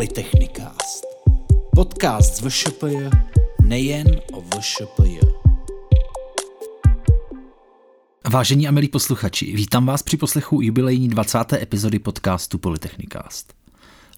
Polytechnikast. 0.00 1.04
Podcast 1.74 2.36
z 2.36 2.40
VŠPJ 2.40 2.96
nejen 3.62 4.06
o 4.32 4.40
VŠPJ. 4.40 5.18
Vážení 8.30 8.68
a 8.68 8.70
milí 8.70 8.88
posluchači, 8.88 9.56
vítám 9.56 9.86
vás 9.86 10.02
při 10.02 10.16
poslechu 10.16 10.62
jubilejní 10.62 11.08
20. 11.08 11.52
epizody 11.52 11.98
podcastu 11.98 12.58
Polytechnikast. 12.58 13.54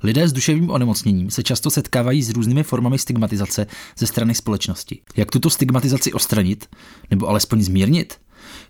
Lidé 0.02 0.28
s 0.28 0.32
duševním 0.32 0.70
onemocněním 0.70 1.30
se 1.30 1.42
často 1.42 1.70
setkávají 1.70 2.22
s 2.22 2.30
různými 2.30 2.62
formami 2.62 2.98
stigmatizace 2.98 3.66
ze 3.98 4.06
strany 4.06 4.34
společnosti. 4.34 5.00
Jak 5.16 5.30
tuto 5.30 5.50
stigmatizaci 5.50 6.12
ostranit, 6.12 6.68
nebo 7.10 7.28
alespoň 7.28 7.62
zmírnit? 7.62 8.18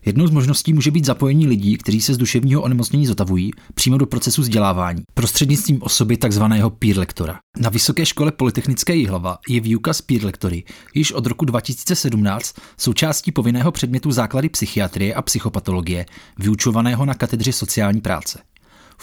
Jednou 0.04 0.27
z 0.27 0.30
možností 0.30 0.73
může 0.73 0.91
být 0.91 1.05
zapojení 1.05 1.46
lidí, 1.46 1.77
kteří 1.77 2.00
se 2.00 2.14
z 2.14 2.16
duševního 2.16 2.62
onemocnění 2.62 3.07
zotavují, 3.07 3.50
přímo 3.75 3.98
do 3.98 4.06
procesu 4.06 4.43
vzdělávání, 4.43 5.02
prostřednictvím 5.14 5.83
osoby 5.83 6.16
takzvaného 6.16 6.70
peer 6.70 6.98
lektora. 6.98 7.38
Na 7.59 7.70
Vysoké 7.70 8.06
škole 8.06 8.33
Polytechnické 8.33 8.95
Jihlava 8.95 9.38
je 9.48 9.61
výuka 9.61 9.92
z 9.92 10.02
peer 10.02 10.24
lektory 10.24 10.64
již 10.95 11.12
od 11.12 11.27
roku 11.27 11.45
2017 11.45 12.55
součástí 12.78 13.33
povinného 13.33 13.73
předmětu 13.73 14.12
základy 14.12 14.48
psychiatrie 14.48 15.14
a 15.14 15.23
psychopatologie, 15.23 16.06
vyučovaného 16.39 17.05
na 17.05 17.14
katedře 17.14 17.52
sociální 17.52 18.00
práce. 18.00 18.39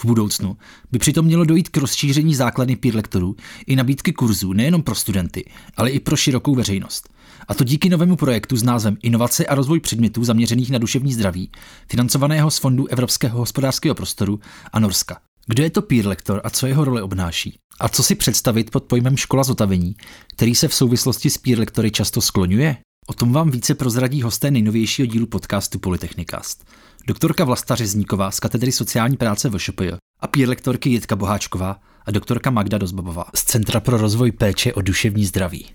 V 0.00 0.04
budoucnu 0.04 0.56
by 0.92 0.98
přitom 0.98 1.26
mělo 1.26 1.44
dojít 1.44 1.68
k 1.68 1.76
rozšíření 1.76 2.34
základny 2.34 2.76
peer 2.76 2.96
lektorů 2.96 3.36
i 3.66 3.76
nabídky 3.76 4.12
kurzů 4.12 4.52
nejenom 4.52 4.82
pro 4.82 4.94
studenty, 4.94 5.50
ale 5.76 5.90
i 5.90 6.00
pro 6.00 6.16
širokou 6.16 6.54
veřejnost. 6.54 7.08
A 7.48 7.54
to 7.54 7.64
díky 7.64 7.88
novému 7.88 8.16
projektu 8.16 8.56
s 8.56 8.62
názvem 8.62 8.96
Inovace 9.02 9.46
a 9.46 9.54
rozvoj 9.54 9.80
předmětů 9.80 10.24
zaměřených 10.24 10.70
na 10.70 10.78
duševní 10.78 11.12
zdraví, 11.12 11.50
financovaného 11.90 12.50
z 12.50 12.58
Fondu 12.58 12.86
Evropského 12.86 13.38
hospodářského 13.38 13.94
prostoru 13.94 14.40
a 14.72 14.80
Norska. 14.80 15.20
Kdo 15.46 15.62
je 15.62 15.70
to 15.70 15.82
peer 15.82 16.06
lektor 16.06 16.40
a 16.44 16.50
co 16.50 16.66
jeho 16.66 16.84
role 16.84 17.02
obnáší? 17.02 17.58
A 17.80 17.88
co 17.88 18.02
si 18.02 18.14
představit 18.14 18.70
pod 18.70 18.84
pojmem 18.84 19.16
škola 19.16 19.44
zotavení, 19.44 19.96
který 20.32 20.54
se 20.54 20.68
v 20.68 20.74
souvislosti 20.74 21.30
s 21.30 21.38
peer 21.38 21.58
lektory 21.58 21.90
často 21.90 22.20
skloňuje? 22.20 22.76
O 23.06 23.12
tom 23.12 23.32
vám 23.32 23.50
více 23.50 23.74
prozradí 23.74 24.22
hosté 24.22 24.50
nejnovějšího 24.50 25.06
dílu 25.06 25.26
podcastu 25.26 25.78
Polytechnikast. 25.78 26.64
Doktorka 27.06 27.44
Vlasta 27.44 27.74
Řezníková 27.74 28.30
z 28.30 28.40
katedry 28.40 28.72
sociální 28.72 29.16
práce 29.16 29.50
VŠPJ 29.50 29.92
a 30.20 30.26
peer 30.26 30.48
lektorky 30.48 30.90
Jitka 30.90 31.16
Boháčková 31.16 31.80
a 32.06 32.10
doktorka 32.10 32.50
Magda 32.50 32.78
Dozbabová 32.78 33.24
z 33.34 33.44
Centra 33.44 33.80
pro 33.80 33.96
rozvoj 33.96 34.32
péče 34.32 34.72
o 34.72 34.82
duševní 34.82 35.24
zdraví. 35.24 35.66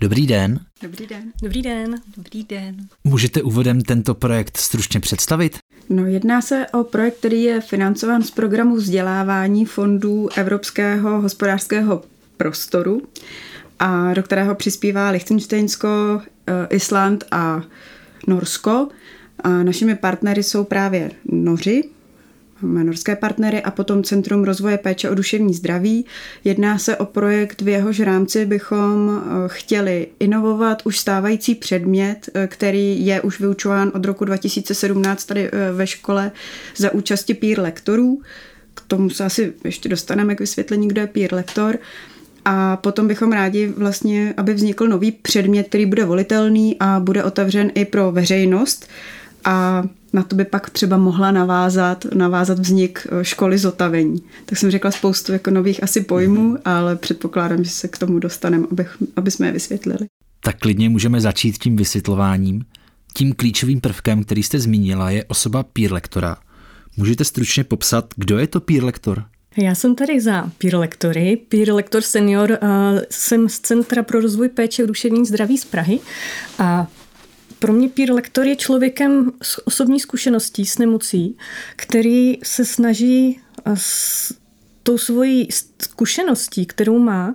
Dobrý 0.00 0.26
den. 0.26 0.60
Dobrý 0.82 1.06
den. 1.06 1.32
Dobrý 1.42 1.62
den. 1.62 1.94
Dobrý 2.16 2.44
den. 2.44 2.76
Můžete 3.04 3.42
úvodem 3.42 3.82
tento 3.82 4.14
projekt 4.14 4.56
stručně 4.56 5.00
představit? 5.00 5.58
No, 5.88 6.06
jedná 6.06 6.40
se 6.40 6.66
o 6.72 6.84
projekt, 6.84 7.18
který 7.18 7.42
je 7.42 7.60
financován 7.60 8.22
z 8.22 8.30
programu 8.30 8.76
vzdělávání 8.76 9.64
fondů 9.64 10.28
Evropského 10.36 11.20
hospodářského 11.20 12.02
prostoru 12.36 13.02
a 13.78 14.14
do 14.14 14.22
kterého 14.22 14.54
přispívá 14.54 15.10
Liechtensteinsko, 15.10 16.20
eh, 16.46 16.66
Island 16.70 17.24
a 17.30 17.62
Norsko. 18.26 18.88
A 19.40 19.48
našimi 19.48 19.94
partnery 19.94 20.42
jsou 20.42 20.64
právě 20.64 21.10
Noři, 21.24 21.84
máme 22.62 22.84
norské 22.84 23.16
partnery 23.16 23.62
a 23.62 23.70
potom 23.70 24.02
Centrum 24.02 24.44
rozvoje 24.44 24.78
péče 24.78 25.10
o 25.10 25.14
duševní 25.14 25.54
zdraví. 25.54 26.04
Jedná 26.44 26.78
se 26.78 26.96
o 26.96 27.04
projekt, 27.04 27.62
v 27.62 27.68
jehož 27.68 28.00
rámci 28.00 28.46
bychom 28.46 29.22
eh, 29.22 29.28
chtěli 29.46 30.06
inovovat 30.20 30.82
už 30.84 30.98
stávající 30.98 31.54
předmět, 31.54 32.28
eh, 32.34 32.46
který 32.46 33.06
je 33.06 33.20
už 33.20 33.40
vyučován 33.40 33.92
od 33.94 34.04
roku 34.04 34.24
2017 34.24 35.24
tady 35.24 35.50
eh, 35.52 35.72
ve 35.72 35.86
škole 35.86 36.30
za 36.76 36.94
účasti 36.94 37.34
peer 37.34 37.60
lektorů. 37.60 38.22
K 38.74 38.80
tomu 38.80 39.10
se 39.10 39.24
asi 39.24 39.52
ještě 39.64 39.88
dostaneme 39.88 40.34
k 40.34 40.40
vysvětlení, 40.40 40.88
kdo 40.88 41.00
je 41.00 41.06
peer 41.06 41.34
lektor. 41.34 41.78
A 42.44 42.76
potom 42.76 43.08
bychom 43.08 43.32
rádi 43.32 43.66
vlastně, 43.66 44.34
aby 44.36 44.54
vznikl 44.54 44.88
nový 44.88 45.12
předmět, 45.12 45.68
který 45.68 45.86
bude 45.86 46.04
volitelný 46.04 46.76
a 46.80 47.00
bude 47.00 47.24
otevřen 47.24 47.70
i 47.74 47.84
pro 47.84 48.12
veřejnost 48.12 48.86
a 49.46 49.84
na 50.12 50.22
to 50.22 50.36
by 50.36 50.44
pak 50.44 50.70
třeba 50.70 50.96
mohla 50.96 51.30
navázat, 51.30 52.04
navázat 52.14 52.58
vznik 52.58 53.06
eh, 53.10 53.24
školy 53.24 53.58
zotavení. 53.58 54.22
Tak 54.46 54.58
jsem 54.58 54.70
řekla 54.70 54.90
spoustu 54.90 55.32
jako 55.32 55.50
nových 55.50 55.82
asi 55.82 56.00
pojmů, 56.00 56.54
mm-hmm. 56.54 56.60
ale 56.64 56.96
předpokládám, 56.96 57.64
že 57.64 57.70
se 57.70 57.88
k 57.88 57.98
tomu 57.98 58.18
dostaneme, 58.18 58.66
aby, 58.70 58.86
aby 59.16 59.30
jsme 59.30 59.46
je 59.46 59.52
vysvětlili. 59.52 60.06
Tak 60.40 60.58
klidně 60.58 60.88
můžeme 60.88 61.20
začít 61.20 61.58
tím 61.58 61.76
vysvětlováním. 61.76 62.64
Tím 63.14 63.32
klíčovým 63.32 63.80
prvkem, 63.80 64.24
který 64.24 64.42
jste 64.42 64.60
zmínila, 64.60 65.10
je 65.10 65.24
osoba 65.24 65.62
peer 65.62 65.92
lektora. 65.92 66.36
Můžete 66.96 67.24
stručně 67.24 67.64
popsat, 67.64 68.14
kdo 68.16 68.38
je 68.38 68.46
to 68.46 68.60
peer 68.60 68.84
lektor? 68.84 69.24
Já 69.56 69.74
jsem 69.74 69.94
tady 69.94 70.20
za 70.20 70.50
peer 70.58 70.76
lektory, 70.76 71.36
peer 71.48 71.72
lektor 71.72 72.02
senior, 72.02 72.58
jsem 73.10 73.48
z 73.48 73.58
Centra 73.58 74.02
pro 74.02 74.20
rozvoj 74.20 74.48
péče 74.48 74.84
o 74.84 74.86
duševní 74.86 75.26
zdraví 75.26 75.58
z 75.58 75.64
Prahy 75.64 76.00
a 76.58 76.86
pro 77.58 77.72
mě 77.72 77.88
peer 77.88 78.12
lektor 78.12 78.46
je 78.46 78.56
člověkem 78.56 79.32
s 79.42 79.66
osobní 79.66 80.00
zkušeností 80.00 80.66
s 80.66 80.78
nemocí, 80.78 81.36
který 81.76 82.38
se 82.42 82.64
snaží 82.64 83.40
s 83.74 84.34
tou 84.82 84.98
svojí 84.98 85.48
zkušeností, 85.82 86.66
kterou 86.66 86.98
má, 86.98 87.34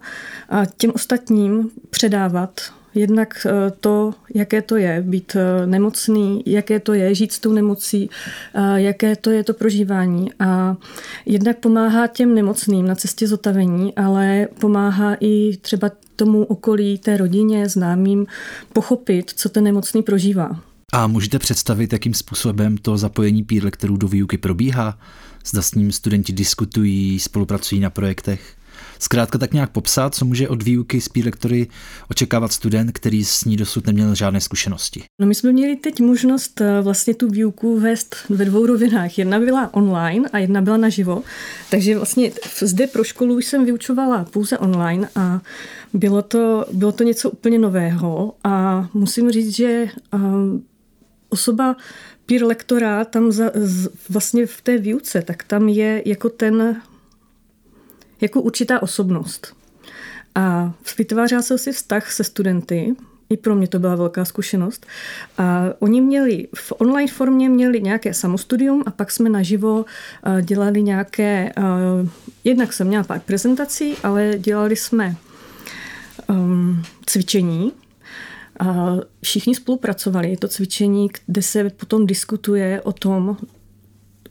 těm 0.78 0.92
ostatním 0.96 1.72
předávat 1.90 2.62
Jednak 2.96 3.46
eh, 3.46 3.72
to, 3.80 4.14
jaké 4.36 4.62
to 4.62 4.76
je 4.76 5.02
být 5.02 5.36
eh, 5.36 5.68
nemocný, 5.68 6.44
jaké 6.46 6.80
to 6.80 6.94
je 6.94 7.16
žít 7.16 7.32
s 7.32 7.40
tou 7.40 7.52
nemocí, 7.52 8.10
eh, 8.54 8.82
jaké 8.82 9.16
to 9.16 9.30
je 9.30 9.44
to 9.44 9.54
prožívání. 9.54 10.32
A 10.40 10.78
jednak 11.26 11.58
pomáhá 11.58 12.08
těm 12.08 12.36
nemocným 12.36 12.88
na 12.88 12.96
cestě 12.96 13.28
zotavení, 13.28 13.96
ale 13.96 14.48
pomáhá 14.60 15.18
i 15.20 15.58
třeba 15.58 15.92
tomu 16.22 16.44
okolí, 16.44 16.98
té 16.98 17.18
rodině, 17.18 17.70
známým 17.70 18.26
pochopit, 18.74 19.32
co 19.36 19.50
ten 19.50 19.64
nemocný 19.64 20.04
prožívá. 20.04 20.60
A 20.94 21.08
můžete 21.08 21.40
představit, 21.40 21.94
jakým 21.94 22.14
způsobem 22.14 22.78
to 22.78 22.98
zapojení 22.98 23.44
peer 23.44 23.64
lektorů 23.64 23.98
do 23.98 24.08
výuky 24.08 24.38
probíhá? 24.38 25.00
Zda 25.46 25.62
s 25.62 25.74
ním 25.74 25.92
studenti 25.92 26.34
diskutují, 26.34 27.20
spolupracují 27.20 27.82
na 27.82 27.90
projektech? 27.90 28.56
Zkrátka 29.04 29.38
tak 29.38 29.54
nějak 29.54 29.70
popsat, 29.70 30.16
co 30.16 30.26
může 30.26 30.50
od 30.50 30.64
výuky 30.64 31.02
z 31.02 31.10
lektory 31.26 31.68
očekávat 32.10 32.52
student, 32.52 32.92
který 32.92 33.26
s 33.26 33.46
ní 33.46 33.58
dosud 33.58 33.88
neměl 33.88 34.16
žádné 34.16 34.42
zkušenosti. 34.42 35.04
No 35.22 35.28
my 35.28 35.36
jsme 35.36 35.52
měli 35.52 35.76
teď 35.76 36.00
možnost 36.00 36.62
eh, 36.62 36.82
vlastně 36.82 37.14
tu 37.14 37.28
výuku 37.28 37.80
vést 37.80 38.16
ve 38.30 38.46
dvou 38.46 38.66
rovinách. 38.66 39.18
Jedna 39.18 39.40
byla 39.40 39.74
online 39.74 40.30
a 40.34 40.38
jedna 40.38 40.62
byla 40.62 40.78
naživo. 40.78 41.24
Takže 41.72 41.96
vlastně 41.96 42.32
zde 42.60 42.88
pro 42.88 43.04
školu 43.04 43.38
jsem 43.38 43.66
vyučovala 43.66 44.24
pouze 44.24 44.58
online 44.58 45.10
a 45.16 45.42
bylo 45.94 46.22
to, 46.22 46.66
bylo 46.74 46.92
to 46.92 47.04
něco 47.04 47.30
úplně 47.30 47.60
nového 47.60 48.34
a 48.44 48.88
musím 48.94 49.32
říct, 49.32 49.56
že 49.56 49.86
um, 50.14 50.64
osoba 51.30 51.76
peer 52.26 52.44
lektora 52.44 53.06
tam 53.06 53.32
za, 53.32 53.52
z, 53.56 53.90
vlastně 54.10 54.46
v 54.46 54.62
té 54.62 54.78
výuce, 54.78 55.22
tak 55.22 55.44
tam 55.44 55.70
je 55.70 56.02
jako 56.06 56.30
ten 56.30 56.82
jako 58.22 58.42
určitá 58.42 58.82
osobnost. 58.82 59.56
A 60.36 60.74
vytvářel 60.98 61.42
se 61.42 61.58
si 61.58 61.72
vztah 61.72 62.12
se 62.12 62.24
studenty, 62.24 62.96
i 63.30 63.38
pro 63.38 63.56
mě 63.56 63.68
to 63.68 63.80
byla 63.80 63.96
velká 63.96 64.26
zkušenost. 64.26 64.86
A 65.38 65.64
oni 65.80 66.02
měli 66.02 66.48
v 66.56 66.74
online 66.78 67.12
formě 67.12 67.50
měli 67.50 67.82
nějaké 67.82 68.14
samostudium 68.14 68.84
a 68.86 68.92
pak 68.92 69.12
jsme 69.12 69.30
naživo 69.30 69.86
dělali 70.42 70.84
nějaké, 70.84 71.54
jednak 72.44 72.74
jsem 72.74 72.88
měla 72.88 73.04
pár 73.04 73.20
prezentací, 73.20 73.96
ale 74.04 74.34
dělali 74.38 74.76
jsme 74.76 75.16
um, 76.30 76.84
cvičení, 77.06 77.72
a 78.60 78.96
všichni 79.22 79.56
spolupracovali. 79.56 80.30
Je 80.30 80.38
to 80.38 80.48
cvičení, 80.48 81.10
kde 81.26 81.42
se 81.42 81.70
potom 81.70 82.08
diskutuje 82.08 82.82
o 82.82 82.92
tom, 82.92 83.38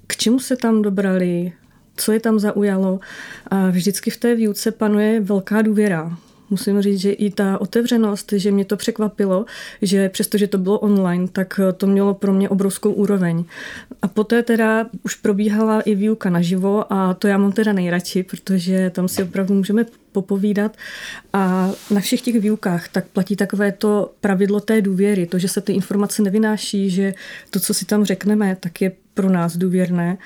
k 0.07 0.17
čemu 0.17 0.39
se 0.39 0.57
tam 0.57 0.83
dobrali, 0.83 1.53
co 1.97 2.13
je 2.13 2.21
tam 2.21 2.39
zaujalo. 2.39 3.01
A 3.47 3.71
vždycky 3.71 4.11
v 4.11 4.17
té 4.17 4.35
výuce 4.35 4.71
panuje 4.71 5.21
velká 5.21 5.63
důvěra. 5.63 6.17
Musím 6.51 6.83
říct, 6.83 7.01
že 7.01 7.13
i 7.13 7.31
ta 7.31 7.61
otevřenost, 7.61 8.33
že 8.33 8.51
mě 8.51 8.65
to 8.65 8.77
překvapilo, 8.77 9.45
že 9.83 10.09
přestože 10.09 10.47
to 10.47 10.59
bylo 10.59 10.79
online, 10.79 11.29
tak 11.29 11.61
to 11.77 11.87
mělo 11.87 12.15
pro 12.15 12.33
mě 12.33 12.49
obrovskou 12.49 12.93
úroveň. 12.93 13.45
A 14.03 14.09
poté 14.09 14.43
teda 14.43 14.87
už 15.03 15.15
probíhala 15.15 15.81
i 15.81 15.95
výuka 15.95 16.31
naživo 16.31 16.93
a 16.93 17.15
to 17.15 17.29
já 17.29 17.39
mám 17.39 17.53
teda 17.53 17.73
nejradši, 17.73 18.23
protože 18.23 18.91
tam 18.91 19.09
si 19.09 19.23
opravdu 19.23 19.55
můžeme 19.55 19.85
popovídat. 20.13 20.77
A 21.33 21.71
na 21.91 22.01
všech 22.01 22.21
těch 22.21 22.41
výukách 22.41 22.89
tak 22.89 23.05
platí 23.07 23.37
takové 23.37 23.73
to 23.73 24.13
pravidlo 24.21 24.61
té 24.61 24.83
důvěry, 24.83 25.27
to, 25.27 25.39
že 25.39 25.49
se 25.49 25.61
ty 25.61 25.73
informace 25.73 26.23
nevynáší, 26.23 26.91
že 26.91 27.15
to, 27.51 27.61
co 27.61 27.75
si 27.75 27.85
tam 27.85 28.05
řekneme, 28.05 28.57
tak 28.61 28.81
je 28.83 28.93
pro 29.15 29.31
nás 29.31 29.57
důvěrné. 29.57 30.19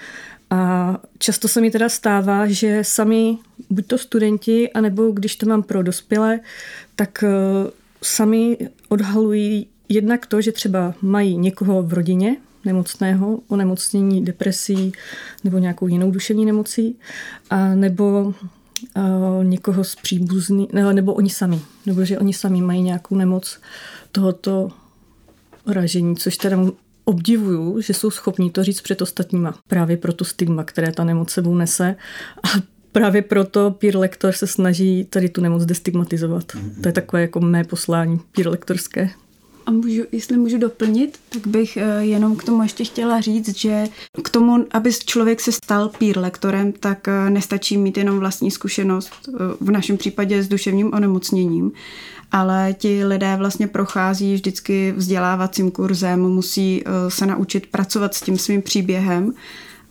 A 0.50 0.98
často 1.18 1.48
se 1.48 1.60
mi 1.60 1.70
teda 1.70 1.88
stává, 1.88 2.46
že 2.46 2.84
sami, 2.84 3.38
buď 3.70 3.86
to 3.86 3.98
studenti, 3.98 4.72
anebo 4.72 5.10
když 5.10 5.36
to 5.36 5.46
mám 5.46 5.62
pro 5.62 5.82
dospělé, 5.82 6.40
tak 6.96 7.24
eh, 7.24 7.70
sami 8.02 8.58
odhalují 8.88 9.66
jednak 9.88 10.26
to, 10.26 10.40
že 10.40 10.52
třeba 10.52 10.94
mají 11.02 11.38
někoho 11.38 11.82
v 11.82 11.92
rodině, 11.92 12.36
nemocného, 12.64 13.40
onemocnění, 13.48 14.24
depresí 14.24 14.92
nebo 15.44 15.58
nějakou 15.58 15.86
jinou 15.86 16.10
duševní 16.10 16.46
nemocí, 16.46 16.96
a 17.50 17.74
nebo 17.74 18.34
uh, 18.96 19.44
někoho 19.44 19.84
z 19.84 19.94
příbuzný, 19.94 20.68
ne, 20.72 20.92
nebo 20.92 21.14
oni 21.14 21.30
sami, 21.30 21.60
nebo 21.86 22.04
že 22.04 22.18
oni 22.18 22.34
sami 22.34 22.60
mají 22.60 22.82
nějakou 22.82 23.16
nemoc 23.16 23.60
tohoto 24.12 24.68
ražení, 25.66 26.16
což 26.16 26.36
teda 26.36 26.56
obdivuju, 27.04 27.80
že 27.80 27.94
jsou 27.94 28.10
schopní 28.10 28.50
to 28.50 28.64
říct 28.64 28.80
před 28.80 29.02
ostatníma. 29.02 29.54
Právě 29.68 29.96
pro 29.96 30.12
tu 30.12 30.24
stigma, 30.24 30.64
které 30.64 30.92
ta 30.92 31.04
nemoc 31.04 31.30
sebou 31.30 31.54
nese. 31.54 31.96
A 32.42 32.48
právě 32.92 33.22
proto 33.22 33.70
peer 33.70 33.96
lektor 33.96 34.32
se 34.32 34.46
snaží 34.46 35.04
tady 35.04 35.28
tu 35.28 35.40
nemoc 35.40 35.64
destigmatizovat. 35.64 36.44
Mm-hmm. 36.44 36.80
To 36.82 36.88
je 36.88 36.92
takové 36.92 37.22
jako 37.22 37.40
mé 37.40 37.64
poslání 37.64 38.20
peer 38.36 38.48
lektorské. 38.48 39.10
A 39.66 39.70
můžu, 39.70 40.02
jestli 40.12 40.36
můžu 40.36 40.58
doplnit, 40.58 41.18
tak 41.28 41.46
bych 41.46 41.76
eh, 41.76 42.04
jenom 42.04 42.36
k 42.36 42.44
tomu 42.44 42.62
ještě 42.62 42.84
chtěla 42.84 43.20
říct, 43.20 43.56
že 43.56 43.84
k 44.22 44.28
tomu, 44.30 44.66
aby 44.70 44.92
člověk 44.92 45.40
se 45.40 45.52
stal 45.52 45.90
peer 45.98 46.18
lektorem, 46.18 46.72
tak 46.72 47.08
eh, 47.08 47.30
nestačí 47.30 47.76
mít 47.76 47.98
jenom 47.98 48.18
vlastní 48.18 48.50
zkušenost, 48.50 49.12
eh, 49.28 49.32
v 49.60 49.70
našem 49.70 49.96
případě 49.96 50.42
s 50.42 50.48
duševním 50.48 50.94
onemocněním, 50.94 51.72
ale 52.32 52.74
ti 52.78 53.04
lidé 53.04 53.36
vlastně 53.36 53.66
prochází 53.66 54.34
vždycky 54.34 54.94
vzdělávacím 54.96 55.70
kurzem, 55.70 56.20
musí 56.20 56.84
se 57.08 57.26
naučit 57.26 57.66
pracovat 57.66 58.14
s 58.14 58.20
tím 58.20 58.38
svým 58.38 58.62
příběhem 58.62 59.32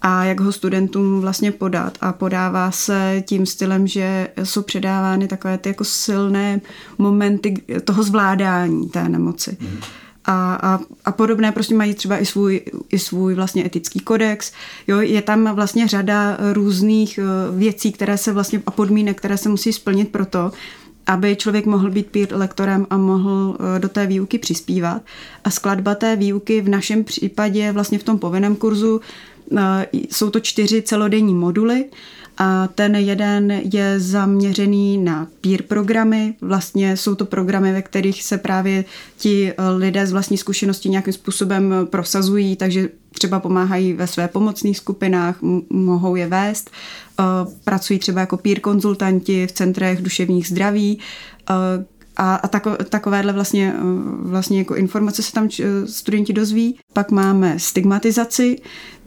a 0.03 0.23
jak 0.23 0.39
ho 0.39 0.51
studentům 0.51 1.21
vlastně 1.21 1.51
podat. 1.51 1.97
A 2.01 2.13
podává 2.13 2.71
se 2.71 3.23
tím 3.25 3.45
stylem, 3.45 3.87
že 3.87 4.27
jsou 4.43 4.61
předávány 4.61 5.27
takové 5.27 5.57
ty 5.57 5.69
jako 5.69 5.83
silné 5.83 6.61
momenty 6.97 7.53
toho 7.83 8.03
zvládání 8.03 8.89
té 8.89 9.09
nemoci. 9.09 9.57
Mm. 9.59 9.77
A, 10.25 10.55
a, 10.55 10.79
a 11.05 11.11
podobné 11.11 11.51
prostě 11.51 11.75
mají 11.75 11.93
třeba 11.93 12.17
i 12.17 12.25
svůj, 12.25 12.61
i 12.89 12.99
svůj 12.99 13.33
vlastně 13.35 13.65
etický 13.65 13.99
kodex. 13.99 14.51
Jo, 14.87 14.99
je 14.99 15.21
tam 15.21 15.55
vlastně 15.55 15.87
řada 15.87 16.37
různých 16.53 17.19
eh, 17.19 17.57
věcí, 17.57 17.91
které 17.91 18.17
se 18.17 18.31
vlastně 18.31 18.61
a 18.65 18.71
podmínek, 18.71 19.17
které 19.17 19.37
se 19.37 19.49
musí 19.49 19.73
splnit 19.73 20.09
pro 20.09 20.25
to, 20.25 20.51
aby 21.07 21.35
člověk 21.35 21.65
mohl 21.65 21.91
být 21.91 22.07
peer 22.07 22.27
lektorem 22.31 22.87
a 22.89 22.97
mohl 22.97 23.57
eh, 23.59 23.79
do 23.79 23.89
té 23.89 24.07
výuky 24.07 24.37
přispívat. 24.37 25.01
A 25.43 25.49
skladba 25.49 25.95
té 25.95 26.15
výuky 26.15 26.61
v 26.61 26.69
našem 26.69 27.03
případě 27.03 27.71
vlastně 27.71 27.99
v 27.99 28.03
tom 28.03 28.19
povinném 28.19 28.55
kurzu 28.55 29.01
jsou 29.93 30.29
to 30.29 30.39
čtyři 30.39 30.81
celodenní 30.81 31.33
moduly 31.33 31.85
a 32.37 32.67
ten 32.67 32.95
jeden 32.95 33.51
je 33.51 33.99
zaměřený 33.99 34.97
na 34.97 35.27
peer 35.41 35.61
programy. 35.61 36.33
Vlastně 36.41 36.97
jsou 36.97 37.15
to 37.15 37.25
programy, 37.25 37.73
ve 37.73 37.81
kterých 37.81 38.23
se 38.23 38.37
právě 38.37 38.85
ti 39.17 39.51
eh, 39.51 39.69
lidé 39.69 40.07
z 40.07 40.11
vlastní 40.11 40.37
zkušenosti 40.37 40.89
nějakým 40.89 41.13
způsobem 41.13 41.73
prosazují, 41.89 42.55
takže 42.55 42.89
třeba 43.11 43.39
pomáhají 43.39 43.93
ve 43.93 44.07
své 44.07 44.27
pomocných 44.27 44.77
skupinách, 44.77 45.37
mohou 45.69 46.15
je 46.15 46.27
vést, 46.27 46.71
eh, 47.19 47.23
pracují 47.63 47.99
třeba 47.99 48.21
jako 48.21 48.37
peer 48.37 48.59
konzultanti 48.59 49.47
v 49.47 49.51
centrech 49.51 50.01
duševních 50.01 50.47
zdraví, 50.47 50.99
eh, 51.49 51.53
a, 52.17 52.35
a 52.35 52.47
tako, 52.47 52.77
takovéhle 52.89 53.33
vlastně, 53.33 53.73
vlastně 54.19 54.59
jako 54.59 54.75
informace 54.75 55.23
se 55.23 55.31
tam 55.31 55.49
studenti 55.85 56.33
dozví. 56.33 56.79
Pak 56.93 57.11
máme 57.11 57.59
stigmatizaci, 57.59 58.57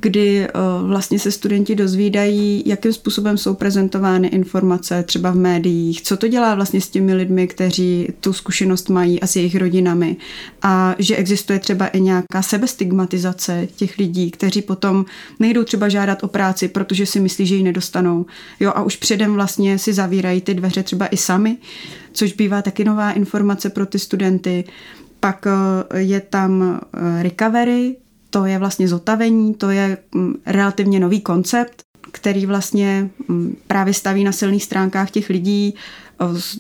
kdy 0.01 0.41
eh, 0.41 0.51
vlastně 0.87 1.19
se 1.19 1.31
studenti 1.31 1.75
dozvídají, 1.75 2.63
jakým 2.67 2.93
způsobem 2.93 3.39
jsou 3.39 3.55
prezentovány 3.55 4.29
informace 4.29 5.03
třeba 5.03 5.31
v 5.31 5.37
médiích, 5.37 6.03
co 6.03 6.17
to 6.17 6.29
dělá 6.29 6.55
vlastně 6.55 6.81
s 6.81 6.89
těmi 6.89 7.15
lidmi, 7.15 7.47
kteří 7.47 8.09
tu 8.21 8.33
zkušenost 8.33 8.89
mají 8.89 9.21
a 9.21 9.27
s 9.27 9.37
jejich 9.37 9.57
rodinami 9.57 10.17
a 10.63 10.95
že 10.99 11.17
existuje 11.17 11.59
třeba 11.59 11.87
i 11.87 12.01
nějaká 12.01 12.43
sebestigmatizace 12.43 13.69
těch 13.77 13.99
lidí, 13.99 14.31
kteří 14.31 14.63
potom 14.63 15.05
nejdou 15.41 15.65
třeba 15.65 15.89
žádat 15.89 16.25
o 16.25 16.29
práci, 16.29 16.69
protože 16.69 17.07
si 17.07 17.21
myslí, 17.21 17.47
že 17.47 17.55
ji 17.55 17.63
nedostanou. 17.63 18.27
Jo, 18.61 18.73
a 18.75 18.83
už 18.83 18.97
předem 18.97 19.35
vlastně 19.35 19.79
si 19.79 19.93
zavírají 19.93 20.41
ty 20.41 20.55
dveře 20.55 20.83
třeba 20.83 21.07
i 21.07 21.17
sami, 21.17 21.57
což 22.17 22.33
bývá 22.33 22.63
taky 22.63 22.85
nová 22.85 23.13
informace 23.13 23.71
pro 23.71 23.87
ty 23.87 23.99
studenty. 23.99 24.65
Pak 25.21 25.47
eh, 25.47 26.01
je 26.01 26.21
tam 26.21 26.81
eh, 26.95 27.23
recovery, 27.23 27.97
to 28.31 28.45
je 28.45 28.59
vlastně 28.59 28.89
zotavení, 28.89 29.55
to 29.55 29.71
je 29.71 29.99
mm, 30.15 30.35
relativně 30.47 31.01
nový 31.01 31.21
koncept, 31.21 31.83
který 32.13 32.47
vlastně 32.47 33.11
mm, 33.29 33.57
právě 33.67 33.95
staví 33.95 34.25
na 34.25 34.33
silných 34.33 34.65
stránkách 34.65 35.11
těch 35.11 35.31
lidí. 35.31 35.75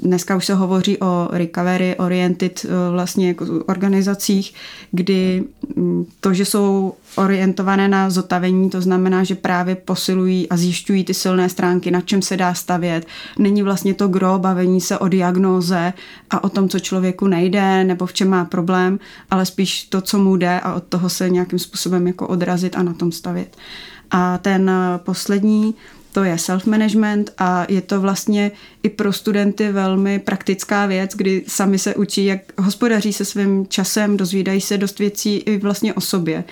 Dneska 0.02 0.36
už 0.36 0.46
se 0.46 0.54
hovoří 0.54 1.00
o 1.00 1.28
recovery 1.30 1.96
oriented 1.96 2.66
vlastně 2.90 3.28
jako 3.28 3.46
organizacích, 3.66 4.54
kdy 4.90 5.44
mm, 5.76 6.06
to, 6.20 6.34
že 6.34 6.44
jsou 6.44 6.94
orientované 7.16 7.88
na 7.88 8.10
zotavení, 8.10 8.70
to 8.70 8.80
znamená, 8.80 9.24
že 9.24 9.34
právě 9.34 9.74
posilují 9.74 10.48
a 10.48 10.56
zjišťují 10.56 11.04
ty 11.04 11.14
silné 11.14 11.48
stránky, 11.48 11.90
na 11.90 12.00
čem 12.00 12.22
se 12.22 12.36
dá 12.36 12.54
stavět. 12.54 13.06
Není 13.38 13.62
vlastně 13.62 13.94
to 13.94 14.08
gro 14.08 14.38
bavení 14.38 14.80
se 14.80 14.98
o 14.98 15.08
diagnóze 15.08 15.92
a 16.30 16.44
o 16.44 16.48
tom, 16.48 16.68
co 16.68 16.78
člověku 16.78 17.26
nejde 17.26 17.84
nebo 17.84 18.06
v 18.06 18.12
čem 18.12 18.28
má 18.28 18.44
problém, 18.44 18.98
ale 19.30 19.46
spíš 19.46 19.84
to, 19.84 20.00
co 20.00 20.18
mu 20.18 20.36
jde 20.36 20.60
a 20.60 20.74
od 20.74 20.84
toho 20.84 21.08
se 21.08 21.30
nějakým 21.30 21.58
způsobem 21.58 22.06
jako 22.06 22.28
odrazit 22.28 22.76
a 22.76 22.82
na 22.82 22.94
tom 22.94 23.12
stavět. 23.12 23.56
A 24.10 24.38
ten 24.38 24.70
poslední, 24.96 25.74
to 26.16 26.24
je 26.24 26.38
self-management 26.38 27.30
a 27.38 27.66
je 27.68 27.80
to 27.80 28.00
vlastně 28.00 28.50
i 28.82 28.88
pro 28.88 29.12
studenty 29.12 29.72
velmi 29.72 30.18
praktická 30.18 30.86
věc, 30.86 31.10
kdy 31.14 31.44
sami 31.46 31.78
se 31.78 31.94
učí, 31.94 32.24
jak 32.24 32.40
hospodaří 32.58 33.12
se 33.12 33.24
svým 33.24 33.66
časem, 33.66 34.16
dozvídají 34.16 34.60
se 34.60 34.78
dost 34.78 34.98
věcí 34.98 35.36
i 35.36 35.58
vlastně 35.58 35.94
o 35.94 36.00
sobě 36.00 36.44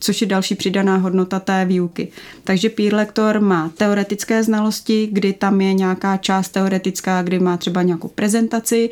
což 0.00 0.20
je 0.20 0.26
další 0.26 0.54
přidaná 0.54 0.96
hodnota 0.96 1.40
té 1.40 1.64
výuky. 1.64 2.08
Takže 2.44 2.68
peer 2.68 2.94
lektor 2.94 3.40
má 3.40 3.70
teoretické 3.76 4.42
znalosti, 4.42 5.08
kdy 5.12 5.32
tam 5.32 5.60
je 5.60 5.74
nějaká 5.74 6.16
část 6.16 6.48
teoretická, 6.48 7.22
kdy 7.22 7.38
má 7.38 7.56
třeba 7.56 7.82
nějakou 7.82 8.08
prezentaci 8.08 8.90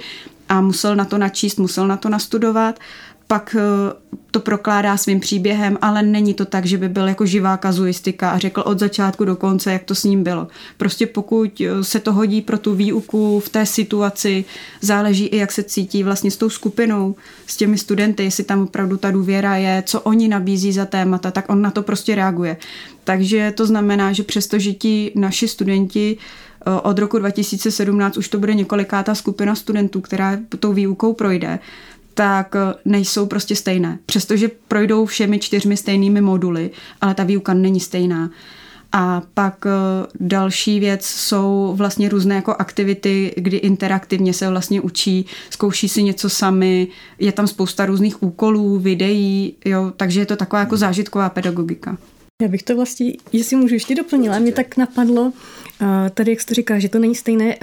a 0.48 0.60
musel 0.60 0.96
na 0.96 1.04
to 1.04 1.18
načíst, 1.18 1.56
musel 1.56 1.86
na 1.86 1.96
to 1.96 2.08
nastudovat 2.08 2.78
pak 3.26 3.56
eh, 3.58 3.92
to 4.30 4.40
prokládá 4.40 4.96
svým 4.96 5.20
příběhem, 5.20 5.78
ale 5.80 6.02
není 6.02 6.34
to 6.34 6.44
tak, 6.44 6.66
že 6.66 6.78
by 6.78 6.88
byl 6.88 7.08
jako 7.08 7.26
živá 7.26 7.56
kazuistika 7.56 8.30
a 8.30 8.38
řekl 8.38 8.62
od 8.66 8.78
začátku 8.78 9.24
do 9.24 9.36
konce, 9.36 9.72
jak 9.72 9.84
to 9.84 9.94
s 9.94 10.04
ním 10.04 10.22
bylo. 10.22 10.48
Prostě 10.76 11.06
pokud 11.06 11.60
eh, 11.60 11.84
se 11.84 12.00
to 12.00 12.12
hodí 12.12 12.42
pro 12.42 12.58
tu 12.58 12.74
výuku 12.74 13.40
v 13.40 13.48
té 13.48 13.66
situaci, 13.66 14.44
záleží 14.80 15.26
i, 15.26 15.36
jak 15.36 15.52
se 15.52 15.62
cítí 15.62 16.02
vlastně 16.02 16.30
s 16.30 16.36
tou 16.36 16.50
skupinou, 16.50 17.14
s 17.46 17.56
těmi 17.56 17.78
studenty, 17.78 18.24
jestli 18.24 18.44
tam 18.44 18.62
opravdu 18.62 18.96
ta 18.96 19.10
důvěra 19.10 19.56
je, 19.56 19.82
co 19.86 20.00
oni 20.00 20.28
nabízí 20.28 20.72
za 20.72 20.84
témata, 20.84 21.30
tak 21.30 21.44
on 21.48 21.62
na 21.62 21.70
to 21.70 21.82
prostě 21.82 22.14
reaguje. 22.14 22.56
Takže 23.04 23.52
to 23.56 23.66
znamená, 23.66 24.12
že 24.12 24.22
přestože 24.22 24.72
ti 24.72 25.12
naši 25.14 25.48
studenti 25.48 26.16
eh, 26.66 26.70
od 26.80 26.98
roku 26.98 27.18
2017 27.18 28.16
už 28.16 28.28
to 28.28 28.38
bude 28.38 28.54
několikátá 28.54 29.14
skupina 29.14 29.54
studentů, 29.54 30.00
která 30.00 30.38
tou 30.58 30.72
výukou 30.72 31.12
projde, 31.12 31.58
tak 32.14 32.56
eh, 32.56 32.74
nejsou 32.84 33.26
prostě 33.26 33.56
stejné. 33.56 33.98
Přestože 34.06 34.50
projdou 34.68 35.06
všemi 35.06 35.38
čtyřmi 35.38 35.76
stejnými 35.76 36.20
moduly, 36.20 36.70
ale 37.00 37.14
ta 37.14 37.24
výuka 37.24 37.54
není 37.54 37.80
stejná. 37.80 38.30
A 38.92 39.22
pak 39.34 39.66
eh, 39.66 39.70
další 40.20 40.80
věc 40.80 41.06
jsou 41.06 41.72
vlastně 41.76 42.08
různé 42.08 42.34
jako 42.34 42.54
aktivity, 42.58 43.34
kdy 43.36 43.56
interaktivně 43.56 44.32
se 44.32 44.48
vlastně 44.48 44.80
učí, 44.80 45.26
zkouší 45.50 45.88
si 45.88 46.02
něco 46.02 46.30
sami, 46.30 46.88
je 47.18 47.32
tam 47.32 47.46
spousta 47.46 47.86
různých 47.86 48.22
úkolů, 48.22 48.78
videí, 48.78 49.54
jo, 49.64 49.92
takže 49.96 50.20
je 50.20 50.26
to 50.26 50.36
taková 50.36 50.60
jako 50.60 50.76
zážitková 50.76 51.28
pedagogika. 51.28 51.98
Já 52.42 52.48
bych 52.48 52.62
to 52.62 52.76
vlastně, 52.76 53.12
jestli 53.32 53.56
můžu 53.56 53.74
ještě 53.74 53.94
doplnila, 53.94 54.38
mě 54.38 54.52
tak 54.52 54.76
napadlo, 54.76 55.32
tady 56.14 56.30
jak 56.30 56.40
jsi 56.40 56.46
to 56.46 56.54
říká, 56.54 56.78
že 56.78 56.88
to 56.88 56.98
není 56.98 57.14
stejné, 57.14 57.56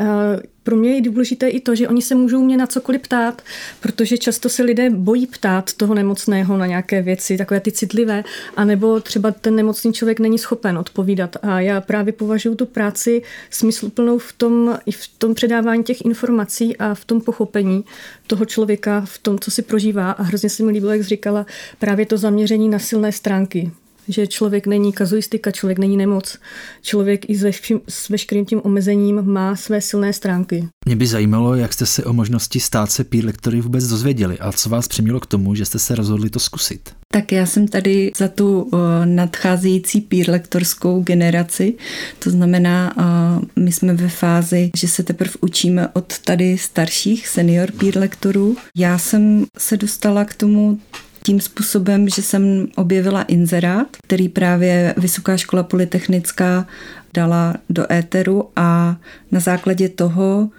pro 0.63 0.75
mě 0.75 0.95
je 0.95 1.01
důležité 1.01 1.47
i 1.47 1.59
to, 1.59 1.75
že 1.75 1.87
oni 1.87 2.01
se 2.01 2.15
můžou 2.15 2.43
mě 2.43 2.57
na 2.57 2.67
cokoliv 2.67 3.01
ptát, 3.01 3.41
protože 3.79 4.17
často 4.17 4.49
se 4.49 4.63
lidé 4.63 4.89
bojí 4.89 5.27
ptát 5.27 5.73
toho 5.73 5.93
nemocného 5.93 6.57
na 6.57 6.65
nějaké 6.65 7.01
věci, 7.01 7.37
takové 7.37 7.59
ty 7.59 7.71
citlivé, 7.71 8.23
anebo 8.55 8.99
třeba 8.99 9.31
ten 9.31 9.55
nemocný 9.55 9.93
člověk 9.93 10.19
není 10.19 10.39
schopen 10.39 10.77
odpovídat. 10.77 11.37
A 11.41 11.59
já 11.59 11.81
právě 11.81 12.13
považuji 12.13 12.55
tu 12.55 12.65
práci 12.65 13.21
smysluplnou 13.49 14.17
v 14.17 14.33
tom, 14.33 14.77
i 14.85 14.91
v 14.91 15.07
tom 15.17 15.33
předávání 15.33 15.83
těch 15.83 16.05
informací 16.05 16.77
a 16.77 16.93
v 16.93 17.05
tom 17.05 17.21
pochopení 17.21 17.83
toho 18.27 18.45
člověka, 18.45 19.01
v 19.05 19.17
tom, 19.17 19.39
co 19.39 19.51
si 19.51 19.61
prožívá. 19.61 20.11
A 20.11 20.23
hrozně 20.23 20.49
se 20.49 20.63
mi 20.63 20.71
líbilo, 20.71 20.91
jak 20.91 21.01
říkala, 21.01 21.45
právě 21.79 22.05
to 22.05 22.17
zaměření 22.17 22.69
na 22.69 22.79
silné 22.79 23.11
stránky 23.11 23.71
že 24.07 24.27
člověk 24.27 24.67
není 24.67 24.93
kazuistika, 24.93 25.51
člověk 25.51 25.79
není 25.79 25.97
nemoc. 25.97 26.37
Člověk 26.81 27.29
i 27.29 27.35
s, 27.35 27.43
veškerým, 27.43 27.81
s 27.89 28.09
veškerým 28.09 28.45
tím 28.45 28.61
omezením 28.63 29.21
má 29.21 29.55
své 29.55 29.81
silné 29.81 30.13
stránky. 30.13 30.67
Mě 30.85 30.95
by 30.95 31.07
zajímalo, 31.07 31.55
jak 31.55 31.73
jste 31.73 31.85
se 31.85 32.03
o 32.03 32.13
možnosti 32.13 32.59
stát 32.59 32.91
se 32.91 33.03
peer 33.03 33.25
lektory 33.25 33.61
vůbec 33.61 33.87
dozvěděli 33.87 34.39
a 34.39 34.51
co 34.51 34.69
vás 34.69 34.87
přimělo 34.87 35.19
k 35.19 35.25
tomu, 35.25 35.55
že 35.55 35.65
jste 35.65 35.79
se 35.79 35.95
rozhodli 35.95 36.29
to 36.29 36.39
zkusit. 36.39 36.89
Tak 37.13 37.31
já 37.31 37.45
jsem 37.45 37.67
tady 37.67 38.11
za 38.17 38.27
tu 38.27 38.61
uh, 38.61 38.79
nadcházející 39.05 40.01
peer 40.01 40.29
lektorskou 40.29 41.01
generaci. 41.01 41.73
To 42.19 42.29
znamená, 42.29 42.93
uh, 42.97 43.63
my 43.63 43.71
jsme 43.71 43.93
ve 43.93 44.09
fázi, 44.09 44.69
že 44.77 44.87
se 44.87 45.03
teprve 45.03 45.31
učíme 45.41 45.87
od 45.93 46.19
tady 46.19 46.57
starších 46.57 47.27
senior 47.27 47.71
peer 47.71 47.97
lektorů. 47.97 48.55
Já 48.75 48.97
jsem 48.97 49.45
se 49.57 49.77
dostala 49.77 50.25
k 50.25 50.33
tomu 50.33 50.79
tím 51.25 51.41
způsobem, 51.41 52.09
že 52.09 52.21
jsem 52.21 52.67
objevila 52.75 53.21
inzerát, 53.21 53.87
který 54.03 54.29
právě 54.29 54.93
Vysoká 54.97 55.37
škola 55.37 55.63
polytechnická 55.63 56.67
dala 57.13 57.55
do 57.69 57.91
éteru 57.91 58.49
a 58.55 58.95
na 59.31 59.39
základě 59.39 59.89
toho 59.89 60.49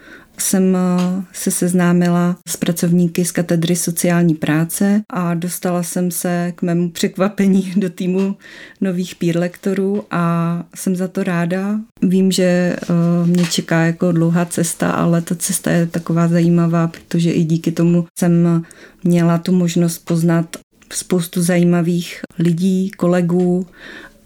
jsem 0.43 0.77
eh, 0.77 1.25
se 1.33 1.51
seznámila 1.51 2.37
s 2.49 2.57
pracovníky 2.57 3.25
z 3.25 3.33
katedry 3.33 3.77
sociální 3.77 4.35
práce 4.35 5.03
a 5.11 5.35
dostala 5.35 5.83
jsem 5.83 6.11
se 6.11 6.53
k 6.57 6.63
mému 6.63 6.91
překvapení 6.91 7.73
do 7.77 7.91
týmu 7.91 8.37
nových 8.81 9.15
peer 9.15 9.39
lektorů 9.39 10.05
a 10.11 10.65
jsem 10.75 10.97
za 10.97 11.09
to 11.09 11.23
ráda. 11.23 11.81
Vím, 12.03 12.33
že 12.33 12.43
eh, 12.43 13.27
mě 13.27 13.45
čeká 13.45 13.81
jako 13.81 14.13
dlouhá 14.13 14.45
cesta, 14.45 14.91
ale 14.91 15.23
ta 15.23 15.35
cesta 15.35 15.71
je 15.71 15.87
taková 15.87 16.29
zajímavá, 16.29 16.89
protože 16.89 17.33
i 17.33 17.45
díky 17.45 17.73
tomu 17.73 18.07
jsem 18.19 18.65
měla 19.05 19.39
tu 19.39 19.53
možnost 19.53 19.99
poznat 19.99 20.57
spoustu 20.93 21.43
zajímavých 21.43 22.21
lidí, 22.39 22.91
kolegů 22.91 23.67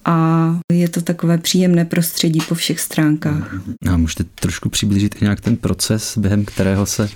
a 0.07 0.59
je 0.73 0.89
to 0.89 1.03
takové 1.03 1.39
příjemné 1.39 1.85
prostředí 1.85 2.41
po 2.49 2.55
všech 2.55 2.81
stránkách. 2.81 3.55
A 3.91 3.97
můžete 3.97 4.25
trošku 4.25 4.69
přiblížit 4.69 5.15
i 5.23 5.25
nějak 5.25 5.41
ten 5.41 5.57
proces, 5.57 6.19
během 6.19 6.45
kterého 6.45 6.87
se 6.87 7.09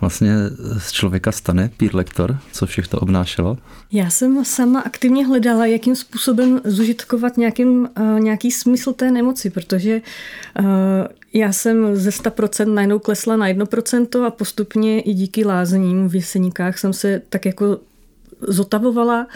vlastně 0.00 0.34
z 0.78 0.92
člověka 0.92 1.32
stane 1.32 1.70
peer 1.76 1.96
lektor, 1.96 2.38
co 2.52 2.66
všechno 2.66 2.98
obnášelo? 2.98 3.58
Já 3.92 4.10
jsem 4.10 4.44
sama 4.44 4.80
aktivně 4.80 5.26
hledala, 5.26 5.66
jakým 5.66 5.96
způsobem 5.96 6.60
zužitkovat 6.64 7.36
nějakým, 7.36 7.88
uh, 8.00 8.20
nějaký 8.20 8.50
smysl 8.50 8.92
té 8.92 9.10
nemoci, 9.10 9.50
protože 9.50 10.00
uh, 10.60 10.66
já 11.32 11.52
jsem 11.52 11.96
ze 11.96 12.10
100% 12.10 12.74
najednou 12.74 12.98
klesla 12.98 13.36
na 13.36 13.48
1% 13.48 14.24
a 14.26 14.30
postupně 14.30 15.00
i 15.00 15.14
díky 15.14 15.44
lázním 15.44 16.08
v 16.08 16.14
Jeseníkách 16.14 16.78
jsem 16.78 16.92
se 16.92 17.22
tak 17.28 17.46
jako 17.46 17.78
zotavovala. 18.40 19.26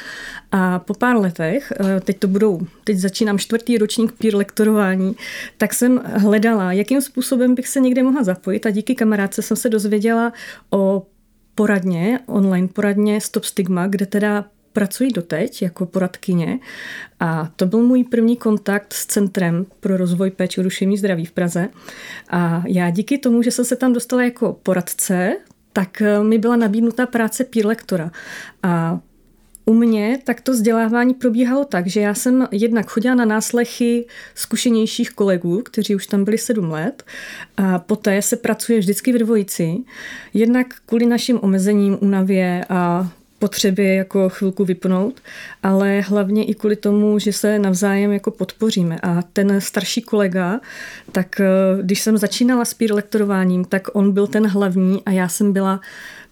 A 0.53 0.79
po 0.79 0.95
pár 0.95 1.17
letech, 1.17 1.73
eh, 1.81 2.01
teď 2.01 2.19
to 2.19 2.29
budou, 2.29 2.61
teď 2.85 2.99
začínám 2.99 3.39
čtvrtý 3.39 3.79
ročník 3.79 4.13
peer 4.13 4.37
lektorování, 4.37 5.17
tak 5.57 5.75
jsem 5.75 6.01
hledala, 6.05 6.73
jakým 6.73 7.01
způsobem 7.01 7.55
bych 7.55 7.69
se 7.69 7.81
někde 7.81 8.03
mohla 8.03 8.23
zapojit 8.23 8.67
a 8.67 8.71
díky 8.71 8.95
kamarádce 8.95 9.43
jsem 9.43 9.57
se 9.57 9.69
dozvěděla 9.69 10.33
o 10.71 11.07
poradně, 11.55 12.21
online 12.27 12.69
poradně 12.69 13.21
Stop 13.21 13.45
Stigma, 13.45 13.87
kde 13.87 14.07
teda 14.07 14.45
pracuji 14.73 15.11
doteď 15.11 15.63
jako 15.63 15.87
poradkyně. 15.87 16.59
A 17.21 17.49
to 17.57 17.67
byl 17.67 17.83
můj 17.83 18.05
první 18.05 18.37
kontakt 18.37 18.93
s 18.93 19.07
Centrem 19.07 19.67
pro 19.81 19.97
rozvoj 19.97 20.31
péče 20.31 20.61
o 20.61 20.65
duševní 20.65 20.99
zdraví 20.99 21.25
v 21.27 21.33
Praze. 21.33 21.69
A 22.31 22.63
já 22.67 22.91
díky 22.91 23.19
tomu, 23.19 23.43
že 23.43 23.51
jsem 23.51 23.65
se 23.65 23.77
tam 23.77 23.93
dostala 23.93 24.23
jako 24.23 24.59
poradce, 24.63 25.37
tak 25.73 26.03
eh, 26.03 26.23
mi 26.23 26.39
byla 26.39 26.57
nabídnuta 26.57 27.07
práce 27.07 27.45
peer 27.45 27.67
lektora. 27.67 28.11
A 28.63 29.01
u 29.65 29.75
mě 29.75 30.19
tak 30.25 30.41
to 30.41 30.53
vzdělávání 30.53 31.15
probíhalo 31.15 31.65
tak, 31.65 31.87
že 31.87 32.01
já 32.01 32.15
jsem 32.15 32.49
jednak 32.51 32.91
chodila 32.91 33.15
na 33.15 33.25
náslechy 33.25 34.07
zkušenějších 34.35 35.11
kolegů, 35.11 35.63
kteří 35.65 35.95
už 35.95 36.07
tam 36.07 36.25
byli 36.25 36.39
sedm 36.39 36.71
let 36.71 37.03
a 37.57 37.79
poté 37.79 38.23
se 38.23 38.37
pracuje 38.37 38.79
vždycky 38.79 39.13
v 39.13 39.19
dvojici. 39.19 39.77
Jednak 40.35 40.67
kvůli 40.87 41.07
našim 41.07 41.39
omezením, 41.43 41.99
únavě 42.01 42.65
a 42.69 43.11
potřebě 43.43 43.95
jako 43.95 44.29
chvilku 44.29 44.65
vypnout, 44.65 45.21
ale 45.63 46.01
hlavně 46.01 46.45
i 46.45 46.55
kvůli 46.55 46.77
tomu, 46.77 47.19
že 47.19 47.33
se 47.33 47.59
navzájem 47.59 48.13
jako 48.13 48.31
podpoříme. 48.31 48.99
A 49.03 49.23
ten 49.23 49.61
starší 49.61 50.03
kolega, 50.03 50.61
tak 51.13 51.41
eh, 51.41 51.47
když 51.83 52.01
jsem 52.01 52.19
začínala 52.19 52.65
s 52.65 52.75
peer 52.75 52.95
lektorováním, 52.95 53.65
tak 53.65 53.89
on 53.93 54.13
byl 54.13 54.27
ten 54.27 54.47
hlavní 54.47 55.03
a 55.07 55.11
já 55.11 55.29
jsem 55.29 55.53
byla 55.53 55.81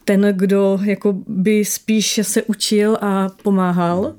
ten, 0.05 0.33
kdo 0.37 0.79
jako 0.83 1.13
by 1.27 1.65
spíš 1.65 2.21
se 2.23 2.43
učil 2.43 2.99
a 3.01 3.29
pomáhal. 3.43 4.15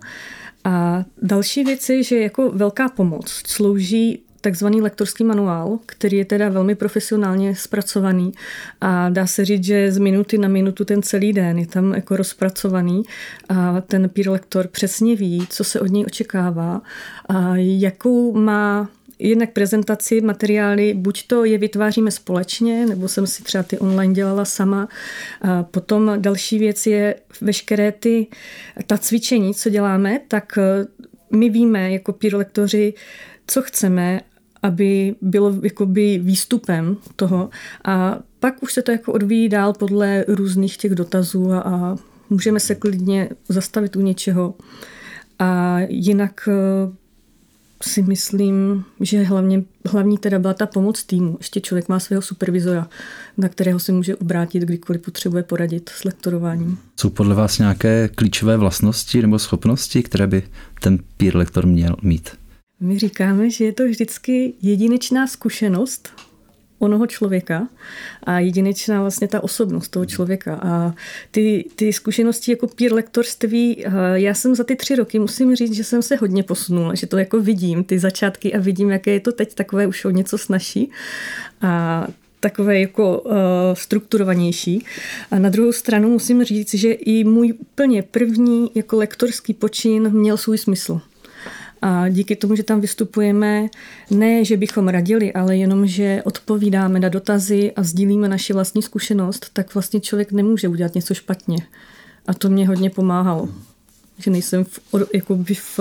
A 0.64 1.06
další 1.22 1.64
věci, 1.64 2.04
že 2.04 2.20
jako 2.20 2.52
velká 2.52 2.90
pomoc 2.90 3.44
slouží 3.48 4.24
takzvaný 4.42 4.82
lektorský 4.82 5.24
manuál, 5.24 5.80
který 5.86 6.18
je 6.18 6.26
teda 6.26 6.50
velmi 6.50 6.76
profesionálně 6.76 7.56
zpracovaný 7.56 8.32
a 8.82 9.10
dá 9.10 9.28
se 9.28 9.46
říct, 9.46 9.64
že 9.64 9.92
z 9.92 9.98
minuty 9.98 10.38
na 10.38 10.48
minutu 10.48 10.86
ten 10.86 11.02
celý 11.02 11.34
den 11.34 11.60
je 11.60 11.68
tam 11.68 11.94
jako 11.94 12.16
rozpracovaný 12.18 13.04
a 13.50 13.82
ten 13.82 14.10
peer 14.10 14.30
lektor 14.30 14.68
přesně 14.68 15.16
ví, 15.16 15.48
co 15.50 15.64
se 15.64 15.80
od 15.80 15.88
něj 15.88 16.06
očekává 16.06 16.82
a 17.30 17.56
jakou 17.56 18.34
má 18.34 18.90
jednak 19.20 19.52
prezentaci, 19.52 20.22
materiály, 20.22 20.94
buď 20.94 21.28
to 21.28 21.46
je 21.46 21.58
vytváříme 21.58 22.12
společně, 22.12 22.86
nebo 22.86 23.08
jsem 23.08 23.28
si 23.28 23.44
třeba 23.44 23.64
ty 23.64 23.78
online 23.78 24.14
dělala 24.14 24.46
sama. 24.46 24.88
A 25.42 25.64
potom 25.64 26.12
další 26.18 26.60
věc 26.60 26.86
je 26.86 27.16
veškeré 27.42 27.92
ty, 27.92 28.28
ta 28.88 28.98
cvičení, 28.98 29.54
co 29.54 29.70
děláme, 29.70 30.20
tak 30.28 30.60
my 31.32 31.50
víme 31.50 31.92
jako 31.92 32.14
peer 32.14 32.36
lektoři, 32.36 32.94
co 33.48 33.62
chceme 33.62 34.22
aby 34.64 35.16
bylo 35.22 35.54
jakoby 35.64 36.20
výstupem 36.24 36.98
toho 37.16 37.50
a 37.86 38.20
pak 38.40 38.64
už 38.64 38.74
se 38.74 38.82
to 38.82 38.92
jako 38.92 39.14
odvíjí 39.14 39.50
dál 39.50 39.74
podle 39.74 40.26
různých 40.28 40.78
těch 40.78 40.96
dotazů 40.96 41.52
a, 41.52 41.60
a 41.60 41.96
můžeme 42.30 42.60
se 42.60 42.76
klidně 42.76 43.30
zastavit 43.50 43.96
u 43.96 44.02
něčeho. 44.02 44.54
A 45.40 45.80
jinak 45.90 46.50
eh, 46.52 46.92
si 47.84 48.02
myslím, 48.02 48.86
že 49.00 49.24
hlavně, 49.24 49.64
hlavní 49.90 50.18
teda 50.18 50.40
byla 50.40 50.54
ta 50.54 50.66
pomoc 50.66 51.04
týmu. 51.04 51.36
Ještě 51.38 51.62
člověk 51.62 51.90
má 51.90 52.00
svého 52.00 52.22
supervizora, 52.22 52.88
na 53.38 53.50
kterého 53.50 53.80
se 53.80 53.92
může 53.92 54.16
obrátit, 54.16 54.64
kdykoliv 54.64 55.02
potřebuje 55.02 55.44
poradit 55.44 55.90
s 55.90 56.04
lektorováním. 56.04 56.78
Jsou 57.00 57.10
podle 57.10 57.36
vás 57.36 57.60
nějaké 57.60 58.10
klíčové 58.16 58.58
vlastnosti 58.58 59.22
nebo 59.22 59.40
schopnosti, 59.40 60.04
které 60.04 60.28
by 60.28 60.44
ten 60.82 60.98
peer 61.18 61.36
lektor 61.38 61.66
měl 61.66 61.96
mít? 62.02 62.41
My 62.82 63.00
říkáme, 63.00 63.50
že 63.50 63.66
je 63.66 63.74
to 63.74 63.86
vždycky 63.86 64.54
jedinečná 64.62 65.28
zkušenost 65.28 66.10
onoho 66.80 67.08
člověka 67.08 67.68
a 68.24 68.40
jedinečná 68.40 69.02
vlastně 69.02 69.28
ta 69.28 69.44
osobnost 69.44 69.88
toho 69.88 70.06
člověka. 70.06 70.56
A 70.56 70.94
ty, 71.32 71.66
ty 71.76 71.94
zkušenosti 71.94 72.52
jako 72.52 72.68
peer 72.68 72.94
lektorství, 72.94 73.86
já 74.14 74.34
jsem 74.34 74.56
za 74.56 74.64
ty 74.64 74.76
tři 74.76 74.96
roky 74.96 75.20
musím 75.20 75.56
říct, 75.56 75.74
že 75.74 75.84
jsem 75.84 76.02
se 76.02 76.16
hodně 76.16 76.44
posunula, 76.44 76.96
že 76.96 77.08
to 77.08 77.18
jako 77.18 77.42
vidím, 77.42 77.84
ty 77.84 78.00
začátky 78.00 78.54
a 78.54 78.60
vidím, 78.60 78.90
jaké 78.90 79.12
je 79.12 79.20
to 79.20 79.32
teď 79.32 79.54
takové 79.56 79.88
už 79.88 80.06
o 80.06 80.10
něco 80.10 80.38
snažší. 80.38 80.92
A 81.62 82.08
takové 82.40 82.80
jako 82.80 83.20
uh, 83.20 83.34
strukturovanější. 83.74 84.86
A 85.32 85.40
na 85.40 85.50
druhou 85.50 85.72
stranu 85.72 86.10
musím 86.10 86.44
říct, 86.44 86.74
že 86.74 86.92
i 86.92 87.24
můj 87.24 87.54
úplně 87.60 88.04
první 88.04 88.72
jako 88.76 88.98
lektorský 88.98 89.54
počin 89.54 90.10
měl 90.10 90.38
svůj 90.38 90.58
smysl. 90.58 91.02
A 91.82 92.10
díky 92.10 92.36
tomu, 92.36 92.56
že 92.56 92.64
tam 92.64 92.82
vystupujeme, 92.82 93.68
ne, 94.12 94.46
že 94.46 94.58
bychom 94.58 94.88
radili, 94.88 95.34
ale 95.34 95.58
jenom, 95.58 95.88
že 95.88 96.22
odpovídáme 96.26 97.00
na 97.00 97.10
dotazy 97.10 97.72
a 97.72 97.84
sdílíme 97.84 98.30
naši 98.30 98.54
vlastní 98.54 98.82
zkušenost, 98.82 99.50
tak 99.54 99.74
vlastně 99.74 100.00
člověk 100.00 100.32
nemůže 100.32 100.68
udělat 100.68 100.96
něco 100.96 101.14
špatně. 101.14 101.58
A 102.28 102.34
to 102.34 102.50
mě 102.50 102.68
hodně 102.68 102.90
pomáhalo. 102.90 103.50
Že 104.18 104.32
nejsem 104.32 104.64
v, 104.64 104.80
jakoby 105.14 105.54
v, 105.54 105.80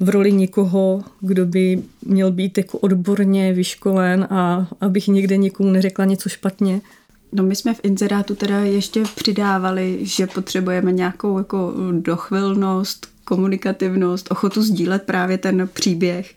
v 0.00 0.08
roli 0.08 0.32
někoho, 0.32 1.02
kdo 1.20 1.46
by 1.46 1.82
měl 2.04 2.32
být 2.32 2.58
jako 2.58 2.78
odborně 2.78 3.52
vyškolen 3.52 4.26
a 4.30 4.68
abych 4.80 5.08
někde 5.08 5.36
někomu 5.36 5.70
neřekla 5.70 6.04
něco 6.04 6.28
špatně. 6.28 6.80
No 7.32 7.42
my 7.42 7.56
jsme 7.56 7.74
v 7.74 7.80
inzerátu 7.82 8.34
teda 8.34 8.58
ještě 8.58 9.02
přidávali, 9.16 9.98
že 10.02 10.26
potřebujeme 10.26 10.92
nějakou 10.92 11.38
jako 11.38 11.74
dochvilnost, 12.00 13.06
komunikativnost, 13.30 14.30
ochotu 14.30 14.62
sdílet 14.62 15.02
právě 15.02 15.38
ten 15.38 15.68
příběh 15.72 16.34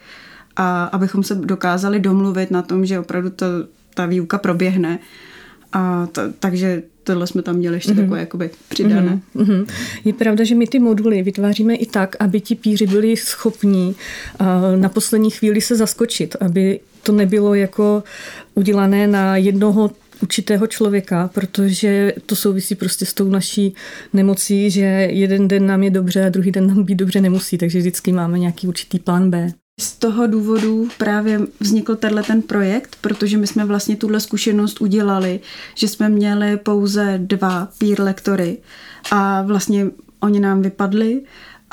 a 0.56 0.84
abychom 0.84 1.24
se 1.24 1.36
dokázali 1.36 2.00
domluvit 2.00 2.52
na 2.52 2.62
tom, 2.62 2.86
že 2.86 3.00
opravdu 3.00 3.30
to, 3.30 3.46
ta 3.94 4.06
výuka 4.06 4.38
proběhne. 4.38 5.00
A 5.74 6.08
to, 6.12 6.22
takže 6.40 6.84
tohle 7.04 7.28
jsme 7.28 7.42
tam 7.42 7.56
měli 7.56 7.76
ještě 7.76 7.92
mm-hmm. 7.92 8.02
takové 8.02 8.20
jakoby 8.20 8.50
přidané. 8.70 9.20
Mm-hmm. 9.36 9.66
Je 10.06 10.14
pravda, 10.14 10.44
že 10.44 10.56
my 10.56 10.68
ty 10.68 10.80
moduly 10.80 11.24
vytváříme 11.24 11.76
i 11.76 11.86
tak, 11.86 12.16
aby 12.20 12.42
ti 12.42 12.56
píři 12.56 12.88
byli 12.88 13.18
schopní 13.18 13.96
na 14.76 14.90
poslední 14.90 15.30
chvíli 15.30 15.62
se 15.62 15.76
zaskočit, 15.76 16.36
aby 16.40 16.80
to 17.04 17.12
nebylo 17.12 17.54
jako 17.54 18.04
udělané 18.54 19.08
na 19.08 19.38
jednoho 19.38 19.92
určitého 20.24 20.68
člověka, 20.68 21.30
protože 21.34 22.14
to 22.26 22.36
souvisí 22.36 22.76
prostě 22.76 23.06
s 23.06 23.14
tou 23.14 23.30
naší 23.30 23.76
nemocí, 24.14 24.72
že 24.72 24.82
jeden 25.12 25.48
den 25.48 25.68
nám 25.68 25.84
je 25.84 25.90
dobře 25.90 26.26
a 26.26 26.30
druhý 26.30 26.52
den 26.52 26.68
nám 26.68 26.84
být 26.84 26.96
dobře 26.96 27.22
nemusí, 27.22 27.58
takže 27.58 27.80
vždycky 27.80 28.12
máme 28.12 28.40
nějaký 28.40 28.68
určitý 28.68 29.00
plán 29.00 29.30
B. 29.30 29.54
Z 29.80 29.92
toho 29.94 30.28
důvodu 30.28 30.88
právě 30.98 31.40
vznikl 31.60 31.96
tenhle 31.96 32.24
ten 32.24 32.42
projekt, 32.42 32.96
protože 33.02 33.38
my 33.38 33.48
jsme 33.48 33.66
vlastně 33.66 33.96
tuhle 33.96 34.20
zkušenost 34.20 34.82
udělali, 34.82 35.40
že 35.76 35.88
jsme 35.88 36.10
měli 36.10 36.58
pouze 36.58 37.20
dva 37.24 37.68
peer 37.78 38.02
lektory 38.02 38.58
a 39.12 39.42
vlastně 39.42 39.88
oni 40.20 40.40
nám 40.40 40.62
vypadli 40.62 41.22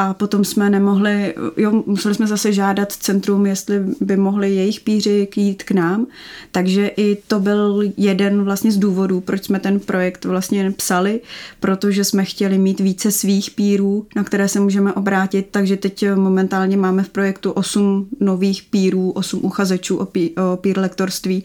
a 0.03 0.15
potom 0.15 0.45
jsme 0.45 0.71
nemohli, 0.71 1.35
jo, 1.57 1.83
museli 1.87 2.15
jsme 2.15 2.27
zase 2.27 2.53
žádat 2.53 2.93
centrum, 2.93 3.47
jestli 3.47 3.81
by 4.01 4.17
mohli 4.17 4.55
jejich 4.55 4.81
píři 4.81 5.29
jít 5.37 5.63
k 5.63 5.71
nám, 5.71 6.07
takže 6.53 6.87
i 6.87 7.17
to 7.29 7.41
byl 7.41 7.83
jeden 7.97 8.45
vlastně 8.45 8.73
z 8.73 8.77
důvodů, 8.77 9.21
proč 9.21 9.45
jsme 9.45 9.61
ten 9.61 9.81
projekt 9.81 10.25
vlastně 10.25 10.71
psali, 10.71 11.21
protože 11.61 12.05
jsme 12.05 12.25
chtěli 12.25 12.59
mít 12.59 12.81
více 12.81 13.11
svých 13.11 13.51
pírů, 13.51 14.07
na 14.17 14.25
které 14.25 14.49
se 14.49 14.61
můžeme 14.61 14.93
obrátit, 14.93 15.47
takže 15.51 15.77
teď 15.77 16.05
momentálně 16.15 16.77
máme 16.77 17.03
v 17.03 17.09
projektu 17.09 17.51
8 17.51 18.09
nových 18.21 18.63
pírů, 18.71 19.11
8 19.11 19.41
uchazečů 19.45 19.97
o, 19.97 20.05
pí, 20.07 20.35
o 20.53 20.57
pír 20.57 20.79
lektorství, 20.79 21.45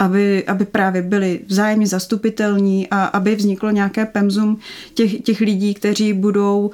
aby, 0.00 0.44
aby 0.44 0.64
právě 0.64 1.02
byli 1.02 1.40
vzájemně 1.46 1.86
zastupitelní 1.86 2.88
a 2.90 3.04
aby 3.04 3.36
vzniklo 3.36 3.70
nějaké 3.70 4.06
pemzum 4.06 4.58
těch, 4.94 5.22
těch 5.22 5.40
lidí, 5.40 5.74
kteří 5.74 6.12
budou 6.12 6.66
uh, 6.66 6.72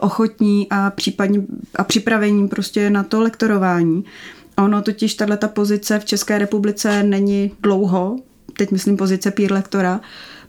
ochotní 0.00 0.66
a 0.70 0.90
případně 0.90 1.42
a 1.76 1.84
připravení 1.84 2.48
prostě 2.48 2.90
na 2.90 3.02
to 3.02 3.20
lektorování. 3.20 4.04
Ono 4.58 4.82
totiž 4.82 5.14
tato 5.14 5.48
pozice 5.48 5.98
v 5.98 6.04
České 6.04 6.38
republice 6.38 7.02
není 7.02 7.52
dlouho, 7.62 8.16
teď 8.56 8.70
myslím 8.70 8.96
pozice 8.96 9.30
peer 9.30 9.52
lektora, 9.52 10.00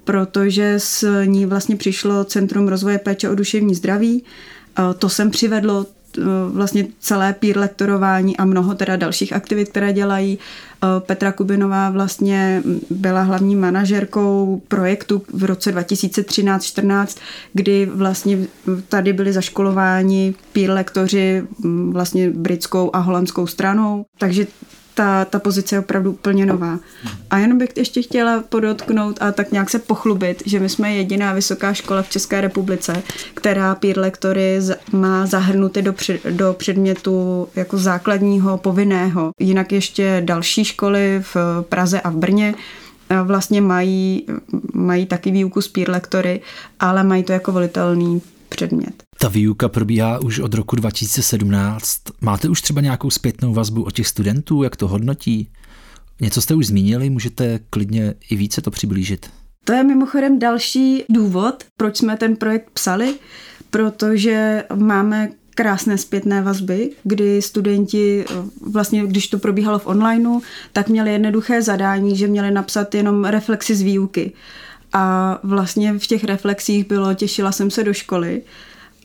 protože 0.03 0.73
s 0.77 1.23
ní 1.25 1.45
vlastně 1.45 1.75
přišlo 1.75 2.23
Centrum 2.23 2.67
rozvoje 2.67 2.97
péče 2.97 3.29
o 3.29 3.35
duševní 3.35 3.75
zdraví. 3.75 4.23
Uh, 4.79 4.93
to 4.93 5.09
sem 5.09 5.31
přivedlo 5.31 5.85
vlastně 6.51 6.87
celé 6.99 7.33
peer 7.33 7.57
lektorování 7.57 8.37
a 8.37 8.45
mnoho 8.45 8.75
teda 8.75 8.95
dalších 8.95 9.33
aktivit, 9.33 9.69
které 9.69 9.93
dělají. 9.93 10.39
Eh, 10.83 10.87
Petra 10.99 11.31
Kubinová 11.31 11.89
vlastně 11.89 12.63
byla 12.89 13.21
hlavní 13.21 13.55
manažerkou 13.55 14.61
projektu 14.67 15.21
v 15.33 15.43
roce 15.43 15.71
2013-14, 15.71 17.17
kdy 17.53 17.89
vlastně 17.93 18.37
tady 18.89 19.13
byli 19.13 19.33
zaškolováni 19.33 20.35
peer 20.53 20.69
lektoři 20.71 21.43
mm, 21.59 21.93
vlastně 21.93 22.29
britskou 22.29 22.89
a 22.93 22.99
holandskou 22.99 23.47
stranou. 23.47 24.05
Takže 24.17 24.47
ta, 24.93 25.25
ta 25.25 25.39
pozice 25.39 25.75
je 25.75 25.79
opravdu 25.79 26.11
úplně 26.11 26.45
nová. 26.45 26.79
A 27.29 27.37
jenom 27.37 27.57
bych 27.57 27.69
ještě 27.75 28.01
chtěla 28.01 28.43
podotknout 28.49 29.17
a 29.21 29.31
tak 29.31 29.51
nějak 29.51 29.69
se 29.69 29.79
pochlubit, 29.79 30.43
že 30.45 30.59
my 30.59 30.69
jsme 30.69 30.93
jediná 30.93 31.33
vysoká 31.33 31.73
škola 31.73 32.01
v 32.01 32.09
České 32.09 32.41
republice, 32.41 33.03
která 33.33 33.75
peer 33.75 33.99
lektory 33.99 34.59
má 34.91 35.25
zahrnuty 35.25 35.81
do, 35.81 35.93
před, 35.93 36.25
do 36.25 36.53
předmětu 36.53 37.47
jako 37.55 37.77
základního, 37.77 38.57
povinného. 38.57 39.31
Jinak 39.39 39.71
ještě 39.71 40.21
další 40.25 40.65
školy 40.65 41.23
v 41.33 41.37
Praze 41.69 42.01
a 42.01 42.09
v 42.09 42.15
Brně 42.15 42.53
vlastně 43.23 43.61
mají, 43.61 44.25
mají 44.73 45.05
taky 45.05 45.31
výuku 45.31 45.61
z 45.61 45.67
peer 45.67 45.89
lektory, 45.89 46.41
ale 46.79 47.03
mají 47.03 47.23
to 47.23 47.33
jako 47.33 47.51
volitelný 47.51 48.21
předmět. 48.51 49.03
Ta 49.17 49.27
výuka 49.27 49.69
probíhá 49.69 50.19
už 50.19 50.39
od 50.39 50.53
roku 50.53 50.75
2017. 50.75 52.01
Máte 52.21 52.49
už 52.49 52.61
třeba 52.61 52.81
nějakou 52.81 53.09
zpětnou 53.09 53.53
vazbu 53.53 53.83
od 53.83 53.93
těch 53.93 54.07
studentů, 54.07 54.63
jak 54.63 54.75
to 54.75 54.87
hodnotí? 54.87 55.51
Něco 56.21 56.41
jste 56.41 56.55
už 56.55 56.67
zmínili, 56.67 57.09
můžete 57.09 57.59
klidně 57.69 58.13
i 58.29 58.35
více 58.35 58.61
to 58.61 58.71
přiblížit. 58.71 59.29
To 59.63 59.73
je 59.73 59.83
mimochodem 59.83 60.39
další 60.39 61.03
důvod, 61.09 61.63
proč 61.77 61.97
jsme 61.97 62.17
ten 62.17 62.35
projekt 62.35 62.69
psali, 62.73 63.15
protože 63.69 64.63
máme 64.75 65.29
krásné 65.55 65.97
zpětné 65.97 66.41
vazby, 66.41 66.89
kdy 67.03 67.41
studenti, 67.41 68.25
vlastně 68.61 69.07
když 69.07 69.27
to 69.27 69.39
probíhalo 69.39 69.79
v 69.79 69.87
onlineu, 69.87 70.41
tak 70.73 70.89
měli 70.89 71.11
jednoduché 71.11 71.61
zadání, 71.61 72.17
že 72.17 72.27
měli 72.27 72.51
napsat 72.51 72.95
jenom 72.95 73.25
reflexy 73.25 73.75
z 73.75 73.81
výuky. 73.81 74.31
A 74.93 75.39
vlastně 75.43 75.99
v 75.99 76.07
těch 76.07 76.23
reflexích 76.23 76.87
bylo, 76.87 77.13
těšila 77.13 77.51
jsem 77.51 77.71
se 77.71 77.83
do 77.83 77.93
školy, 77.93 78.41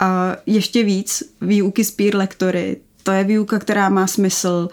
a 0.00 0.36
ještě 0.46 0.84
víc 0.84 1.22
výuky 1.40 1.84
z 1.84 1.90
peer 1.90 2.16
lektory. 2.16 2.76
To 3.02 3.12
je 3.12 3.24
výuka, 3.24 3.58
která 3.58 3.88
má 3.88 4.06
smysl 4.06 4.68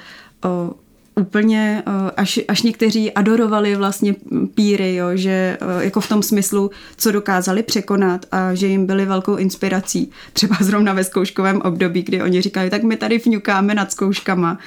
o, 0.45 0.71
úplně, 1.15 1.83
až, 2.17 2.39
až 2.47 2.61
někteří 2.61 3.11
adorovali 3.11 3.75
vlastně 3.75 4.15
píry, 4.55 4.95
jo, 4.95 5.07
že 5.13 5.57
jako 5.79 6.01
v 6.01 6.09
tom 6.09 6.23
smyslu, 6.23 6.71
co 6.97 7.11
dokázali 7.11 7.63
překonat 7.63 8.25
a 8.31 8.55
že 8.55 8.67
jim 8.67 8.85
byli 8.85 9.05
velkou 9.05 9.35
inspirací. 9.35 10.11
Třeba 10.33 10.55
zrovna 10.61 10.93
ve 10.93 11.03
zkouškovém 11.03 11.61
období, 11.61 12.03
kdy 12.03 12.21
oni 12.21 12.41
říkali, 12.41 12.69
tak 12.69 12.83
my 12.83 12.97
tady 12.97 13.19
fňukáme 13.19 13.75
nad 13.75 13.91
zkouškama 13.91 14.59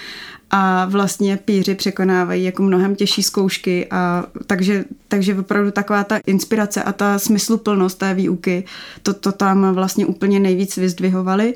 a 0.50 0.84
vlastně 0.84 1.36
píři 1.36 1.74
překonávají 1.74 2.44
jako 2.44 2.62
mnohem 2.62 2.96
těžší 2.96 3.22
zkoušky 3.22 3.86
a 3.90 4.24
takže, 4.46 4.84
takže 5.08 5.38
opravdu 5.38 5.70
taková 5.70 6.04
ta 6.04 6.18
inspirace 6.26 6.82
a 6.82 6.92
ta 6.92 7.18
smysluplnost 7.18 7.98
té 7.98 8.14
výuky, 8.14 8.64
to, 9.02 9.14
to 9.14 9.32
tam 9.32 9.74
vlastně 9.74 10.06
úplně 10.06 10.40
nejvíc 10.40 10.76
vyzdvihovali 10.76 11.54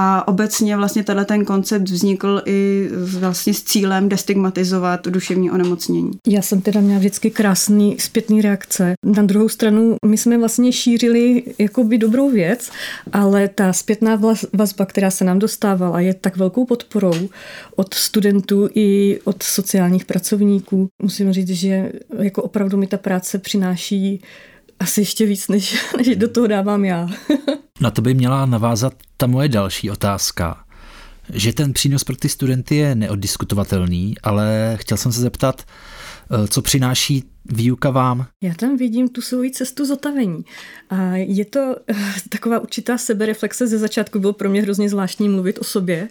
a 0.00 0.28
obecně 0.28 0.76
vlastně 0.76 1.04
tenhle 1.04 1.24
ten 1.24 1.44
koncept 1.44 1.88
vznikl 1.88 2.42
i 2.46 2.88
vlastně 3.18 3.54
s 3.54 3.62
cílem 3.62 4.08
destigmatizovat 4.08 5.06
duševní 5.06 5.50
onemocnění. 5.50 6.10
Já 6.26 6.42
jsem 6.42 6.60
teda 6.60 6.80
měla 6.80 6.98
vždycky 6.98 7.30
krásný 7.30 7.96
zpětný 7.98 8.42
reakce. 8.42 8.92
Na 9.04 9.22
druhou 9.22 9.48
stranu, 9.48 9.96
my 10.06 10.16
jsme 10.16 10.38
vlastně 10.38 10.72
šířili 10.72 11.42
jakoby 11.58 11.98
dobrou 11.98 12.30
věc, 12.30 12.70
ale 13.12 13.48
ta 13.48 13.72
zpětná 13.72 14.20
vazba, 14.52 14.86
která 14.86 15.10
se 15.10 15.24
nám 15.24 15.38
dostávala, 15.38 16.00
je 16.00 16.14
tak 16.14 16.36
velkou 16.36 16.64
podporou 16.64 17.28
od 17.76 17.94
studentů 17.94 18.68
i 18.74 19.18
od 19.24 19.42
sociálních 19.42 20.04
pracovníků. 20.04 20.88
Musím 21.02 21.32
říct, 21.32 21.50
že 21.50 21.92
jako 22.18 22.42
opravdu 22.42 22.76
mi 22.76 22.86
ta 22.86 22.96
práce 22.96 23.38
přináší 23.38 24.22
asi 24.80 25.00
ještě 25.00 25.26
víc, 25.26 25.48
než, 25.48 25.76
než 25.96 26.16
do 26.16 26.28
toho 26.28 26.46
dávám 26.46 26.84
já. 26.84 27.08
Na 27.80 27.90
to 27.90 28.02
by 28.02 28.14
měla 28.14 28.46
navázat 28.46 28.94
ta 29.16 29.26
moje 29.26 29.48
další 29.48 29.90
otázka. 29.90 30.64
Že 31.32 31.52
ten 31.52 31.72
přínos 31.72 32.04
pro 32.04 32.16
ty 32.16 32.28
studenty 32.28 32.76
je 32.76 32.94
neoddiskutovatelný, 32.94 34.14
ale 34.22 34.76
chtěl 34.80 34.96
jsem 34.96 35.12
se 35.12 35.20
zeptat, 35.20 35.62
eh, 35.64 36.48
co 36.48 36.62
přináší 36.62 37.24
výuka 37.44 37.90
vám? 37.90 38.26
Já 38.42 38.54
tam 38.54 38.76
vidím 38.76 39.08
tu 39.08 39.22
svoji 39.22 39.50
cestu 39.50 39.86
zotavení. 39.86 40.44
A 40.90 41.16
je 41.16 41.44
to 41.44 41.76
eh, 41.88 41.94
taková 42.28 42.58
určitá 42.58 42.98
sebereflexe. 42.98 43.66
Ze 43.66 43.78
začátku 43.78 44.18
bylo 44.18 44.32
pro 44.32 44.50
mě 44.50 44.62
hrozně 44.62 44.88
zvláštní 44.88 45.28
mluvit 45.28 45.58
o 45.58 45.64
sobě, 45.64 46.08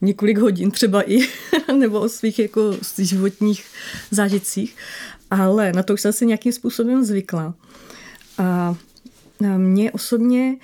několik 0.00 0.38
hodin 0.38 0.70
třeba 0.70 1.10
i, 1.10 1.18
nebo 1.78 2.00
o 2.00 2.08
svých 2.08 2.38
jako 2.38 2.76
životních 2.98 3.64
zážitcích, 4.10 4.76
ale 5.30 5.72
na 5.72 5.82
to 5.82 5.94
už 5.94 6.00
jsem 6.00 6.12
si 6.12 6.26
nějakým 6.26 6.52
způsobem 6.52 7.04
zvykla. 7.04 7.54
A 8.38 8.76
mě 9.56 9.92
osobně 9.92 10.56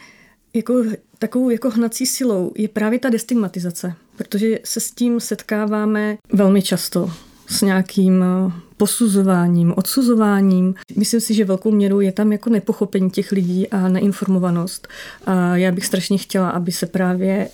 jako 0.55 0.85
takovou 1.19 1.51
jako 1.51 1.71
hnací 1.71 2.07
silou 2.07 2.53
je 2.57 2.69
právě 2.69 2.99
ta 2.99 3.11
destigmatizace, 3.11 3.95
protože 4.17 4.59
se 4.65 4.81
s 4.81 4.91
tím 4.91 5.21
setkáváme 5.21 6.17
velmi 6.33 6.63
často 6.63 7.11
s 7.47 7.63
nějakým 7.63 8.23
eh, 8.23 8.53
posuzováním, 8.77 9.75
odsuzováním. 9.77 10.75
Myslím 10.97 11.21
si, 11.21 11.35
že 11.35 11.45
velkou 11.45 11.71
měrou 11.71 12.01
je 12.01 12.13
tam 12.13 12.33
jako 12.33 12.51
nepochopení 12.51 13.11
těch 13.11 13.33
lidí 13.33 13.69
a 13.69 13.89
neinformovanost. 13.89 14.89
A 15.27 15.57
já 15.57 15.73
bych 15.73 15.87
strašně 15.87 16.19
chtěla, 16.19 16.51
aby 16.51 16.73
se 16.73 16.87
právě 16.87 17.49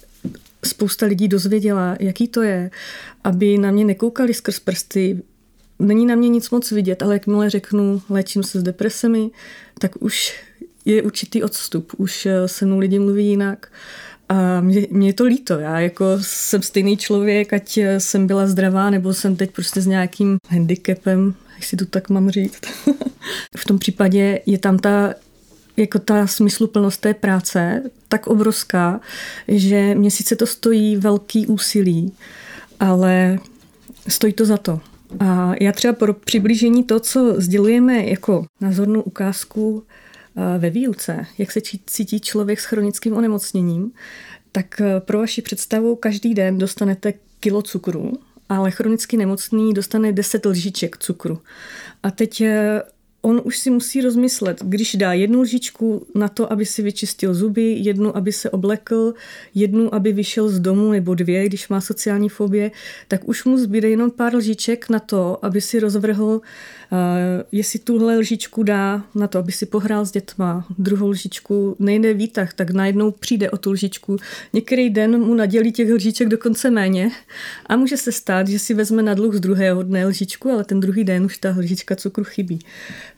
spousta 0.64 1.06
lidí 1.06 1.28
dozvěděla, 1.28 1.96
jaký 2.00 2.28
to 2.28 2.42
je, 2.42 2.70
aby 3.24 3.58
na 3.58 3.70
mě 3.70 3.84
nekoukali 3.84 4.34
skrz 4.34 4.58
prsty, 4.58 5.22
není 5.80 6.06
na 6.06 6.14
mě 6.14 6.28
nic 6.28 6.50
moc 6.50 6.70
vidět, 6.70 7.02
ale 7.02 7.14
jakmile 7.14 7.50
řeknu, 7.50 8.02
léčím 8.08 8.42
se 8.42 8.60
s 8.60 8.62
depresemi, 8.62 9.30
tak 9.78 10.02
už 10.02 10.34
je 10.84 11.02
určitý 11.02 11.42
odstup, 11.42 11.92
už 11.96 12.26
eh, 12.26 12.48
se 12.48 12.66
mnou 12.66 12.78
lidi 12.78 12.98
mluví 12.98 13.26
jinak. 13.26 13.72
A 14.28 14.60
mě, 14.60 14.86
mě 14.90 15.08
je 15.08 15.12
to 15.12 15.24
líto, 15.24 15.58
já 15.58 15.80
jako 15.80 16.04
jsem 16.20 16.62
stejný 16.62 16.96
člověk, 16.96 17.52
ať 17.52 17.78
eh, 17.78 18.00
jsem 18.00 18.26
byla 18.26 18.46
zdravá, 18.46 18.90
nebo 18.90 19.14
jsem 19.14 19.36
teď 19.36 19.50
prostě 19.50 19.80
s 19.80 19.86
nějakým 19.86 20.38
handicapem, 20.48 21.34
jestli 21.56 21.76
to 21.76 21.86
tak 21.86 22.08
mám 22.08 22.30
říct. 22.30 22.60
v 23.56 23.64
tom 23.64 23.78
případě 23.78 24.40
je 24.46 24.58
tam 24.58 24.78
ta 24.78 25.14
jako 25.76 25.98
ta 25.98 26.26
smysluplnost 26.26 27.00
té 27.00 27.14
práce 27.14 27.82
tak 28.08 28.26
obrovská, 28.26 29.00
že 29.48 29.94
mě 29.94 30.10
sice 30.10 30.36
to 30.36 30.46
stojí 30.46 30.96
velký 30.96 31.46
úsilí, 31.46 32.12
ale 32.80 33.38
stojí 34.08 34.32
to 34.32 34.44
za 34.44 34.56
to. 34.56 34.80
A 35.18 35.52
já 35.60 35.72
třeba 35.72 35.92
pro 35.92 36.14
přiblížení 36.14 36.84
to, 36.84 37.00
co 37.00 37.34
sdělujeme 37.40 38.06
jako 38.06 38.46
názornou 38.60 39.00
ukázku 39.02 39.84
ve 40.58 40.70
výuce, 40.70 41.26
jak 41.38 41.52
se 41.52 41.60
cítí 41.86 42.20
člověk 42.20 42.60
s 42.60 42.64
chronickým 42.64 43.16
onemocněním, 43.16 43.92
tak 44.52 44.80
e, 44.80 45.00
pro 45.00 45.18
vaši 45.18 45.42
představu 45.42 45.96
každý 45.96 46.34
den 46.34 46.58
dostanete 46.58 47.14
kilo 47.40 47.62
cukru, 47.62 48.12
ale 48.48 48.70
chronicky 48.70 49.16
nemocný 49.16 49.74
dostane 49.74 50.12
10 50.12 50.46
lžiček 50.46 50.96
cukru. 50.98 51.40
A 52.02 52.10
teď 52.10 52.40
e, 52.40 52.82
on 53.22 53.40
už 53.44 53.58
si 53.58 53.70
musí 53.70 54.00
rozmyslet, 54.00 54.62
když 54.64 54.94
dá 54.94 55.12
jednu 55.12 55.40
lžičku 55.40 56.06
na 56.14 56.28
to, 56.28 56.52
aby 56.52 56.66
si 56.66 56.82
vyčistil 56.82 57.34
zuby, 57.34 57.76
jednu, 57.78 58.16
aby 58.16 58.32
se 58.32 58.50
oblekl, 58.50 59.14
jednu, 59.54 59.94
aby 59.94 60.12
vyšel 60.12 60.48
z 60.48 60.60
domu, 60.60 60.92
nebo 60.92 61.14
dvě, 61.14 61.46
když 61.46 61.68
má 61.68 61.80
sociální 61.80 62.28
fobie, 62.28 62.70
tak 63.08 63.28
už 63.28 63.44
mu 63.44 63.58
zbyde 63.58 63.88
jenom 63.88 64.10
pár 64.10 64.34
lžiček 64.34 64.88
na 64.88 64.98
to, 64.98 65.44
aby 65.44 65.60
si 65.60 65.80
rozvrhl, 65.80 66.24
uh, 66.24 66.98
jestli 67.52 67.78
tuhle 67.78 68.18
lžičku 68.18 68.62
dá 68.62 69.04
na 69.14 69.26
to, 69.26 69.38
aby 69.38 69.52
si 69.52 69.66
pohrál 69.66 70.04
s 70.04 70.10
dětma, 70.10 70.66
druhou 70.78 71.08
lžičku 71.08 71.76
nejde 71.78 72.14
výtah, 72.14 72.54
tak 72.54 72.70
najednou 72.70 73.10
přijde 73.10 73.50
o 73.50 73.56
tu 73.56 73.70
lžičku. 73.70 74.16
Některý 74.52 74.90
den 74.90 75.18
mu 75.18 75.34
nadělí 75.34 75.72
těch 75.72 75.90
lžiček 75.90 76.28
dokonce 76.28 76.70
méně 76.70 77.10
a 77.66 77.76
může 77.76 77.96
se 77.96 78.12
stát, 78.12 78.48
že 78.48 78.58
si 78.58 78.74
vezme 78.74 79.02
na 79.02 79.14
dluh 79.14 79.34
z 79.34 79.40
druhého 79.40 79.82
dne 79.82 80.06
lžičku, 80.06 80.50
ale 80.50 80.64
ten 80.64 80.80
druhý 80.80 81.04
den 81.04 81.24
už 81.24 81.38
ta 81.38 81.54
lžička 81.58 81.96
cukru 81.96 82.24
chybí. 82.24 82.58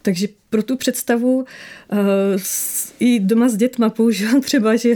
Takže 0.03 0.29
pro 0.51 0.63
tu 0.63 0.77
představu 0.77 1.37
uh, 1.37 1.47
i 3.01 3.21
doma 3.21 3.49
s 3.49 3.57
dětma 3.57 3.91
používám 3.91 4.41
třeba, 4.41 4.77
že 4.77 4.95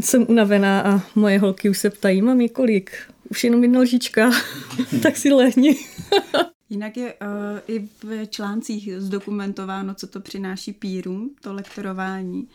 jsem 0.00 0.26
unavená 0.28 0.80
a 0.80 1.02
moje 1.14 1.38
holky 1.38 1.70
už 1.70 1.78
se 1.78 1.90
ptají, 1.90 2.22
mami, 2.22 2.48
kolik? 2.48 2.90
Už 3.30 3.44
jenom 3.44 3.62
jedna 3.62 3.80
lžička, 3.80 4.30
tak 5.02 5.16
si 5.16 5.32
lehni. 5.32 5.76
Jinak 6.70 6.96
je 6.96 7.14
uh, 7.14 7.28
i 7.66 7.88
v 8.02 8.26
článcích 8.26 8.88
zdokumentováno, 8.98 9.94
co 9.94 10.06
to 10.06 10.20
přináší 10.20 10.72
pírům, 10.72 11.34
to 11.40 11.52
lektorování. 11.52 12.48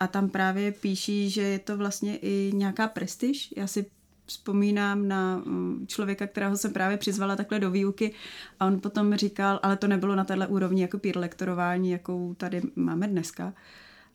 A 0.00 0.06
tam 0.06 0.28
právě 0.28 0.72
píší, 0.72 1.30
že 1.30 1.42
je 1.42 1.58
to 1.58 1.76
vlastně 1.76 2.16
i 2.16 2.50
nějaká 2.54 2.88
prestiž. 2.88 3.54
Já 3.56 3.66
si 3.66 3.86
vzpomínám 4.30 5.08
na 5.08 5.36
mm, 5.36 5.86
člověka, 5.86 6.26
kterého 6.26 6.56
jsem 6.56 6.72
právě 6.72 6.96
přizvala 6.96 7.36
takhle 7.36 7.60
do 7.60 7.70
výuky 7.70 8.14
a 8.60 8.66
on 8.66 8.80
potom 8.80 9.14
říkal, 9.14 9.60
ale 9.62 9.76
to 9.76 9.88
nebylo 9.88 10.14
na 10.14 10.24
téhle 10.24 10.46
úrovni 10.46 10.82
jako 10.82 10.98
peer 10.98 11.18
lektorování, 11.18 11.90
jakou 11.90 12.34
tady 12.34 12.62
máme 12.76 13.08
dneska. 13.08 13.54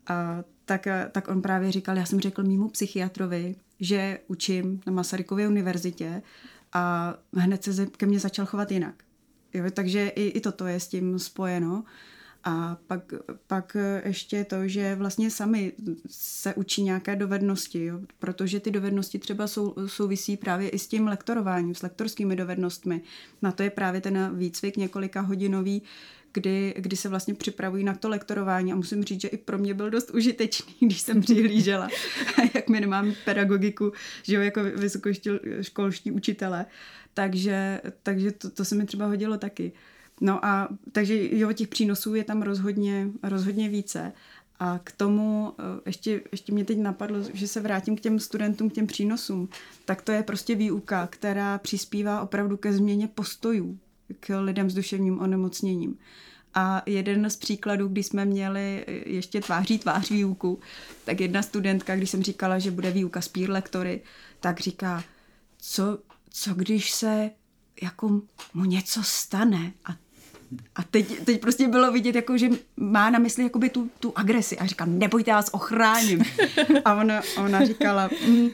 A 0.07 0.43
tak, 0.65 0.87
tak 1.11 1.27
on 1.27 1.41
právě 1.41 1.71
říkal, 1.71 1.97
já 1.97 2.05
jsem 2.05 2.19
řekl 2.19 2.43
mýmu 2.43 2.69
psychiatrovi, 2.69 3.55
že 3.79 4.19
učím 4.27 4.81
na 4.85 4.93
Masarykově 4.93 5.47
univerzitě 5.47 6.21
a 6.73 7.15
hned 7.33 7.63
se 7.63 7.85
ke 7.85 8.05
mně 8.05 8.19
začal 8.19 8.45
chovat 8.45 8.71
jinak. 8.71 8.95
Jo, 9.53 9.63
takže 9.71 10.07
i, 10.07 10.27
i 10.27 10.41
toto 10.41 10.67
je 10.67 10.79
s 10.79 10.87
tím 10.87 11.19
spojeno. 11.19 11.83
A 12.47 12.77
pak, 12.87 13.13
pak 13.47 13.77
ještě 14.05 14.43
to, 14.43 14.67
že 14.67 14.95
vlastně 14.95 15.31
sami 15.31 15.73
se 16.09 16.53
učí 16.53 16.83
nějaké 16.83 17.15
dovednosti, 17.15 17.85
jo? 17.85 17.99
protože 18.19 18.59
ty 18.59 18.71
dovednosti 18.71 19.19
třeba 19.19 19.47
sou, 19.47 19.75
souvisí 19.85 20.37
právě 20.37 20.69
i 20.69 20.79
s 20.79 20.87
tím 20.87 21.07
lektorováním, 21.07 21.75
s 21.75 21.81
lektorskými 21.81 22.35
dovednostmi. 22.35 23.01
Na 23.41 23.51
to 23.51 23.63
je 23.63 23.69
právě 23.69 24.01
ten 24.01 24.37
výcvik 24.37 24.77
několika 24.77 25.21
hodinový, 25.21 25.81
kdy, 26.35 26.73
kdy 26.77 26.95
se 26.95 27.09
vlastně 27.09 27.33
připravují 27.33 27.83
na 27.83 27.93
to 27.93 28.09
lektorování 28.09 28.71
a 28.71 28.75
musím 28.75 29.03
říct, 29.03 29.21
že 29.21 29.27
i 29.27 29.37
pro 29.37 29.57
mě 29.57 29.73
byl 29.73 29.89
dost 29.89 30.11
užitečný, 30.11 30.73
když 30.79 31.01
jsem 31.01 31.21
přihlížela, 31.21 31.89
jak 32.55 32.69
my 32.69 32.81
nemáme 32.81 33.13
pedagogiku, 33.25 33.91
že 34.23 34.35
jo, 34.35 34.41
jako 34.41 34.63
vysokoškolští 34.63 36.11
učitele, 36.11 36.65
takže, 37.13 37.81
takže 38.03 38.31
to, 38.31 38.49
to 38.49 38.65
se 38.65 38.75
mi 38.75 38.85
třeba 38.85 39.05
hodilo 39.05 39.37
taky. 39.37 39.71
No 40.21 40.45
a 40.45 40.69
takže 40.91 41.37
jo, 41.37 41.53
těch 41.53 41.67
přínosů 41.67 42.15
je 42.15 42.23
tam 42.23 42.41
rozhodně, 42.41 43.07
rozhodně 43.23 43.69
více. 43.69 44.13
A 44.59 44.79
k 44.83 44.91
tomu 44.91 45.53
eh, 45.59 45.63
ještě, 45.85 46.21
ještě 46.31 46.51
mě 46.51 46.65
teď 46.65 46.77
napadlo, 46.77 47.17
že 47.33 47.47
se 47.47 47.61
vrátím 47.61 47.95
k 47.95 48.01
těm 48.01 48.19
studentům, 48.19 48.69
k 48.69 48.73
těm 48.73 48.87
přínosům. 48.87 49.49
Tak 49.85 50.01
to 50.01 50.11
je 50.11 50.23
prostě 50.23 50.55
výuka, 50.55 51.07
která 51.07 51.57
přispívá 51.57 52.21
opravdu 52.21 52.57
ke 52.57 52.73
změně 52.73 53.07
postojů 53.07 53.79
k 54.19 54.41
lidem 54.41 54.69
s 54.69 54.73
duševním 54.73 55.19
onemocněním. 55.19 55.97
A 56.53 56.83
jeden 56.85 57.29
z 57.29 57.35
příkladů, 57.35 57.87
kdy 57.87 58.03
jsme 58.03 58.25
měli 58.25 58.85
ještě 59.05 59.41
tváří 59.41 59.79
tvář 59.79 60.11
výuku, 60.11 60.59
tak 61.05 61.21
jedna 61.21 61.41
studentka, 61.41 61.95
když 61.95 62.09
jsem 62.09 62.23
říkala, 62.23 62.59
že 62.59 62.71
bude 62.71 62.91
výuka 62.91 63.21
s 63.21 63.27
peer 63.27 63.49
lektory, 63.49 64.01
tak 64.39 64.59
říká, 64.59 65.03
co, 65.57 65.99
co 66.29 66.53
když 66.53 66.91
se 66.91 67.31
jako 67.81 68.21
mu 68.53 68.65
něco 68.65 69.03
stane 69.03 69.73
a 69.85 69.95
a 70.75 70.83
teď, 70.83 71.19
teď 71.25 71.41
prostě 71.41 71.67
bylo 71.67 71.91
vidět, 71.91 72.15
jako, 72.15 72.37
že 72.37 72.49
má 72.77 73.09
na 73.09 73.19
mysli 73.19 73.43
jakoby 73.43 73.69
tu, 73.69 73.89
tu 73.99 74.13
agresi. 74.15 74.57
A 74.57 74.65
říkám, 74.65 74.99
nebojte, 74.99 75.31
já 75.31 75.35
vás 75.35 75.49
ochráním. 75.51 76.23
A 76.85 76.95
ona, 76.95 77.21
ona 77.37 77.65
říkala, 77.65 78.09
mm. 78.27 78.49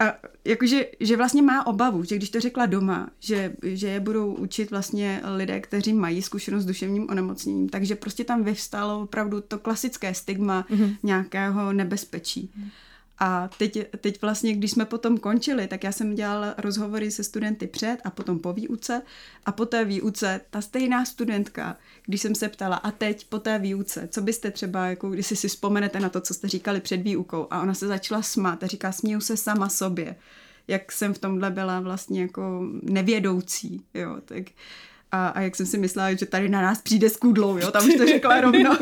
a 0.00 0.14
jakože, 0.44 0.86
že 1.00 1.16
vlastně 1.16 1.42
má 1.42 1.66
obavu, 1.66 2.04
že 2.04 2.16
když 2.16 2.30
to 2.30 2.40
řekla 2.40 2.66
doma, 2.66 3.10
že, 3.20 3.52
že 3.62 3.88
je 3.88 4.00
budou 4.00 4.34
učit 4.34 4.70
vlastně 4.70 5.20
lidé, 5.36 5.60
kteří 5.60 5.92
mají 5.92 6.22
zkušenost 6.22 6.62
s 6.62 6.66
duševním 6.66 7.10
onemocněním, 7.10 7.68
takže 7.68 7.94
prostě 7.94 8.24
tam 8.24 8.44
vyvstalo 8.44 9.02
opravdu 9.02 9.40
to 9.40 9.58
klasické 9.58 10.14
stigma 10.14 10.66
mm-hmm. 10.70 10.96
nějakého 11.02 11.72
nebezpečí. 11.72 12.50
Mm. 12.56 12.70
A 13.18 13.48
teď, 13.58 13.78
teď 14.00 14.22
vlastně, 14.22 14.54
když 14.54 14.70
jsme 14.70 14.84
potom 14.84 15.18
končili, 15.18 15.66
tak 15.66 15.84
já 15.84 15.92
jsem 15.92 16.14
dělala 16.14 16.54
rozhovory 16.58 17.10
se 17.10 17.24
studenty 17.24 17.66
před 17.66 17.98
a 18.04 18.10
potom 18.10 18.38
po 18.38 18.52
výuce. 18.52 19.02
A 19.46 19.52
po 19.52 19.66
té 19.66 19.84
výuce 19.84 20.40
ta 20.50 20.60
stejná 20.60 21.04
studentka, 21.04 21.76
když 22.06 22.22
jsem 22.22 22.34
se 22.34 22.48
ptala, 22.48 22.76
a 22.76 22.90
teď 22.90 23.26
po 23.28 23.38
té 23.38 23.58
výuce, 23.58 24.08
co 24.08 24.22
byste 24.22 24.50
třeba, 24.50 24.86
jako 24.86 25.10
když 25.10 25.26
si 25.26 25.36
si 25.36 25.48
vzpomenete 25.48 26.00
na 26.00 26.08
to, 26.08 26.20
co 26.20 26.34
jste 26.34 26.48
říkali 26.48 26.80
před 26.80 26.96
výukou, 26.96 27.46
a 27.50 27.62
ona 27.62 27.74
se 27.74 27.86
začala 27.86 28.22
smát 28.22 28.62
a 28.62 28.66
říká, 28.66 28.92
směju 28.92 29.20
se 29.20 29.36
sama 29.36 29.68
sobě, 29.68 30.16
jak 30.68 30.92
jsem 30.92 31.14
v 31.14 31.18
tomhle 31.18 31.50
byla 31.50 31.80
vlastně 31.80 32.22
jako 32.22 32.68
nevědoucí, 32.82 33.84
jo, 33.94 34.16
tak 34.24 34.44
a, 35.14 35.28
a 35.28 35.40
jak 35.40 35.56
jsem 35.56 35.66
si 35.66 35.78
myslela, 35.78 36.14
že 36.14 36.26
tady 36.26 36.48
na 36.48 36.62
nás 36.62 36.82
přijde 36.82 37.10
s 37.10 37.16
kůdlou, 37.16 37.58
jo, 37.58 37.70
tam 37.70 37.88
už 37.88 37.94
to 37.94 38.06
řekla 38.06 38.40
rovnou. 38.40 38.76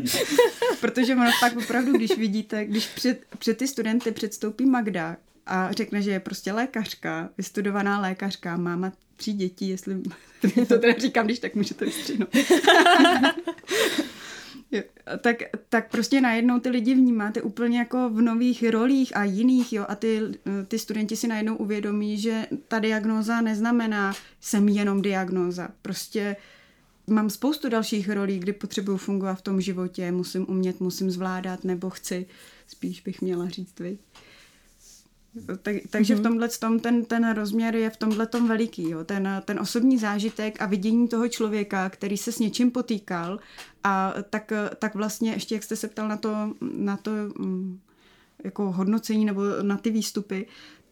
Protože 0.80 1.14
ono 1.14 1.30
pak 1.40 1.56
opravdu, 1.56 1.92
když 1.92 2.16
vidíte, 2.16 2.64
když 2.64 2.86
před, 2.86 3.24
před 3.38 3.58
ty 3.58 3.68
studenty 3.68 4.10
předstoupí 4.10 4.66
Magda 4.66 5.16
a 5.46 5.72
řekne, 5.72 6.02
že 6.02 6.10
je 6.10 6.20
prostě 6.20 6.52
lékařka, 6.52 7.28
vystudovaná 7.38 8.00
lékařka, 8.00 8.56
máma 8.56 8.92
tří 9.16 9.32
dětí, 9.32 9.68
jestli 9.68 10.02
to 10.68 10.78
teda 10.78 10.98
říkám, 10.98 11.26
když 11.26 11.38
tak 11.38 11.54
můžete 11.54 11.84
vystřihnout. 11.84 12.28
Tak, 15.20 15.36
tak 15.68 15.90
prostě 15.90 16.20
najednou 16.20 16.60
ty 16.60 16.68
lidi 16.68 16.94
vnímáte 16.94 17.42
úplně 17.42 17.78
jako 17.78 18.10
v 18.10 18.20
nových 18.20 18.70
rolích 18.70 19.16
a 19.16 19.24
jiných, 19.24 19.72
jo, 19.72 19.84
a 19.88 19.94
ty, 19.94 20.20
ty 20.68 20.78
studenti 20.78 21.16
si 21.16 21.28
najednou 21.28 21.56
uvědomí, 21.56 22.18
že 22.18 22.46
ta 22.68 22.78
diagnóza 22.78 23.40
neznamená, 23.40 24.14
jsem 24.40 24.68
jenom 24.68 25.02
diagnóza. 25.02 25.68
Prostě 25.82 26.36
mám 27.06 27.30
spoustu 27.30 27.68
dalších 27.68 28.10
rolí, 28.10 28.38
kdy 28.38 28.52
potřebuju 28.52 28.96
fungovat 28.96 29.34
v 29.34 29.42
tom 29.42 29.60
životě, 29.60 30.12
musím 30.12 30.46
umět, 30.48 30.80
musím 30.80 31.10
zvládat, 31.10 31.64
nebo 31.64 31.90
chci, 31.90 32.26
spíš 32.66 33.00
bych 33.00 33.20
měla 33.20 33.48
říct, 33.48 33.80
vy. 33.80 33.98
Tak, 35.62 35.76
takže 35.90 36.14
mm-hmm. 36.14 36.16
v 36.16 36.20
mhm. 36.20 36.28
tomhle 36.30 36.48
tom 36.48 36.80
ten, 36.80 37.04
ten 37.04 37.34
rozměr 37.34 37.76
je 37.76 37.90
v 37.90 37.96
tomhle 37.96 38.26
tom 38.26 38.48
veliký. 38.48 38.90
Jo. 38.90 39.04
Ten, 39.04 39.42
ten 39.44 39.60
osobní 39.60 39.98
zážitek 39.98 40.62
a 40.62 40.66
vidění 40.66 41.08
toho 41.08 41.28
člověka, 41.28 41.90
který 41.90 42.16
se 42.16 42.32
s 42.32 42.38
něčím 42.38 42.70
potýkal 42.70 43.38
a 43.84 44.14
tak, 44.30 44.52
tak 44.78 44.94
vlastně 44.94 45.32
ještě, 45.32 45.54
jak 45.54 45.62
jste 45.62 45.76
se 45.76 45.88
ptal 45.88 46.08
na 46.08 46.16
to, 46.16 46.54
na 46.60 46.96
to 46.96 47.10
mm, 47.38 47.80
jako 48.44 48.72
hodnocení 48.72 49.24
nebo 49.24 49.42
na 49.62 49.76
ty 49.76 49.90
výstupy, 49.90 50.46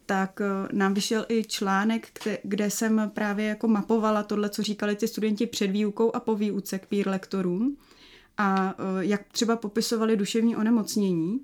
tak 0.05 0.41
eh, 0.41 0.67
nám 0.71 0.93
vyšel 0.93 1.25
i 1.29 1.43
článek, 1.43 2.07
kde, 2.23 2.37
kde 2.43 2.69
jsem 2.69 3.11
právě 3.13 3.45
jako 3.45 3.67
mapovala 3.67 4.23
tohle, 4.23 4.49
co 4.49 4.63
říkali 4.63 4.95
ty 4.95 5.07
studenti 5.07 5.45
před 5.45 5.67
výukou 5.67 6.15
a 6.15 6.19
po 6.19 6.35
výuce 6.35 6.79
k 6.79 6.85
peer 6.85 7.07
lektorům 7.07 7.77
a 8.37 8.75
eh, 8.77 9.05
jak 9.05 9.21
třeba 9.31 9.55
popisovali 9.55 10.17
duševní 10.17 10.55
onemocnění 10.55 11.39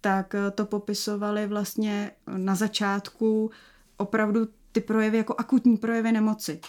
tak 0.00 0.34
eh, 0.34 0.50
to 0.50 0.66
popisovali 0.66 1.46
vlastně 1.46 2.10
na 2.36 2.54
začátku 2.54 3.50
opravdu 3.96 4.48
ty 4.72 4.80
projevy 4.80 5.16
jako 5.16 5.34
akutní 5.38 5.76
projevy 5.76 6.12
nemoci. 6.12 6.60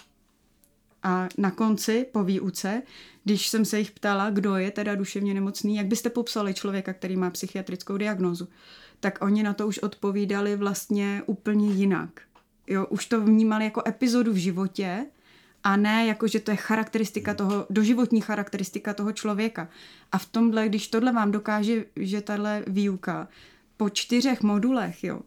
A 1.04 1.30
na 1.38 1.52
konci, 1.52 2.06
po 2.12 2.24
výuce, 2.24 2.82
když 3.24 3.48
jsem 3.48 3.66
se 3.66 3.80
jich 3.80 3.92
ptala, 3.92 4.30
kdo 4.30 4.56
je 4.56 4.72
teda 4.72 4.96
duševně 4.96 5.34
nemocný, 5.34 5.76
jak 5.76 5.86
byste 5.86 6.10
popsali 6.10 6.54
člověka, 6.54 6.94
který 6.94 7.18
má 7.18 7.30
psychiatrickou 7.30 7.98
diagnózu, 7.98 8.48
tak 9.00 9.18
oni 9.22 9.44
na 9.44 9.54
to 9.54 9.68
už 9.68 9.80
odpovídali 9.80 10.56
vlastně 10.56 11.24
úplně 11.26 11.68
jinak. 11.68 12.22
Jo, 12.68 12.86
už 12.86 13.06
to 13.06 13.22
vnímali 13.22 13.66
jako 13.66 13.84
epizodu 13.88 14.34
v 14.34 14.36
životě, 14.36 15.06
a 15.64 15.76
ne 15.76 16.06
jako, 16.06 16.28
že 16.28 16.40
to 16.40 16.52
je 16.52 16.58
charakteristika 16.58 17.34
toho, 17.34 17.66
doživotní 17.70 18.22
charakteristika 18.22 18.94
toho 18.94 19.12
člověka. 19.12 19.70
A 20.12 20.18
v 20.18 20.26
tomhle, 20.26 20.70
když 20.70 20.88
tohle 20.88 21.12
vám 21.12 21.32
dokáže, 21.32 21.86
že 21.96 22.22
tahle 22.22 22.64
výuka 22.68 23.28
po 23.78 23.90
čtyřech 23.90 24.42
modulech, 24.42 25.04
jo, 25.04 25.22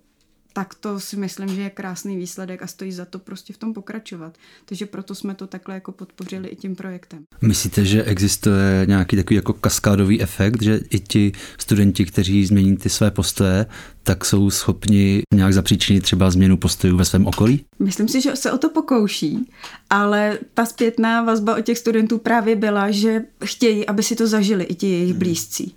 tak 0.57 0.75
to 0.75 1.01
si 1.01 1.17
myslím, 1.17 1.49
že 1.49 1.63
je 1.63 1.71
krásný 1.71 2.17
výsledek 2.17 2.63
a 2.63 2.67
stojí 2.67 2.93
za 2.93 3.05
to 3.05 3.19
prostě 3.19 3.53
v 3.53 3.59
tom 3.59 3.75
pokračovat. 3.75 4.39
Takže 4.65 4.87
proto 4.87 5.15
jsme 5.15 5.35
to 5.35 5.47
takhle 5.47 5.75
jako 5.75 5.93
podpořili 5.93 6.49
i 6.49 6.57
tím 6.57 6.77
projektem. 6.77 7.25
Myslíte, 7.43 7.85
že 7.85 8.05
existuje 8.05 8.85
nějaký 8.89 9.17
takový 9.17 9.37
jako 9.37 9.53
kaskádový 9.53 10.23
efekt, 10.23 10.63
že 10.63 10.81
i 10.91 11.01
ti 11.01 11.33
studenti, 11.59 12.05
kteří 12.05 12.47
změní 12.47 12.77
ty 12.77 12.89
své 12.89 13.11
postoje, 13.11 13.67
tak 14.03 14.25
jsou 14.25 14.51
schopni 14.51 15.23
nějak 15.35 15.53
zapříčinit 15.53 16.03
třeba 16.03 16.31
změnu 16.31 16.57
postojů 16.57 16.97
ve 16.97 17.05
svém 17.05 17.27
okolí? 17.27 17.65
Myslím 17.79 18.09
si, 18.09 18.21
že 18.21 18.37
se 18.37 18.53
o 18.53 18.59
to 18.59 18.69
pokouší, 18.69 19.51
ale 19.91 20.39
ta 20.55 20.67
zpětná 20.67 21.23
vazba 21.23 21.57
od 21.57 21.61
těch 21.61 21.79
studentů 21.79 22.19
právě 22.19 22.57
byla, 22.57 22.91
že 22.91 23.23
chtějí, 23.45 23.87
aby 23.87 24.03
si 24.03 24.17
to 24.17 24.27
zažili 24.27 24.65
i 24.65 24.75
ti 24.75 24.91
jejich 24.91 25.11
hmm. 25.11 25.19
blízcí. 25.19 25.75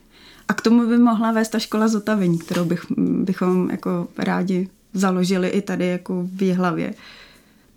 A 0.47 0.53
k 0.53 0.61
tomu 0.61 0.87
by 0.87 0.97
mohla 0.97 1.31
vést 1.31 1.49
ta 1.49 1.59
škola 1.59 1.87
zotavení, 1.87 2.39
kterou 2.39 2.65
bych, 2.65 2.85
bychom 2.97 3.69
jako 3.69 4.07
rádi 4.17 4.69
založili 4.93 5.49
i 5.49 5.61
tady 5.61 5.87
jako 5.87 6.27
v 6.33 6.53
hlavě. 6.53 6.93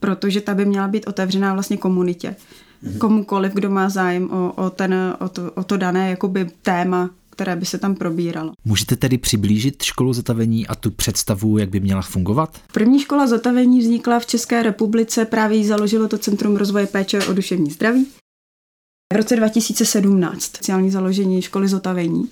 Protože 0.01 0.41
ta 0.41 0.55
by 0.55 0.65
měla 0.65 0.89
být 0.89 1.07
otevřená 1.07 1.55
vlastně 1.55 1.77
komunitě. 1.77 2.37
Mm-hmm. 2.85 2.99
Komukoliv, 2.99 3.53
kdo 3.53 3.71
má 3.71 3.89
zájem 3.89 4.31
o, 4.31 4.53
o, 4.57 4.71
ten, 4.71 5.17
o, 5.21 5.29
to, 5.29 5.51
o 5.51 5.65
to 5.65 5.77
dané 5.77 6.11
jakoby 6.11 6.51
téma, 6.63 7.11
které 7.31 7.57
by 7.57 7.67
se 7.67 7.79
tam 7.79 7.95
probíralo. 7.95 8.53
Můžete 8.65 8.97
tedy 8.97 9.19
přiblížit 9.19 9.83
školu 9.83 10.13
zotavení 10.13 10.67
a 10.67 10.75
tu 10.75 10.91
představu, 10.91 11.59
jak 11.59 11.69
by 11.69 11.81
měla 11.81 12.03
fungovat? 12.03 12.61
První 12.73 13.01
škola 13.01 13.27
zotavení 13.27 13.81
vznikla 13.81 14.19
v 14.19 14.27
České 14.27 14.63
republice, 14.63 15.25
právě 15.25 15.59
ji 15.59 15.67
založilo 15.67 16.09
to 16.09 16.19
Centrum 16.19 16.57
rozvoje 16.57 16.87
péče 16.87 17.25
o 17.25 17.33
duševní 17.33 17.71
zdraví. 17.71 18.07
V 19.15 19.17
roce 19.17 19.37
2017 19.37 20.43
speciální 20.43 20.91
založení 20.91 21.43
školy 21.43 21.69
zotavení 21.69 22.31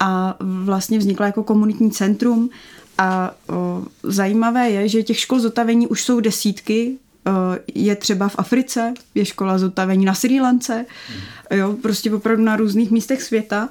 a 0.00 0.36
vlastně 0.40 0.98
vznikla 0.98 1.26
jako 1.26 1.44
komunitní 1.44 1.90
centrum 1.90 2.50
a 2.98 3.34
o, 3.48 3.82
zajímavé 4.02 4.70
je, 4.70 4.88
že 4.88 5.02
těch 5.02 5.18
škol 5.18 5.40
zotavení 5.40 5.86
už 5.86 6.02
jsou 6.02 6.20
desítky, 6.20 6.96
o, 7.26 7.30
je 7.74 7.96
třeba 7.96 8.28
v 8.28 8.38
Africe, 8.38 8.94
je 9.14 9.24
škola 9.24 9.58
zotavení 9.58 10.04
na 10.04 10.14
Sri 10.14 10.40
Lance, 10.40 10.86
jo, 11.50 11.76
prostě 11.82 12.14
opravdu 12.14 12.44
na 12.44 12.56
různých 12.56 12.90
místech 12.90 13.22
světa. 13.22 13.68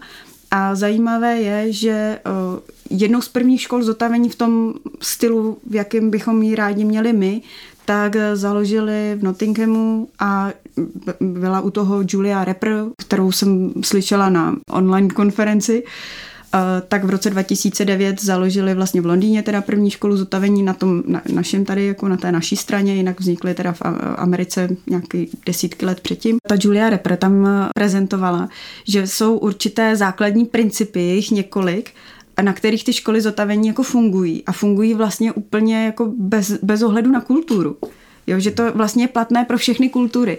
A 0.52 0.75
zajímavé 0.75 1.38
je, 1.41 1.73
že 1.73 2.19
o, 2.25 2.62
jednou 2.89 3.21
z 3.21 3.30
prvních 3.30 3.62
škol 3.62 3.84
zotavení 3.84 4.30
v 4.30 4.36
tom 4.36 4.73
stylu, 5.02 5.58
v 5.69 5.75
jakém 5.75 6.10
bychom 6.10 6.43
ji 6.43 6.56
rádi 6.56 6.86
měli 6.86 7.13
my, 7.13 7.41
tak 7.86 8.15
založili 8.34 9.15
v 9.15 9.23
Nottinghamu 9.23 10.08
a 10.19 10.52
byla 11.19 11.61
u 11.61 11.69
toho 11.69 12.03
Julia 12.09 12.43
Repper, 12.43 12.85
kterou 12.97 13.31
jsem 13.31 13.73
slyšela 13.81 14.29
na 14.29 14.55
online 14.71 15.07
konferenci, 15.07 15.83
tak 16.87 17.03
v 17.03 17.09
roce 17.09 17.29
2009 17.29 18.23
založili 18.23 18.73
vlastně 18.73 19.01
v 19.01 19.05
Londýně 19.05 19.43
teda 19.43 19.61
první 19.61 19.91
školu 19.91 20.17
zotavení 20.17 20.63
na 20.63 20.73
tom 20.73 21.03
na, 21.07 21.21
našem 21.33 21.65
tady, 21.65 21.85
jako 21.85 22.07
na 22.07 22.17
té 22.17 22.31
naší 22.31 22.55
straně, 22.55 22.95
jinak 22.95 23.19
vznikly 23.19 23.53
teda 23.53 23.73
v 23.73 23.81
Americe 24.15 24.69
nějaké 24.89 25.25
desítky 25.45 25.85
let 25.85 25.99
předtím. 25.99 26.37
Ta 26.47 26.55
Julia 26.59 26.89
Repre 26.89 27.17
tam 27.17 27.47
prezentovala, 27.75 28.49
že 28.87 29.07
jsou 29.07 29.37
určité 29.37 29.95
základní 29.95 30.45
principy, 30.45 30.99
jich 30.99 31.31
několik, 31.31 31.91
na 32.41 32.53
kterých 32.53 32.83
ty 32.83 32.93
školy 32.93 33.21
zotavení 33.21 33.67
jako 33.67 33.83
fungují 33.83 34.43
a 34.45 34.51
fungují 34.51 34.93
vlastně 34.93 35.31
úplně 35.31 35.85
jako 35.85 36.13
bez, 36.17 36.51
bez 36.63 36.81
ohledu 36.81 37.11
na 37.11 37.21
kulturu. 37.21 37.77
Jo, 38.29 38.39
že 38.39 38.51
to 38.51 38.71
vlastně 38.71 39.03
je 39.03 39.07
platné 39.07 39.45
pro 39.45 39.57
všechny 39.57 39.89
kultury. 39.89 40.37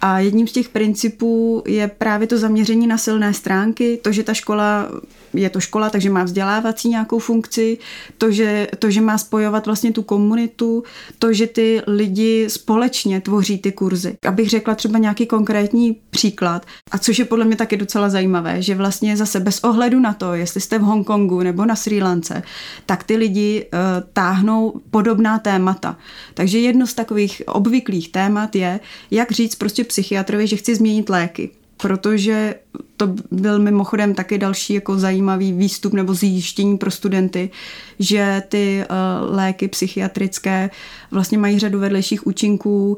A 0.00 0.18
jedním 0.18 0.48
z 0.48 0.52
těch 0.52 0.68
principů 0.68 1.62
je 1.66 1.88
právě 1.88 2.26
to 2.26 2.38
zaměření 2.38 2.86
na 2.86 2.98
silné 2.98 3.34
stránky, 3.34 3.98
to, 4.02 4.12
že 4.12 4.22
ta 4.22 4.34
škola 4.34 4.88
je 5.34 5.50
to 5.50 5.60
škola, 5.60 5.90
takže 5.90 6.10
má 6.10 6.24
vzdělávací 6.24 6.88
nějakou 6.88 7.18
funkci, 7.18 7.78
to 8.18 8.30
že, 8.30 8.68
to, 8.78 8.90
že 8.90 9.00
má 9.00 9.18
spojovat 9.18 9.66
vlastně 9.66 9.92
tu 9.92 10.02
komunitu, 10.02 10.82
to, 11.18 11.32
že 11.32 11.46
ty 11.46 11.82
lidi 11.86 12.50
společně 12.50 13.20
tvoří 13.20 13.58
ty 13.58 13.72
kurzy. 13.72 14.16
Abych 14.28 14.50
řekla 14.50 14.74
třeba 14.74 14.98
nějaký 14.98 15.26
konkrétní 15.26 15.96
příklad, 16.10 16.66
a 16.90 16.98
což 16.98 17.18
je 17.18 17.24
podle 17.24 17.44
mě 17.44 17.56
taky 17.56 17.76
docela 17.76 18.08
zajímavé, 18.08 18.62
že 18.62 18.74
vlastně 18.74 19.16
zase 19.16 19.40
bez 19.40 19.64
ohledu 19.64 20.00
na 20.00 20.14
to, 20.14 20.34
jestli 20.34 20.60
jste 20.60 20.78
v 20.78 20.82
Hongkongu 20.82 21.40
nebo 21.40 21.64
na 21.64 21.76
Sri 21.76 22.02
Lance, 22.02 22.42
tak 22.86 23.04
ty 23.04 23.16
lidi 23.16 23.66
uh, 23.72 23.78
táhnou 24.12 24.80
podobná 24.90 25.38
témata. 25.38 25.96
Takže 26.34 26.58
jedno 26.58 26.86
z 26.86 26.94
takových 26.94 27.42
obvyklých 27.46 28.12
témat 28.12 28.56
je, 28.56 28.80
jak 29.10 29.32
říct 29.32 29.54
prostě 29.54 29.84
psychiatrovi, 29.84 30.46
že 30.46 30.56
chci 30.56 30.74
změnit 30.74 31.08
léky 31.08 31.50
protože 31.82 32.54
to 32.96 33.14
byl 33.30 33.58
mimochodem 33.58 34.14
taky 34.14 34.38
další 34.38 34.74
jako 34.74 34.98
zajímavý 34.98 35.52
výstup 35.52 35.92
nebo 35.92 36.14
zjištění 36.14 36.78
pro 36.78 36.90
studenty, 36.90 37.50
že 37.98 38.42
ty 38.48 38.84
uh, 38.90 39.36
léky 39.36 39.68
psychiatrické 39.68 40.70
vlastně 41.10 41.38
mají 41.38 41.58
řadu 41.58 41.78
vedlejších 41.78 42.26
účinků, 42.26 42.90
uh, 42.90 42.96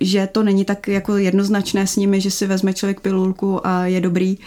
že 0.00 0.28
to 0.32 0.42
není 0.42 0.64
tak 0.64 0.88
jako 0.88 1.16
jednoznačné 1.16 1.86
s 1.86 1.96
nimi, 1.96 2.20
že 2.20 2.30
si 2.30 2.46
vezme 2.46 2.74
člověk 2.74 3.00
pilulku 3.00 3.66
a 3.66 3.86
je 3.86 4.00
dobrý 4.00 4.38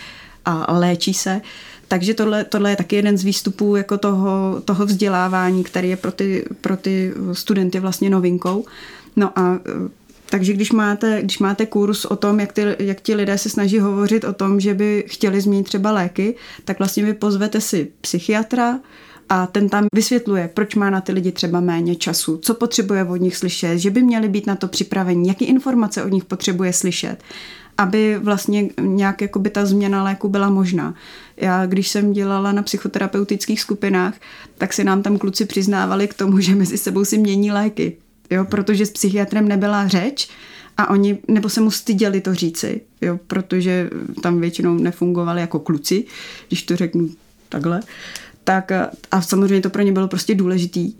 a 0.45 0.73
léčí 0.77 1.13
se. 1.13 1.41
Takže 1.87 2.13
tohle, 2.13 2.43
tohle 2.43 2.69
je 2.69 2.75
taky 2.75 2.95
jeden 2.95 3.17
z 3.17 3.23
výstupů 3.23 3.75
jako 3.75 3.97
toho, 3.97 4.61
toho 4.65 4.85
vzdělávání, 4.85 5.63
který 5.63 5.89
je 5.89 5.97
pro 5.97 6.11
ty, 6.11 6.45
pro 6.61 6.77
ty 6.77 7.13
studenty 7.33 7.79
vlastně 7.79 8.09
novinkou. 8.09 8.65
No 9.15 9.39
a 9.39 9.59
takže 10.29 10.53
když 10.53 10.71
máte, 10.71 11.21
když 11.21 11.39
máte 11.39 11.65
kurz 11.65 12.05
o 12.05 12.15
tom, 12.15 12.39
jak, 12.39 12.53
ty, 12.53 12.75
jak 12.79 13.01
ti 13.01 13.15
lidé 13.15 13.37
se 13.37 13.49
snaží 13.49 13.79
hovořit 13.79 14.23
o 14.23 14.33
tom, 14.33 14.59
že 14.59 14.73
by 14.73 15.03
chtěli 15.07 15.41
změnit 15.41 15.63
třeba 15.63 15.91
léky, 15.91 16.35
tak 16.65 16.79
vlastně 16.79 17.05
vy 17.05 17.13
pozvete 17.13 17.61
si 17.61 17.91
psychiatra, 18.01 18.79
a 19.29 19.47
ten 19.47 19.69
tam 19.69 19.87
vysvětluje, 19.95 20.49
proč 20.53 20.75
má 20.75 20.89
na 20.89 21.01
ty 21.01 21.11
lidi 21.11 21.31
třeba 21.31 21.59
méně 21.59 21.95
času, 21.95 22.37
co 22.37 22.53
potřebuje 22.53 23.03
od 23.03 23.15
nich 23.15 23.37
slyšet, 23.37 23.77
že 23.77 23.89
by 23.89 24.03
měli 24.03 24.29
být 24.29 24.47
na 24.47 24.55
to 24.55 24.67
připraveni, 24.67 25.27
jaký 25.27 25.45
informace 25.45 26.03
od 26.03 26.11
nich 26.11 26.25
potřebuje 26.25 26.73
slyšet, 26.73 27.17
aby 27.77 28.17
vlastně 28.17 28.69
nějak 28.81 29.21
jakoby 29.21 29.49
ta 29.49 29.65
změna 29.65 30.03
léku 30.03 30.29
byla 30.29 30.49
možná. 30.49 30.93
Já, 31.37 31.65
když 31.65 31.87
jsem 31.87 32.13
dělala 32.13 32.51
na 32.51 32.63
psychoterapeutických 32.63 33.61
skupinách, 33.61 34.13
tak 34.57 34.73
si 34.73 34.83
nám 34.83 35.01
tam 35.01 35.17
kluci 35.17 35.45
přiznávali 35.45 36.07
k 36.07 36.13
tomu, 36.13 36.39
že 36.41 36.55
mezi 36.55 36.77
sebou 36.77 37.05
si 37.05 37.17
mění 37.17 37.51
léky 37.51 37.97
jo, 38.29 38.45
protože 38.45 38.85
s 38.85 38.91
psychiatrem 38.91 39.47
nebyla 39.47 39.87
řeč 39.87 40.29
a 40.77 40.89
oni, 40.89 41.17
nebo 41.27 41.49
se 41.49 41.61
mu 41.61 41.71
styděli 41.71 42.21
to 42.21 42.35
říci, 42.35 42.81
jo, 43.01 43.19
protože 43.27 43.89
tam 44.21 44.41
většinou 44.41 44.73
nefungovali 44.73 45.41
jako 45.41 45.59
kluci, 45.59 46.05
když 46.47 46.63
to 46.63 46.75
řeknu 46.75 47.09
takhle, 47.49 47.79
tak 48.43 48.71
a 49.11 49.21
samozřejmě 49.21 49.61
to 49.61 49.69
pro 49.69 49.81
ně 49.81 49.91
bylo 49.91 50.07
prostě 50.07 50.35
důležitý 50.35 50.93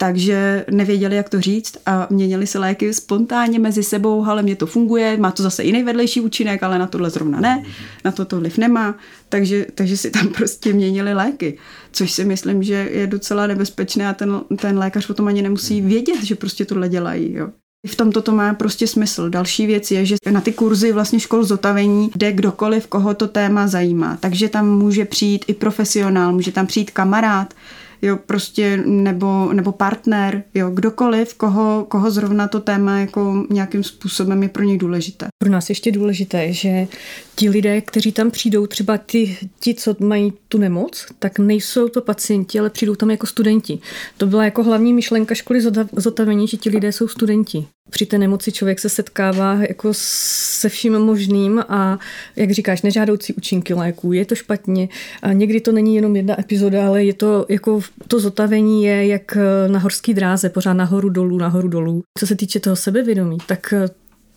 takže 0.00 0.64
nevěděli, 0.70 1.16
jak 1.16 1.28
to 1.28 1.40
říct 1.40 1.76
a 1.86 2.06
měnili 2.10 2.46
si 2.46 2.58
léky 2.58 2.94
spontánně 2.94 3.58
mezi 3.58 3.82
sebou, 3.82 4.24
ale 4.24 4.42
mě 4.42 4.56
to 4.56 4.66
funguje, 4.66 5.16
má 5.16 5.30
to 5.30 5.42
zase 5.42 5.64
jiný 5.64 5.82
vedlejší 5.82 6.20
účinek, 6.20 6.62
ale 6.62 6.78
na 6.78 6.86
tohle 6.86 7.10
zrovna 7.10 7.40
ne, 7.40 7.64
na 8.04 8.12
to 8.12 8.24
to 8.24 8.40
vliv 8.40 8.58
nemá, 8.58 8.94
takže, 9.28 9.66
takže 9.74 9.96
si 9.96 10.10
tam 10.10 10.28
prostě 10.36 10.72
měnili 10.72 11.14
léky, 11.14 11.58
což 11.92 12.12
si 12.12 12.24
myslím, 12.24 12.62
že 12.62 12.88
je 12.92 13.06
docela 13.06 13.46
nebezpečné 13.46 14.08
a 14.08 14.14
ten, 14.14 14.40
ten 14.56 14.78
lékař 14.78 15.06
potom 15.06 15.28
ani 15.28 15.42
nemusí 15.42 15.80
vědět, 15.80 16.22
že 16.22 16.34
prostě 16.34 16.64
tohle 16.64 16.88
dělají. 16.88 17.34
Jo. 17.34 17.48
V 17.86 17.96
tomto 17.96 18.22
to 18.22 18.32
má 18.32 18.54
prostě 18.54 18.86
smysl. 18.86 19.30
Další 19.30 19.66
věc 19.66 19.90
je, 19.90 20.06
že 20.06 20.16
na 20.30 20.40
ty 20.40 20.52
kurzy 20.52 20.92
vlastně 20.92 21.20
škol 21.20 21.44
zotavení 21.44 22.10
jde 22.16 22.32
kdokoliv, 22.32 22.86
koho 22.86 23.14
to 23.14 23.28
téma 23.28 23.66
zajímá. 23.66 24.18
Takže 24.20 24.48
tam 24.48 24.78
může 24.78 25.04
přijít 25.04 25.44
i 25.46 25.54
profesionál, 25.54 26.32
může 26.32 26.52
tam 26.52 26.66
přijít 26.66 26.90
kamarád, 26.90 27.54
jo, 28.02 28.16
prostě 28.16 28.76
nebo, 28.86 29.52
nebo 29.52 29.72
partner, 29.72 30.42
jo, 30.54 30.70
kdokoliv, 30.70 31.34
koho, 31.34 31.86
koho 31.88 32.10
zrovna 32.10 32.48
to 32.48 32.60
téma 32.60 32.98
jako 32.98 33.46
nějakým 33.50 33.84
způsobem 33.84 34.42
je 34.42 34.48
pro 34.48 34.62
něj 34.62 34.78
důležité. 34.78 35.26
Pro 35.38 35.52
nás 35.52 35.68
ještě 35.68 35.92
důležité, 35.92 36.52
že 36.52 36.86
ti 37.34 37.50
lidé, 37.50 37.80
kteří 37.80 38.12
tam 38.12 38.30
přijdou, 38.30 38.66
třeba 38.66 38.96
ti, 38.96 39.36
ti, 39.60 39.74
co 39.74 39.96
mají 40.00 40.32
tu 40.48 40.58
nemoc, 40.58 41.06
tak 41.18 41.38
nejsou 41.38 41.88
to 41.88 42.00
pacienti, 42.00 42.58
ale 42.58 42.70
přijdou 42.70 42.94
tam 42.94 43.10
jako 43.10 43.26
studenti. 43.26 43.78
To 44.16 44.26
byla 44.26 44.44
jako 44.44 44.62
hlavní 44.62 44.92
myšlenka 44.92 45.34
školy 45.34 45.60
zotavení, 45.92 46.48
že 46.48 46.56
ti 46.56 46.70
lidé 46.70 46.92
jsou 46.92 47.08
studenti 47.08 47.66
při 47.90 48.06
té 48.06 48.18
nemoci 48.18 48.52
člověk 48.52 48.78
se 48.78 48.88
setkává 48.88 49.58
jako 49.68 49.90
se 49.92 50.68
vším 50.68 50.98
možným 50.98 51.64
a 51.68 51.98
jak 52.36 52.50
říkáš, 52.50 52.82
nežádoucí 52.82 53.34
účinky 53.34 53.74
léků, 53.74 54.12
je 54.12 54.24
to 54.24 54.34
špatně. 54.34 54.88
A 55.22 55.32
někdy 55.32 55.60
to 55.60 55.72
není 55.72 55.96
jenom 55.96 56.16
jedna 56.16 56.40
epizoda, 56.40 56.86
ale 56.86 57.04
je 57.04 57.14
to 57.14 57.46
jako 57.48 57.80
to 58.08 58.20
zotavení 58.20 58.84
je 58.84 59.06
jak 59.06 59.36
na 59.68 59.78
horský 59.78 60.14
dráze, 60.14 60.48
pořád 60.48 60.72
nahoru 60.72 61.08
dolů, 61.08 61.38
nahoru 61.38 61.68
dolů. 61.68 62.02
Co 62.18 62.26
se 62.26 62.36
týče 62.36 62.60
toho 62.60 62.76
sebevědomí, 62.76 63.38
tak 63.46 63.74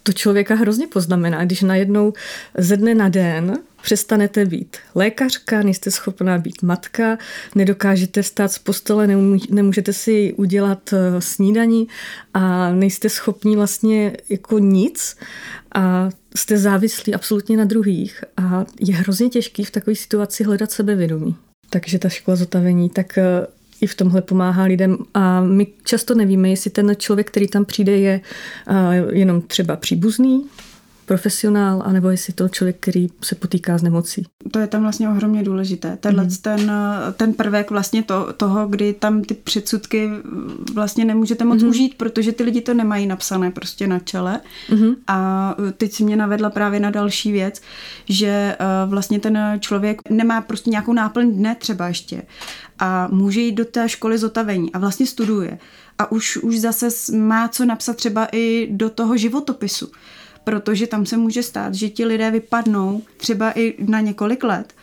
to 0.03 0.13
člověka 0.13 0.55
hrozně 0.55 0.87
poznamená, 0.87 1.45
když 1.45 1.61
najednou 1.61 2.13
ze 2.57 2.77
dne 2.77 2.95
na 2.95 3.09
den 3.09 3.57
přestanete 3.81 4.45
být 4.45 4.77
lékařka, 4.95 5.63
nejste 5.63 5.91
schopná 5.91 6.37
být 6.37 6.61
matka, 6.61 7.17
nedokážete 7.55 8.23
stát 8.23 8.51
z 8.51 8.59
postele, 8.59 9.07
nemůžete 9.49 9.93
si 9.93 10.33
udělat 10.37 10.93
eh, 10.93 11.21
snídaní 11.21 11.87
a 12.33 12.71
nejste 12.71 13.09
schopní 13.09 13.55
vlastně 13.55 14.17
jako 14.29 14.59
nic 14.59 15.17
a 15.75 16.09
jste 16.35 16.57
závislí 16.57 17.15
absolutně 17.15 17.57
na 17.57 17.65
druhých 17.65 18.23
a 18.37 18.65
je 18.79 18.95
hrozně 18.95 19.29
těžký 19.29 19.63
v 19.65 19.71
takové 19.71 19.95
situaci 19.95 20.43
hledat 20.43 20.71
sebevědomí. 20.71 21.35
Takže 21.69 21.99
ta 21.99 22.09
škola 22.09 22.35
zotavení, 22.35 22.89
tak 22.89 23.17
eh, 23.17 23.47
i 23.81 23.87
v 23.87 23.95
tomhle 23.95 24.21
pomáhá 24.21 24.63
lidem. 24.63 24.97
A 25.13 25.41
my 25.41 25.67
často 25.83 26.15
nevíme, 26.15 26.49
jestli 26.49 26.69
ten 26.69 26.95
člověk, 26.97 27.27
který 27.27 27.47
tam 27.47 27.65
přijde, 27.65 27.97
je 27.97 28.21
jenom 29.11 29.41
třeba 29.41 29.75
příbuzný, 29.75 30.45
profesionál, 31.05 31.83
anebo 31.85 32.09
jestli 32.09 32.33
to 32.33 32.49
člověk, 32.49 32.77
který 32.79 33.07
se 33.21 33.35
potýká 33.35 33.77
s 33.77 33.83
nemocí. 33.83 34.25
To 34.51 34.59
je 34.59 34.67
tam 34.67 34.81
vlastně 34.81 35.09
ohromně 35.09 35.43
důležité. 35.43 35.97
Tenhle 36.01 36.23
mm. 36.23 36.29
ten, 36.41 36.71
ten 37.17 37.33
prvek 37.33 37.71
vlastně 37.71 38.03
to, 38.03 38.33
toho, 38.33 38.67
kdy 38.67 38.93
tam 38.93 39.21
ty 39.21 39.33
předsudky 39.33 40.09
vlastně 40.73 41.05
nemůžete 41.05 41.45
moc 41.45 41.63
mm. 41.63 41.69
užít, 41.69 41.95
protože 41.95 42.31
ty 42.31 42.43
lidi 42.43 42.61
to 42.61 42.73
nemají 42.73 43.07
napsané 43.07 43.51
prostě 43.51 43.87
na 43.87 43.99
čele. 43.99 44.39
Mm. 44.71 44.93
A 45.07 45.55
teď 45.77 45.93
si 45.93 46.03
mě 46.03 46.15
navedla 46.15 46.49
právě 46.49 46.79
na 46.79 46.89
další 46.89 47.31
věc, 47.31 47.61
že 48.09 48.27
eh, 48.27 48.65
vlastně 48.85 49.19
ten 49.19 49.39
člověk 49.59 50.01
nemá 50.09 50.41
prostě 50.41 50.69
nějakou 50.69 50.93
náplň 50.93 51.31
dne 51.31 51.55
třeba 51.55 51.87
ještě 51.87 52.21
a 52.79 53.07
může 53.11 53.41
jít 53.41 53.55
do 53.55 53.65
té 53.65 53.89
školy 53.89 54.17
zotavení 54.17 54.73
a 54.73 54.79
vlastně 54.79 55.07
studuje. 55.07 55.57
A 55.99 56.11
už, 56.11 56.37
už 56.37 56.59
zase 56.59 56.87
má 57.17 57.47
co 57.47 57.65
napsat 57.65 57.97
třeba 57.97 58.27
i 58.31 58.67
do 58.71 58.89
toho 58.89 59.17
životopisu 59.17 59.91
protože 60.43 60.87
tam 60.87 61.05
se 61.05 61.17
může 61.17 61.43
stát, 61.43 61.75
že 61.75 61.89
ti 61.89 62.05
lidé 62.05 62.31
vypadnou 62.31 63.01
třeba 63.17 63.51
i 63.59 63.75
na 63.87 63.99
několik 63.99 64.43
let 64.43 64.73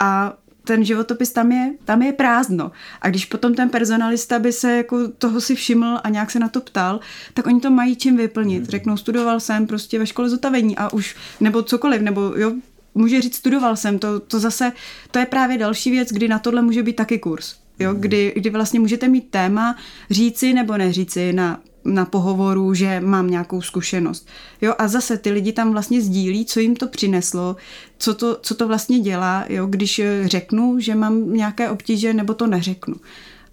a 0.00 0.36
ten 0.68 0.84
životopis 0.84 1.32
tam 1.32 1.52
je, 1.52 1.74
tam 1.84 2.02
je 2.02 2.12
prázdno. 2.12 2.72
A 3.02 3.08
když 3.08 3.24
potom 3.24 3.54
ten 3.54 3.68
personalista 3.68 4.38
by 4.38 4.52
se 4.52 4.76
jako 4.76 5.08
toho 5.08 5.40
si 5.40 5.54
všiml 5.54 6.00
a 6.04 6.08
nějak 6.08 6.30
se 6.30 6.38
na 6.38 6.48
to 6.48 6.60
ptal, 6.60 7.00
tak 7.34 7.46
oni 7.46 7.60
to 7.60 7.70
mají 7.70 7.96
čím 7.96 8.16
vyplnit. 8.16 8.62
Mhm. 8.62 8.70
Řeknou, 8.70 8.96
studoval 8.96 9.40
jsem 9.40 9.66
prostě 9.66 9.98
ve 9.98 10.06
škole 10.06 10.28
zotavení 10.28 10.76
a 10.76 10.92
už, 10.92 11.16
nebo 11.40 11.62
cokoliv, 11.62 12.02
nebo 12.02 12.20
jo, 12.36 12.52
může 12.94 13.20
říct, 13.20 13.36
studoval 13.36 13.76
jsem, 13.76 13.98
to, 13.98 14.20
to 14.20 14.40
zase, 14.40 14.72
to 15.10 15.18
je 15.18 15.26
právě 15.26 15.58
další 15.58 15.90
věc, 15.90 16.08
kdy 16.12 16.28
na 16.28 16.38
tohle 16.38 16.62
může 16.62 16.82
být 16.82 16.96
taky 16.96 17.18
kurz. 17.18 17.56
Jo, 17.78 17.92
mhm. 17.92 18.00
kdy, 18.00 18.32
kdy 18.36 18.50
vlastně 18.50 18.80
můžete 18.80 19.08
mít 19.08 19.30
téma 19.30 19.76
říci 20.10 20.52
nebo 20.52 20.76
neříci 20.76 21.32
na 21.32 21.60
na 21.84 22.04
pohovoru, 22.04 22.74
že 22.74 23.00
mám 23.00 23.30
nějakou 23.30 23.62
zkušenost. 23.62 24.28
Jo, 24.60 24.74
a 24.78 24.88
zase 24.88 25.18
ty 25.18 25.30
lidi 25.30 25.52
tam 25.52 25.72
vlastně 25.72 26.00
sdílí, 26.02 26.44
co 26.44 26.60
jim 26.60 26.76
to 26.76 26.88
přineslo, 26.88 27.56
co 27.98 28.14
to, 28.14 28.38
co 28.42 28.54
to 28.54 28.68
vlastně 28.68 29.00
dělá, 29.00 29.44
jo, 29.48 29.66
když 29.66 30.00
řeknu, 30.24 30.80
že 30.80 30.94
mám 30.94 31.32
nějaké 31.32 31.70
obtíže, 31.70 32.14
nebo 32.14 32.34
to 32.34 32.46
neřeknu. 32.46 32.94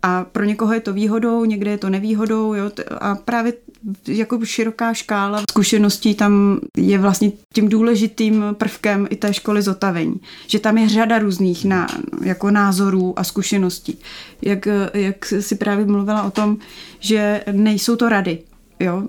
A 0.07 0.25
pro 0.31 0.43
někoho 0.43 0.73
je 0.73 0.79
to 0.79 0.93
výhodou, 0.93 1.45
někde 1.45 1.71
je 1.71 1.77
to 1.77 1.89
nevýhodou. 1.89 2.53
Jo? 2.53 2.71
A 2.97 3.15
právě 3.15 3.53
jako 4.07 4.45
široká 4.45 4.93
škála 4.93 5.43
zkušeností 5.49 6.15
tam 6.15 6.59
je 6.77 6.97
vlastně 6.97 7.31
tím 7.53 7.69
důležitým 7.69 8.43
prvkem 8.57 9.07
i 9.09 9.15
té 9.15 9.33
školy 9.33 9.61
zotavení. 9.61 10.19
Že 10.47 10.59
tam 10.59 10.77
je 10.77 10.89
řada 10.89 11.19
různých 11.19 11.65
na, 11.65 11.87
jako 12.21 12.51
názorů 12.51 13.19
a 13.19 13.23
zkušeností. 13.23 13.99
Jak, 14.41 14.67
jak 14.93 15.25
si 15.25 15.55
právě 15.55 15.85
mluvila 15.85 16.23
o 16.23 16.31
tom, 16.31 16.57
že 16.99 17.43
nejsou 17.51 17.95
to 17.95 18.09
rady. 18.09 18.39
Jo? 18.79 19.07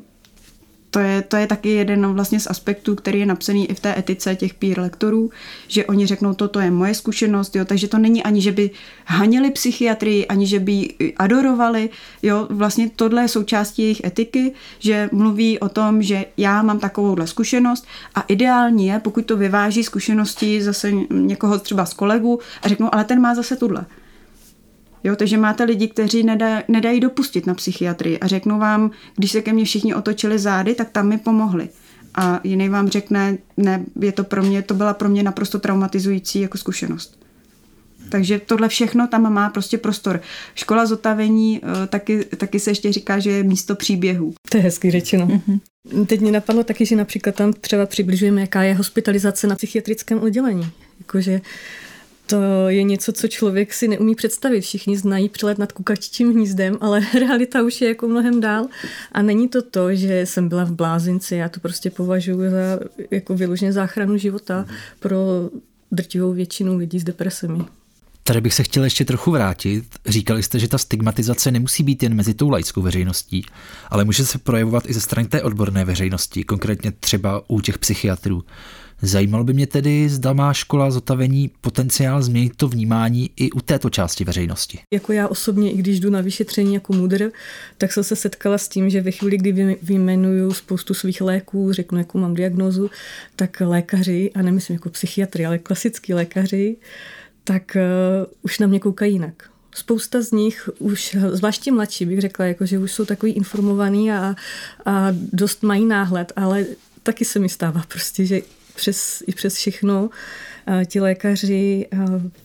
To 0.96 1.00
je, 1.00 1.22
to 1.22 1.36
je 1.36 1.46
taky 1.46 1.68
jeden 1.68 2.06
vlastně 2.06 2.40
z 2.40 2.46
aspektů, 2.46 2.94
který 2.94 3.20
je 3.20 3.26
napsaný 3.26 3.70
i 3.70 3.74
v 3.74 3.80
té 3.80 3.98
etice 3.98 4.36
těch 4.36 4.54
peer 4.54 4.80
lektorů, 4.80 5.30
že 5.68 5.86
oni 5.86 6.06
řeknou, 6.06 6.34
toto 6.34 6.60
je 6.60 6.70
moje 6.70 6.94
zkušenost, 6.94 7.56
jo, 7.56 7.64
takže 7.64 7.88
to 7.88 7.98
není 7.98 8.22
ani, 8.22 8.40
že 8.40 8.52
by 8.52 8.70
hanili 9.04 9.50
psychiatrii, 9.50 10.26
ani 10.26 10.46
že 10.46 10.60
by 10.60 10.94
adorovali, 11.16 11.90
jo, 12.22 12.46
vlastně 12.50 12.90
tohle 12.96 13.22
je 13.22 13.28
součástí 13.28 13.82
jejich 13.82 14.04
etiky, 14.04 14.52
že 14.78 15.10
mluví 15.12 15.58
o 15.58 15.68
tom, 15.68 16.02
že 16.02 16.24
já 16.36 16.62
mám 16.62 16.78
takovouhle 16.78 17.26
zkušenost 17.26 17.86
a 18.14 18.20
ideální 18.20 18.86
je, 18.86 18.98
pokud 18.98 19.26
to 19.26 19.36
vyváží 19.36 19.84
zkušenosti 19.84 20.62
zase 20.62 20.92
někoho 21.10 21.58
třeba 21.58 21.86
z 21.86 21.94
kolegů 21.94 22.40
a 22.62 22.68
řeknou, 22.68 22.88
ale 22.92 23.04
ten 23.04 23.20
má 23.20 23.34
zase 23.34 23.56
tuhle. 23.56 23.86
Jo, 25.04 25.16
takže 25.16 25.36
máte 25.36 25.64
lidi, 25.64 25.88
kteří 25.88 26.22
nedá, 26.22 26.62
nedají 26.68 27.00
dopustit 27.00 27.46
na 27.46 27.54
psychiatrii 27.54 28.18
a 28.18 28.26
řeknou 28.26 28.58
vám, 28.58 28.90
když 29.16 29.30
se 29.30 29.42
ke 29.42 29.52
mně 29.52 29.64
všichni 29.64 29.94
otočili 29.94 30.38
zády, 30.38 30.74
tak 30.74 30.90
tam 30.90 31.08
mi 31.08 31.18
pomohli. 31.18 31.68
A 32.14 32.40
jiný 32.44 32.68
vám 32.68 32.88
řekne, 32.88 33.38
ne, 33.56 33.84
je 34.00 34.12
to 34.12 34.24
pro 34.24 34.42
mě, 34.42 34.62
to 34.62 34.74
byla 34.74 34.94
pro 34.94 35.08
mě 35.08 35.22
naprosto 35.22 35.58
traumatizující 35.58 36.40
jako 36.40 36.58
zkušenost. 36.58 37.26
Takže 38.08 38.38
tohle 38.38 38.68
všechno 38.68 39.06
tam 39.06 39.32
má 39.32 39.50
prostě 39.50 39.78
prostor. 39.78 40.20
Škola 40.54 40.86
zotavení 40.86 41.60
eh, 41.62 41.86
taky, 41.86 42.24
taky 42.24 42.60
se 42.60 42.70
ještě 42.70 42.92
říká, 42.92 43.18
že 43.18 43.30
je 43.30 43.42
místo 43.42 43.74
příběhů. 43.74 44.34
To 44.50 44.56
je 44.56 44.62
hezky 44.62 44.90
řečeno. 44.90 45.26
Mm-hmm. 45.26 46.06
Teď 46.06 46.20
mě 46.20 46.32
napadlo 46.32 46.64
taky, 46.64 46.86
že 46.86 46.96
například 46.96 47.34
tam 47.34 47.52
třeba 47.52 47.86
přibližujeme, 47.86 48.40
jaká 48.40 48.62
je 48.62 48.74
hospitalizace 48.74 49.46
na 49.46 49.56
psychiatrickém 49.56 50.22
oddělení. 50.22 50.68
Jakože 51.00 51.40
to 52.26 52.68
je 52.68 52.82
něco, 52.82 53.12
co 53.12 53.28
člověk 53.28 53.74
si 53.74 53.88
neumí 53.88 54.14
představit. 54.14 54.60
Všichni 54.60 54.98
znají 54.98 55.28
přelet 55.28 55.58
nad 55.58 55.72
kukaččím 55.72 56.32
hnízdem, 56.32 56.78
ale 56.80 57.00
realita 57.14 57.62
už 57.62 57.80
je 57.80 57.88
jako 57.88 58.08
mnohem 58.08 58.40
dál. 58.40 58.66
A 59.12 59.22
není 59.22 59.48
to 59.48 59.62
to, 59.62 59.94
že 59.94 60.26
jsem 60.26 60.48
byla 60.48 60.64
v 60.64 60.72
blázinci. 60.72 61.36
Já 61.36 61.48
to 61.48 61.60
prostě 61.60 61.90
považuji 61.90 62.50
za 62.50 62.78
jako 63.10 63.34
vyloženě 63.34 63.72
záchranu 63.72 64.16
života 64.16 64.66
pro 65.00 65.16
drtivou 65.92 66.32
většinu 66.32 66.76
lidí 66.76 67.00
s 67.00 67.04
depresemi. 67.04 67.64
Tady 68.22 68.40
bych 68.40 68.54
se 68.54 68.62
chtěl 68.62 68.84
ještě 68.84 69.04
trochu 69.04 69.30
vrátit. 69.30 69.84
Říkali 70.06 70.42
jste, 70.42 70.58
že 70.58 70.68
ta 70.68 70.78
stigmatizace 70.78 71.50
nemusí 71.50 71.82
být 71.82 72.02
jen 72.02 72.14
mezi 72.14 72.34
tou 72.34 72.50
laickou 72.50 72.82
veřejností, 72.82 73.46
ale 73.90 74.04
může 74.04 74.26
se 74.26 74.38
projevovat 74.38 74.90
i 74.90 74.94
ze 74.94 75.00
strany 75.00 75.28
té 75.28 75.42
odborné 75.42 75.84
veřejnosti, 75.84 76.44
konkrétně 76.44 76.92
třeba 76.92 77.50
u 77.50 77.60
těch 77.60 77.78
psychiatrů. 77.78 78.44
Zajímalo 79.02 79.44
by 79.44 79.52
mě 79.52 79.66
tedy, 79.66 80.08
zda 80.08 80.32
má 80.32 80.52
škola 80.52 80.90
zotavení 80.90 81.50
potenciál 81.60 82.22
změnit 82.22 82.52
to 82.56 82.68
vnímání 82.68 83.30
i 83.36 83.50
u 83.50 83.60
této 83.60 83.90
části 83.90 84.24
veřejnosti. 84.24 84.78
Jako 84.94 85.12
já 85.12 85.28
osobně, 85.28 85.72
i 85.72 85.76
když 85.76 86.00
jdu 86.00 86.10
na 86.10 86.20
vyšetření 86.20 86.74
jako 86.74 86.92
mudr, 86.92 87.30
tak 87.78 87.92
jsem 87.92 88.04
se 88.04 88.16
setkala 88.16 88.58
s 88.58 88.68
tím, 88.68 88.90
že 88.90 89.00
ve 89.00 89.10
chvíli, 89.10 89.38
kdy 89.38 89.78
vyjmenuju 89.82 90.52
spoustu 90.52 90.94
svých 90.94 91.20
léků, 91.20 91.72
řeknu, 91.72 91.98
jakou 91.98 92.18
mám 92.18 92.34
diagnózu, 92.34 92.90
tak 93.36 93.60
lékaři, 93.60 94.30
a 94.34 94.42
nemyslím 94.42 94.74
jako 94.74 94.90
psychiatry, 94.90 95.46
ale 95.46 95.58
klasický 95.58 96.14
lékaři, 96.14 96.76
tak 97.44 97.76
uh, 97.76 98.26
už 98.42 98.58
na 98.58 98.66
mě 98.66 98.80
koukají 98.80 99.12
jinak 99.12 99.50
spousta 99.76 100.22
z 100.22 100.32
nich 100.32 100.70
už, 100.78 101.16
zvláště 101.32 101.72
mladší 101.72 102.06
bych 102.06 102.20
řekla, 102.20 102.44
jako, 102.44 102.66
že 102.66 102.78
už 102.78 102.92
jsou 102.92 103.04
takový 103.04 103.32
informovaný 103.32 104.12
a, 104.12 104.36
a 104.84 105.08
dost 105.32 105.62
mají 105.62 105.84
náhled, 105.84 106.32
ale 106.36 106.66
taky 107.02 107.24
se 107.24 107.38
mi 107.38 107.48
stává 107.48 107.82
prostě, 107.88 108.26
že 108.26 108.40
přes, 108.76 109.22
i 109.26 109.32
přes 109.32 109.54
všechno 109.54 110.10
ti 110.86 111.00
lékaři 111.00 111.86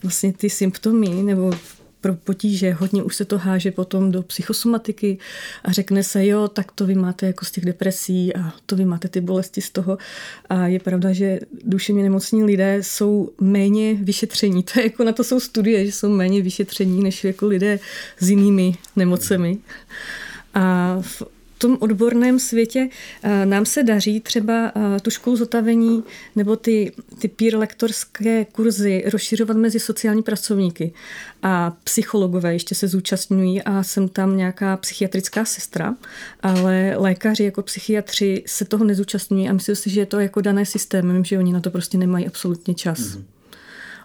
vlastně 0.03 0.33
ty 0.33 0.49
symptomy 0.49 1.09
nebo 1.09 1.53
pro 2.01 2.13
potíže, 2.13 2.71
hodně 2.71 3.03
už 3.03 3.15
se 3.15 3.25
to 3.25 3.37
háže 3.37 3.71
potom 3.71 4.11
do 4.11 4.23
psychosomatiky 4.23 5.17
a 5.63 5.71
řekne 5.71 6.03
se, 6.03 6.25
jo, 6.25 6.47
tak 6.47 6.71
to 6.71 6.85
vy 6.85 6.95
máte 6.95 7.27
jako 7.27 7.45
z 7.45 7.51
těch 7.51 7.65
depresí 7.65 8.35
a 8.35 8.53
to 8.65 8.75
vy 8.75 8.85
máte 8.85 9.07
ty 9.07 9.21
bolesti 9.21 9.61
z 9.61 9.69
toho. 9.69 9.97
A 10.49 10.67
je 10.67 10.79
pravda, 10.79 11.13
že 11.13 11.39
duševně 11.63 12.03
nemocní 12.03 12.43
lidé 12.43 12.77
jsou 12.81 13.31
méně 13.41 13.93
vyšetření. 13.93 14.63
To 14.73 14.79
je 14.79 14.85
jako 14.85 15.03
na 15.03 15.11
to 15.11 15.23
jsou 15.23 15.39
studie, 15.39 15.85
že 15.85 15.91
jsou 15.91 16.09
méně 16.09 16.41
vyšetření 16.41 17.03
než 17.03 17.23
jako 17.23 17.47
lidé 17.47 17.79
s 18.19 18.29
jinými 18.29 18.75
nemocemi. 18.95 19.57
A 20.53 20.97
v 21.01 21.23
tom 21.61 21.77
odborném 21.79 22.39
světě 22.39 22.89
eh, 23.23 23.45
nám 23.45 23.65
se 23.65 23.83
daří 23.83 24.19
třeba 24.19 24.71
eh, 24.75 24.99
tu 24.99 25.09
školu 25.09 25.35
zotavení 25.35 26.03
nebo 26.35 26.55
ty, 26.55 26.91
ty 27.19 27.27
peer 27.27 27.57
lektorské 27.57 28.45
kurzy 28.45 29.03
rozšiřovat 29.11 29.57
mezi 29.57 29.79
sociální 29.79 30.23
pracovníky. 30.23 30.93
A 31.43 31.77
psychologové 31.83 32.53
ještě 32.53 32.75
se 32.75 32.87
zúčastňují 32.87 33.61
a 33.61 33.83
jsem 33.83 34.09
tam 34.09 34.37
nějaká 34.37 34.77
psychiatrická 34.77 35.45
sestra, 35.45 35.95
ale 36.41 36.93
lékaři 36.97 37.43
jako 37.43 37.61
psychiatři 37.61 38.43
se 38.47 38.65
toho 38.65 38.85
nezúčastňují 38.85 39.49
a 39.49 39.53
myslím 39.53 39.75
si, 39.75 39.89
že 39.89 40.01
je 40.01 40.05
to 40.05 40.19
jako 40.19 40.41
dané 40.41 40.65
systémem, 40.65 41.25
že 41.25 41.37
oni 41.37 41.53
na 41.53 41.59
to 41.59 41.71
prostě 41.71 41.97
nemají 41.97 42.27
absolutně 42.27 42.73
čas. 42.73 42.99
Mm-hmm. 42.99 43.23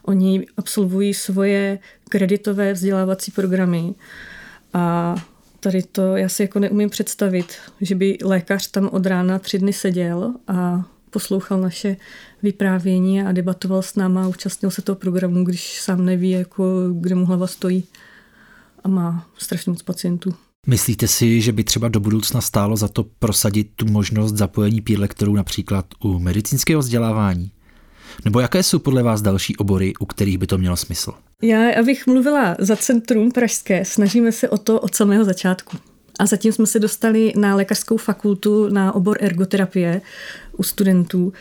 Oni 0.03 0.47
absolvují 0.57 1.15
svoje 1.15 1.79
kreditové 2.09 2.73
vzdělávací 2.73 3.31
programy 3.31 3.95
a 4.75 5.15
tady 5.67 5.83
to 5.83 6.17
já 6.17 6.29
si 6.29 6.43
jako 6.43 6.59
neumím 6.59 6.91
představit, 6.91 7.55
že 7.81 7.95
by 7.95 8.19
lékař 8.25 8.71
tam 8.71 8.89
od 8.93 9.07
rána 9.07 9.39
tři 9.39 9.59
dny 9.59 9.73
seděl 9.73 10.35
a 10.49 10.85
poslouchal 11.11 11.61
naše 11.61 11.97
vyprávění 12.43 13.23
a 13.23 13.33
debatoval 13.33 13.83
s 13.83 13.95
náma 13.95 14.25
a 14.25 14.29
účastnil 14.29 14.71
se 14.71 14.83
toho 14.83 14.97
programu, 14.97 15.45
když 15.45 15.81
sám 15.81 16.05
neví, 16.05 16.31
jako, 16.31 16.89
kde 16.93 17.15
mu 17.15 17.27
hlava 17.27 17.47
stojí 17.47 17.85
a 18.85 18.89
má 18.89 19.29
strašně 19.39 19.71
moc 19.71 19.83
pacientů. 19.83 20.35
Myslíte 20.67 21.09
si, 21.09 21.41
že 21.41 21.53
by 21.53 21.65
třeba 21.65 21.89
do 21.89 22.01
budoucna 22.01 22.41
stálo 22.41 22.77
za 22.77 22.89
to 22.89 23.05
prosadit 23.05 23.71
tu 23.77 23.87
možnost 23.87 24.33
zapojení 24.33 24.81
peer 24.81 25.01
lektorů 25.01 25.35
například 25.35 25.87
u 26.05 26.19
medicínského 26.19 26.81
vzdělávání? 26.81 27.51
Nebo 28.25 28.41
jaké 28.41 28.63
jsou 28.63 28.79
podle 28.79 29.03
vás 29.03 29.23
další 29.23 29.57
obory, 29.57 29.93
u 30.01 30.07
kterých 30.07 30.39
by 30.39 30.47
to 30.47 30.59
mělo 30.59 30.77
smysl? 30.77 31.13
Já, 31.43 31.81
abych 31.81 32.07
mluvila 32.07 32.57
za 32.59 32.77
Centrum 32.77 33.31
Pražské, 33.31 33.85
snažíme 33.85 34.33
se 34.33 34.49
o 34.49 34.59
to 34.59 34.81
od 34.81 34.95
samého 34.95 35.25
začátku. 35.25 35.77
A 36.19 36.27
zatím 36.27 36.53
jsme 36.53 36.67
se 36.67 36.79
dostali 36.79 37.33
na 37.37 37.57
lékařskou 37.57 37.97
fakultu 37.97 38.69
na 38.69 38.95
obor 38.95 39.17
ergoterapie 39.21 40.01
u 40.57 40.63
studentů. 40.63 41.33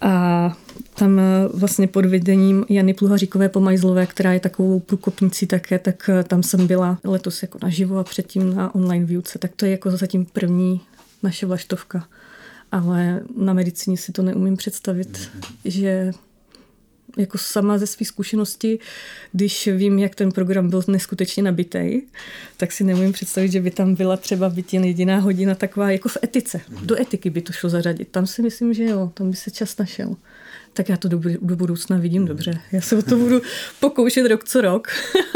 A 0.00 0.56
tam 0.94 1.20
vlastně 1.54 1.88
pod 1.88 2.04
vedením 2.04 2.64
Jany 2.68 2.94
Pluhaříkové 2.94 3.48
Pomajzlové, 3.48 4.06
která 4.06 4.32
je 4.32 4.40
takovou 4.40 4.80
průkopnicí 4.80 5.46
také, 5.46 5.78
tak 5.78 6.10
tam 6.24 6.42
jsem 6.42 6.66
byla 6.66 6.98
letos 7.04 7.42
jako 7.42 7.58
naživo 7.62 7.98
a 7.98 8.04
předtím 8.04 8.54
na 8.54 8.74
online 8.74 9.04
výuce. 9.04 9.38
Tak 9.38 9.50
to 9.56 9.64
je 9.64 9.70
jako 9.70 9.90
zatím 9.90 10.26
první 10.26 10.80
naše 11.22 11.46
vlaštovka. 11.46 12.06
Ale 12.72 13.20
na 13.36 13.52
medicíně 13.52 13.96
si 13.96 14.12
to 14.12 14.22
neumím 14.22 14.56
představit, 14.56 15.30
že 15.64 16.12
jako 17.16 17.38
sama 17.38 17.78
ze 17.78 17.86
své 17.86 18.06
zkušenosti, 18.06 18.78
když 19.32 19.66
vím, 19.66 19.98
jak 19.98 20.14
ten 20.14 20.32
program 20.32 20.70
byl 20.70 20.82
neskutečně 20.88 21.42
nabitý, 21.42 22.00
tak 22.56 22.72
si 22.72 22.84
nemůžu 22.84 23.12
představit, 23.12 23.52
že 23.52 23.60
by 23.60 23.70
tam 23.70 23.94
byla 23.94 24.16
třeba 24.16 24.48
být 24.48 24.74
jen 24.74 24.84
jediná 24.84 25.18
hodina 25.18 25.54
taková 25.54 25.90
jako 25.90 26.08
v 26.08 26.16
etice. 26.24 26.60
Do 26.82 27.00
etiky 27.00 27.30
by 27.30 27.42
to 27.42 27.52
šlo 27.52 27.70
zařadit. 27.70 28.08
Tam 28.08 28.26
si 28.26 28.42
myslím, 28.42 28.74
že 28.74 28.84
jo, 28.84 29.10
tam 29.14 29.30
by 29.30 29.36
se 29.36 29.50
čas 29.50 29.76
našel. 29.76 30.16
Tak 30.72 30.88
já 30.88 30.96
to 30.96 31.08
do, 31.08 31.20
do 31.42 31.56
budoucna 31.56 31.98
vidím 31.98 32.24
dobře. 32.26 32.60
Já 32.72 32.80
se 32.80 32.96
o 32.96 33.02
to 33.02 33.16
budu 33.16 33.40
pokoušet 33.80 34.26
rok 34.26 34.44
co 34.44 34.60
rok. 34.60 34.88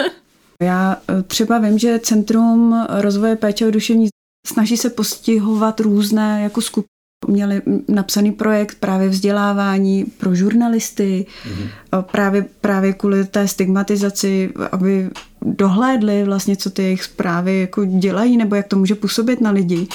já 0.63 1.03
eh, 1.09 1.23
třeba 1.23 1.59
vím, 1.59 1.79
že 1.79 1.99
Centrum 1.99 2.87
rozvoje 2.89 3.37
péče 3.37 3.67
o 3.67 3.71
duševní 3.71 4.09
snaží 4.47 4.77
se 4.77 4.91
postihovat 4.91 5.81
různé 5.81 6.43
jako 6.43 6.61
skupiny 6.61 7.02
Měli 7.29 7.63
napsaný 7.89 8.33
projekt 8.33 8.77
právě 8.81 9.09
vzdělávání 9.09 10.05
pro 10.19 10.35
žurnalisty, 10.35 11.27
mm-hmm. 11.45 12.03
právě, 12.03 12.45
právě 12.61 12.93
kvůli 12.93 13.25
té 13.25 13.49
stigmatizaci, 13.49 14.53
aby 14.73 15.11
dohlédli 15.43 16.25
vlastně, 16.25 16.57
co 16.57 16.71
ty 16.71 16.83
jejich 16.83 17.05
zprávy 17.05 17.61
jako 17.61 17.85
dělají, 17.85 18.37
nebo 18.37 18.55
jak 18.55 18.69
to 18.69 18.77
může 18.77 18.95
působit 18.95 19.41
na 19.41 19.51
lidi. 19.51 19.87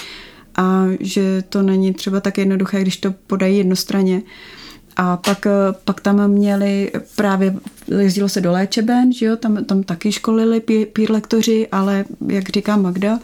A 0.58 0.86
že 1.00 1.44
to 1.50 1.62
není 1.62 1.94
třeba 1.94 2.20
tak 2.20 2.38
jednoduché, 2.38 2.82
když 2.82 2.98
to 2.98 3.14
podají 3.28 3.58
jednostranně. 3.58 4.22
A 4.96 5.18
pak, 5.18 5.46
eh, 5.46 5.52
pak 5.86 6.02
tam 6.02 6.28
měli 6.28 6.92
právě, 7.16 7.56
jezdilo 7.98 8.30
se 8.30 8.42
do 8.42 8.52
léčeben, 8.52 9.14
že 9.14 9.26
jo, 9.26 9.36
tam, 9.36 9.66
tam 9.66 9.84
taky 9.84 10.12
školili 10.12 10.60
peer 10.94 11.12
lektoři, 11.12 11.68
ale 11.72 12.06
jak 12.28 12.50
říká 12.50 12.78
Magda, 12.78 13.20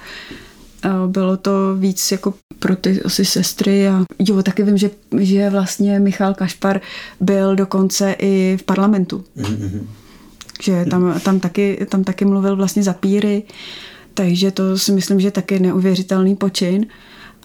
bylo 1.07 1.37
to 1.37 1.75
víc 1.75 2.11
jako 2.11 2.33
pro 2.59 2.75
ty 2.75 3.01
asi 3.01 3.25
sestry 3.25 3.87
a 3.87 4.05
jo, 4.19 4.43
taky 4.43 4.63
vím, 4.63 4.77
že, 4.77 4.89
že 5.19 5.49
vlastně 5.49 5.99
Michal 5.99 6.33
Kašpar 6.33 6.81
byl 7.19 7.55
dokonce 7.55 8.15
i 8.19 8.57
v 8.61 8.63
parlamentu. 8.63 9.23
Mm-hmm. 9.37 9.85
Že 10.63 10.85
tam, 10.85 11.19
tam, 11.19 11.39
taky, 11.39 11.87
tam 11.89 12.03
taky 12.03 12.25
mluvil 12.25 12.55
vlastně 12.55 12.83
za 12.83 12.93
píry, 12.93 13.43
takže 14.13 14.51
to 14.51 14.77
si 14.77 14.91
myslím, 14.91 15.19
že 15.19 15.31
taky 15.31 15.59
neuvěřitelný 15.59 16.35
počin. 16.35 16.85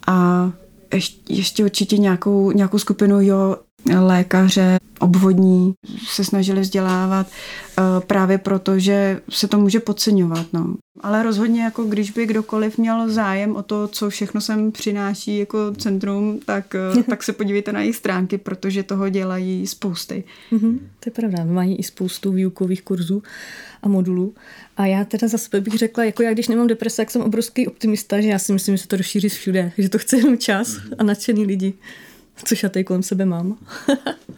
A 0.06 0.50
ještě, 0.94 1.34
ještě 1.34 1.64
určitě 1.64 1.98
nějakou, 1.98 2.52
nějakou 2.52 2.78
skupinu, 2.78 3.20
jo, 3.20 3.56
lékaře, 3.86 4.78
obvodní 5.00 5.74
se 6.06 6.24
snažili 6.24 6.60
vzdělávat 6.60 7.26
eh, 7.26 7.82
právě 8.06 8.38
proto, 8.38 8.78
že 8.78 9.20
se 9.30 9.48
to 9.48 9.58
může 9.58 9.80
podceňovat. 9.80 10.46
No. 10.52 10.74
Ale 11.00 11.22
rozhodně, 11.22 11.62
jako 11.62 11.84
když 11.84 12.10
by 12.10 12.26
kdokoliv 12.26 12.78
měl 12.78 13.10
zájem 13.10 13.56
o 13.56 13.62
to, 13.62 13.88
co 13.88 14.10
všechno 14.10 14.40
sem 14.40 14.72
přináší 14.72 15.38
jako 15.38 15.72
centrum, 15.78 16.40
tak, 16.44 16.74
eh, 16.74 17.02
tak 17.02 17.22
se 17.22 17.32
podívejte 17.32 17.72
na 17.72 17.80
jejich 17.80 17.96
stránky, 17.96 18.38
protože 18.38 18.82
toho 18.82 19.08
dělají 19.08 19.66
spousty. 19.66 20.24
Mm-hmm, 20.52 20.78
to 20.78 21.06
je 21.06 21.12
pravda, 21.12 21.44
mají 21.44 21.76
i 21.76 21.82
spoustu 21.82 22.32
výukových 22.32 22.82
kurzů 22.82 23.22
a 23.82 23.88
modulů. 23.88 24.34
A 24.76 24.86
já 24.86 25.04
teda 25.04 25.28
za 25.28 25.38
sebe 25.38 25.60
bych 25.60 25.74
řekla, 25.74 26.04
jako 26.04 26.22
já 26.22 26.32
když 26.32 26.48
nemám 26.48 26.66
deprese, 26.66 27.02
jak 27.02 27.10
jsem 27.10 27.22
obrovský 27.22 27.66
optimista, 27.68 28.20
že 28.20 28.28
já 28.28 28.38
si 28.38 28.52
myslím, 28.52 28.76
že 28.76 28.82
se 28.82 28.88
to 28.88 28.96
rozšíří 28.96 29.28
všude, 29.28 29.72
že 29.78 29.88
to 29.88 29.98
chce 29.98 30.16
jenom 30.16 30.38
čas 30.38 30.76
a 30.98 31.02
nadšený 31.02 31.46
lidi 31.46 31.74
což 32.44 32.62
já 32.62 32.68
tady 32.68 32.84
kolem 32.84 33.02
sebe 33.02 33.24
mám. 33.24 33.56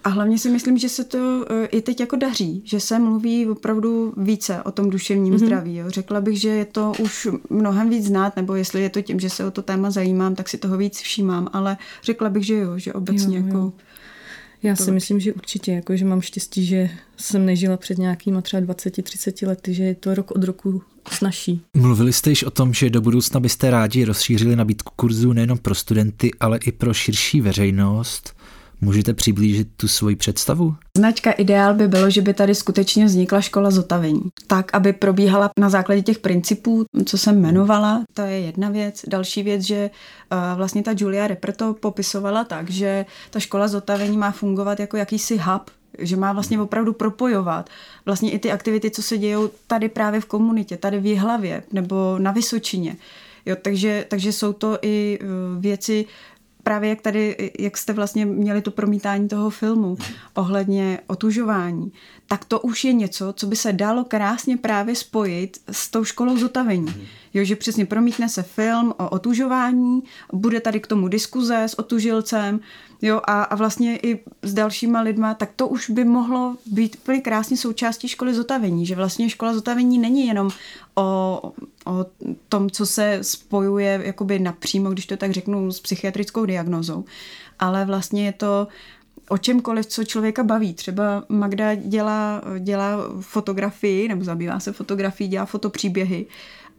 a 0.05 0.09
hlavně 0.09 0.39
si 0.39 0.51
myslím, 0.51 0.79
že 0.79 0.89
se 0.89 1.05
to 1.05 1.45
e, 1.51 1.67
i 1.67 1.83
teď 1.83 2.01
jako 2.01 2.17
daří, 2.17 2.63
že 2.65 2.81
se 2.81 2.99
mluví 2.99 3.47
opravdu 3.47 4.15
více 4.17 4.63
o 4.63 4.71
tom 4.71 4.91
duševním 4.91 5.35
mm-hmm. 5.35 5.47
zdraví. 5.47 5.77
Jo. 5.77 5.91
Řekla 5.91 6.21
bych, 6.21 6.41
že 6.41 6.49
je 6.49 6.65
to 6.65 6.93
už 6.99 7.29
mnohem 7.51 7.91
víc 7.91 8.07
znát, 8.07 8.37
nebo 8.37 8.55
jestli 8.55 8.83
je 8.83 8.91
to 8.91 9.03
tím, 9.03 9.21
že 9.21 9.31
se 9.31 9.45
o 9.45 9.51
to 9.51 9.63
téma 9.63 9.91
zajímám, 9.91 10.35
tak 10.35 10.49
si 10.49 10.59
toho 10.59 10.77
víc 10.77 10.99
všímám, 10.99 11.49
ale 11.53 11.77
řekla 12.03 12.29
bych, 12.29 12.47
že 12.47 12.55
jo, 12.55 12.79
že 12.79 12.93
obecně 12.93 13.39
jo, 13.39 13.43
jo. 13.43 13.47
jako 13.47 13.73
já 14.63 14.77
si 14.77 14.91
myslím, 14.93 15.21
že 15.21 15.33
určitě, 15.33 15.73
jako, 15.73 15.97
že 15.97 16.05
mám 16.05 16.21
štěstí, 16.21 16.67
že 16.67 16.91
jsem 17.17 17.47
nežila 17.47 17.77
před 17.77 17.99
nějakýma 17.99 18.41
třeba 18.41 18.63
20-30 18.75 19.47
lety, 19.47 19.75
že 19.75 19.83
je 19.83 19.95
to 19.95 20.15
rok 20.15 20.31
od 20.31 20.45
roku 20.45 20.83
snaží. 21.13 21.63
Mluvili 21.77 22.13
jste 22.13 22.31
již 22.31 22.45
o 22.45 22.51
tom, 22.51 22.75
že 22.75 22.91
do 22.91 23.01
budoucna 23.01 23.41
byste 23.41 23.71
rádi 23.71 24.05
rozšířili 24.05 24.57
nabídku 24.57 24.93
kurzů 24.97 25.33
nejenom 25.33 25.59
pro 25.59 25.75
studenty, 25.75 26.31
ale 26.41 26.59
i 26.59 26.73
pro 26.73 26.95
širší 26.95 27.41
veřejnost. 27.41 28.40
Můžete 28.81 29.15
přiblížit 29.15 29.69
tu 29.77 29.89
svoji 29.89 30.17
představu? 30.17 30.75
Značka 30.97 31.31
ideál 31.31 31.75
by 31.75 31.89
bylo, 31.89 32.11
že 32.11 32.23
by 32.23 32.35
tady 32.35 32.55
skutečně 32.55 33.05
vznikla 33.05 33.41
škola 33.41 33.71
zotavení. 33.71 34.23
Tak, 34.47 34.75
aby 34.75 34.93
probíhala 34.93 35.51
na 35.59 35.71
základě 35.71 36.03
těch 36.03 36.19
principů, 36.19 36.85
co 37.05 37.19
jsem 37.19 37.39
jmenovala. 37.39 38.05
To 38.15 38.23
je 38.23 38.41
jedna 38.41 38.71
věc. 38.71 39.03
Další 39.09 39.43
věc, 39.43 39.63
že 39.63 39.77
eh, 40.31 40.37
vlastně 40.55 40.83
ta 40.83 40.95
Julia 40.97 41.27
Repper 41.27 41.53
to 41.53 41.75
popisovala 41.75 42.45
tak, 42.45 42.71
že 42.71 43.07
ta 43.31 43.41
škola 43.41 43.69
zotavení 43.69 44.17
má 44.17 44.31
fungovat 44.31 44.81
jako 44.81 44.97
jakýsi 44.97 45.37
hub 45.39 45.71
že 45.99 46.17
má 46.17 46.33
vlastně 46.33 46.61
opravdu 46.61 46.93
propojovat 46.93 47.71
vlastně 48.07 48.31
i 48.31 48.39
ty 48.39 48.53
aktivity, 48.53 48.91
co 48.91 49.03
se 49.03 49.19
dějou 49.19 49.51
tady 49.67 49.89
právě 49.89 50.21
v 50.21 50.27
komunitě, 50.27 50.77
tady 50.77 51.01
v 51.01 51.07
Jihlavě 51.07 51.63
nebo 51.73 52.19
na 52.19 52.31
Vysočině. 52.31 52.97
Jo, 53.47 53.57
takže, 53.63 54.07
takže 54.09 54.33
jsou 54.33 54.53
to 54.53 54.79
i 54.83 55.19
eh, 55.21 55.27
věci, 55.61 56.07
právě 56.63 56.91
jak 56.91 57.01
tady, 57.01 57.51
jak 57.59 57.77
jste 57.77 57.93
vlastně 57.93 58.27
měli 58.27 58.63
to 58.63 58.71
promítání 58.71 59.29
toho 59.29 59.51
filmu 59.51 59.97
ohledně 60.35 60.99
otužování, 61.07 61.93
tak 62.27 62.45
to 62.45 62.61
už 62.61 62.85
je 62.85 62.93
něco, 62.93 63.33
co 63.33 63.47
by 63.47 63.57
se 63.57 63.73
dalo 63.73 64.05
krásně 64.05 64.57
právě 64.57 64.95
spojit 64.95 65.59
s 65.73 65.91
tou 65.91 66.05
školou 66.05 66.37
zotavení. 66.37 67.09
Jo, 67.35 67.45
že 67.45 67.57
přesně 67.57 67.87
promítne 67.87 68.29
se 68.29 68.43
film 68.43 68.95
o 68.99 69.09
otužování, 69.09 70.03
bude 70.33 70.61
tady 70.61 70.81
k 70.81 70.87
tomu 70.87 71.09
diskuze 71.09 71.65
s 71.65 71.79
otužilcem, 71.79 72.61
jo, 73.03 73.21
a, 73.25 73.43
a 73.43 73.55
vlastně 73.55 73.99
i 74.03 74.21
s 74.43 74.55
dalšíma 74.55 75.01
lidma, 75.01 75.35
tak 75.35 75.51
to 75.57 75.69
už 75.69 75.91
by 75.91 76.05
mohlo 76.05 76.57
být 76.67 76.97
úplně 77.03 77.21
krásně 77.21 77.57
součástí 77.57 78.09
školy 78.09 78.35
zotavení, 78.35 78.87
že 78.87 78.95
vlastně 78.95 79.31
škola 79.31 79.55
zotavení 79.55 79.99
není 79.99 80.27
jenom 80.27 80.51
o, 80.95 81.41
o 81.87 82.07
tom, 82.49 82.71
co 82.71 82.87
se 82.87 83.19
spojuje 83.23 84.01
jakoby 84.05 84.39
napřímo, 84.39 84.91
když 84.91 85.07
to 85.07 85.17
tak 85.17 85.31
řeknu, 85.31 85.73
s 85.73 85.81
psychiatrickou 85.81 86.47
diagnozou, 86.47 87.05
ale 87.59 87.85
vlastně 87.85 88.27
je 88.27 88.33
to 88.33 88.69
o 89.29 89.39
čemkoliv, 89.39 89.87
co 89.87 90.05
člověka 90.05 90.45
baví. 90.45 90.75
Třeba 90.75 91.25
Magda 91.29 91.75
dělá, 91.75 92.43
dělá 92.59 92.97
fotografii, 93.21 94.09
nebo 94.09 94.25
zabývá 94.25 94.61
se 94.61 94.73
fotografií, 94.73 95.29
dělá 95.29 95.47
fotopříběhy. 95.47 96.27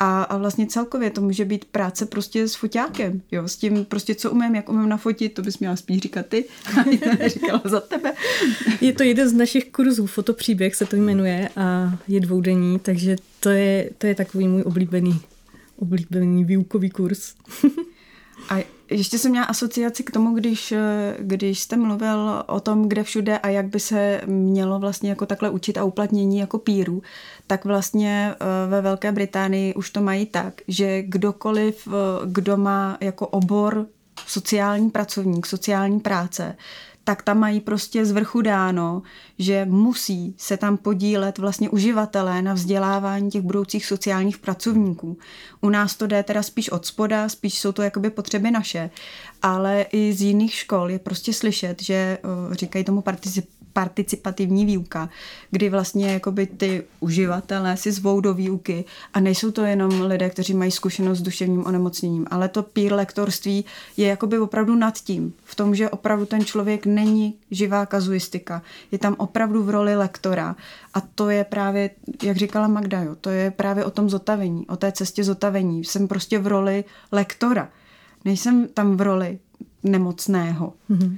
A, 0.04 0.24
a 0.24 0.38
vlastně 0.38 0.68
celkově 0.68 1.10
to 1.10 1.22
může 1.22 1.46
být 1.46 1.66
práce 1.66 2.06
prostě 2.06 2.48
s 2.48 2.56
foťákem, 2.56 3.22
jo, 3.32 3.48
s 3.48 3.56
tím 3.56 3.86
prostě, 3.86 4.16
co 4.16 4.32
umím, 4.32 4.56
jak 4.56 4.70
umím 4.70 4.90
nafotit, 4.90 5.34
to 5.34 5.42
bys 5.42 5.60
měla 5.60 5.76
spíš 5.76 6.00
říkat 6.00 6.26
ty, 6.26 6.46
a 6.80 7.28
říkala 7.28 7.62
za 7.66 7.80
tebe. 7.80 8.14
Je 8.82 8.94
to 8.94 9.04
jeden 9.04 9.30
z 9.30 9.34
našich 9.34 9.72
kurzů, 9.72 10.06
fotopříběh 10.06 10.76
se 10.76 10.86
to 10.86 10.96
jmenuje 10.96 11.50
a 11.56 11.98
je 12.08 12.20
dvoudenní, 12.20 12.80
takže 12.80 13.16
to 13.40 13.50
je, 13.50 13.90
to 13.98 14.08
je 14.08 14.16
takový 14.16 14.48
můj 14.48 14.62
oblíbený, 14.66 15.22
oblíbený 15.78 16.46
výukový 16.46 16.90
kurz. 16.90 17.34
a 18.50 18.64
ještě 18.90 19.20
jsem 19.20 19.32
měla 19.32 19.46
asociaci 19.46 20.04
k 20.04 20.12
tomu, 20.12 20.36
když, 20.36 20.74
když 21.20 21.60
jste 21.60 21.78
mluvil 21.78 22.44
o 22.48 22.60
tom, 22.60 22.90
kde 22.90 23.04
všude 23.04 23.38
a 23.40 23.48
jak 23.48 23.66
by 23.66 23.80
se 23.80 24.22
mělo 24.26 24.80
vlastně 24.80 25.10
jako 25.10 25.26
takhle 25.26 25.50
učit 25.50 25.78
a 25.78 25.84
uplatnění 25.84 26.38
jako 26.38 26.58
píru, 26.58 27.02
tak 27.48 27.66
vlastně 27.66 28.34
eh, 28.34 28.46
ve 28.70 28.82
Velké 28.82 29.12
Británii 29.12 29.74
už 29.74 29.90
to 29.90 30.02
mají 30.02 30.26
tak, 30.26 30.54
že 30.68 31.02
kdokoliv, 31.02 31.88
eh, 31.88 31.92
kdo 32.26 32.58
má 32.58 32.98
jako 33.02 33.28
obor 33.28 33.88
sociální 34.28 34.90
pracovník, 34.90 35.46
sociální 35.46 36.00
práce, 36.00 36.56
tak 37.04 37.22
tam 37.22 37.40
mají 37.40 37.60
prostě 37.60 38.06
z 38.06 38.12
vrchu 38.12 38.42
dáno, 38.42 39.02
že 39.40 39.66
musí 39.66 40.36
se 40.38 40.58
tam 40.58 40.78
podílet 40.78 41.38
vlastně 41.38 41.70
uživatelé 41.70 42.42
na 42.42 42.54
vzdělávání 42.54 43.32
těch 43.32 43.42
budoucích 43.42 43.86
sociálních 43.86 44.38
pracovníků. 44.38 45.18
U 45.62 45.70
nás 45.70 45.96
to 45.96 46.08
jde 46.08 46.24
teda 46.24 46.44
spíš 46.44 46.70
od 46.70 46.86
spoda, 46.86 47.30
spíš 47.30 47.60
jsou 47.60 47.72
to 47.72 47.82
jakoby 47.82 48.10
potřeby 48.10 48.52
naše, 48.52 48.90
ale 49.42 49.86
i 49.92 50.14
z 50.14 50.22
jiných 50.22 50.54
škol 50.54 50.90
je 50.90 51.00
prostě 51.00 51.34
slyšet, 51.34 51.82
že 51.82 52.18
říkají 52.52 52.86
tomu 52.86 53.02
particip 53.02 53.50
participativní 53.74 54.66
výuka, 54.66 55.10
kdy 55.52 55.70
vlastně 55.70 56.12
jakoby 56.14 56.48
ty 56.48 56.84
uživatelé 57.00 57.78
si 57.78 57.92
zvou 57.92 58.22
do 58.22 58.34
výuky 58.34 58.86
a 59.14 59.20
nejsou 59.20 59.52
to 59.52 59.62
jenom 59.62 60.02
lidé, 60.02 60.30
kteří 60.30 60.54
mají 60.54 60.72
zkušenost 60.72 61.18
s 61.18 61.22
duševním 61.22 61.66
onemocněním, 61.66 62.28
ale 62.32 62.50
to 62.50 62.64
peer 62.64 62.94
lektorství 62.94 63.66
je 63.98 64.08
jakoby 64.08 64.40
opravdu 64.40 64.76
nad 64.76 64.98
tím, 64.98 65.34
v 65.44 65.56
tom, 65.56 65.76
že 65.76 65.90
opravdu 65.90 66.26
ten 66.26 66.46
člověk 66.46 66.86
není 66.86 67.34
živá 67.52 67.86
kazuistika, 67.86 68.62
je 68.92 68.98
tam 68.98 69.16
opravdu 69.18 69.64
v 69.64 69.70
roli 69.70 69.96
lektora 69.96 70.56
a 70.94 71.02
to 71.02 71.30
je 71.30 71.44
právě, 71.44 71.90
jak 72.24 72.38
říkala 72.38 72.68
Magda, 72.68 73.02
jo, 73.02 73.16
to 73.22 73.30
je 73.30 73.52
právě 73.52 73.86
o 73.86 73.92
tom 73.92 74.10
zotavení, 74.10 74.68
o 74.68 74.78
té 74.78 74.92
cestě 74.92 75.24
zotavení. 75.24 75.84
Jsem 75.84 76.08
prostě 76.08 76.40
v 76.40 76.48
roli 76.48 76.84
lektora, 77.12 77.70
nejsem 78.26 78.68
tam 78.68 78.98
v 78.98 79.02
roli 79.02 79.40
nemocného. 79.84 80.74
Mm-hmm. 80.90 81.18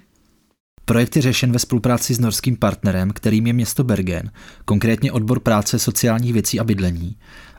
Projekt 0.85 1.15
je 1.15 1.21
řešen 1.21 1.51
ve 1.51 1.59
spolupráci 1.59 2.13
s 2.13 2.19
norským 2.19 2.55
partnerem, 2.55 3.11
kterým 3.11 3.47
je 3.47 3.53
město 3.53 3.83
Bergen, 3.83 4.31
konkrétně 4.65 5.11
odbor 5.11 5.39
práce 5.39 5.79
sociálních 5.79 6.33
věcí 6.33 6.59
a 6.59 6.63
bydlení, 6.63 7.15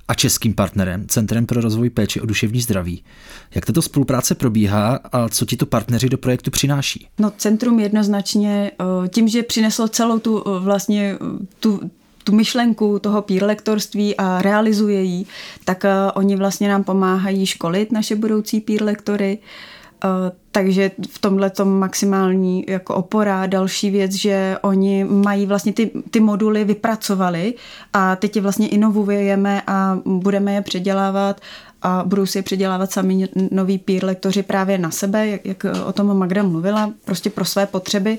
a 0.08 0.14
českým 0.14 0.54
partnerem, 0.54 1.08
Centrem 1.08 1.46
pro 1.46 1.60
rozvoj 1.60 1.90
péče 1.90 2.20
o 2.20 2.26
duševní 2.26 2.60
zdraví. 2.60 3.02
Jak 3.54 3.66
tato 3.66 3.82
spolupráce 3.82 4.34
probíhá 4.34 5.00
a 5.12 5.28
co 5.28 5.46
ti 5.46 5.56
to 5.56 5.66
partneři 5.66 6.08
do 6.08 6.18
projektu 6.18 6.50
přináší? 6.50 7.08
No, 7.18 7.32
centrum 7.36 7.80
jednoznačně 7.80 8.70
tím, 9.08 9.28
že 9.28 9.42
přineslo 9.42 9.88
celou 9.88 10.18
tu 10.18 10.44
vlastně 10.58 11.18
tu, 11.60 11.90
tu 12.24 12.32
myšlenku 12.34 12.98
toho 12.98 13.22
peer 13.22 13.44
lektorství 13.44 14.16
a 14.16 14.42
realizuje 14.42 15.02
ji, 15.02 15.24
tak 15.64 15.84
oni 16.14 16.36
vlastně 16.36 16.68
nám 16.68 16.84
pomáhají 16.84 17.46
školit 17.46 17.92
naše 17.92 18.16
budoucí 18.16 18.60
peer 18.60 18.82
lektory, 18.82 19.38
takže 20.50 20.90
v 21.08 21.18
tomhle 21.18 21.50
tom 21.50 21.78
maximální 21.78 22.64
jako 22.68 22.94
opora. 22.94 23.46
Další 23.46 23.90
věc, 23.90 24.12
že 24.12 24.56
oni 24.62 25.04
mají 25.04 25.46
vlastně 25.46 25.72
ty, 25.72 25.90
ty 26.10 26.20
moduly 26.20 26.64
vypracovali 26.64 27.54
a 27.92 28.16
teď 28.16 28.36
je 28.36 28.42
vlastně 28.42 28.68
inovujeme 28.68 29.62
a 29.66 29.98
budeme 30.04 30.54
je 30.54 30.62
předělávat 30.62 31.40
a 31.82 32.02
budou 32.06 32.26
si 32.26 32.38
je 32.38 32.42
předělávat 32.42 32.92
sami 32.92 33.28
noví 33.50 33.78
peer 33.78 34.04
lektoři 34.04 34.42
právě 34.42 34.78
na 34.78 34.90
sebe, 34.90 35.28
jak, 35.28 35.46
jak 35.46 35.66
o 35.86 35.92
tom 35.92 36.18
Magda 36.18 36.42
mluvila, 36.42 36.92
prostě 37.04 37.30
pro 37.30 37.44
své 37.44 37.66
potřeby, 37.66 38.18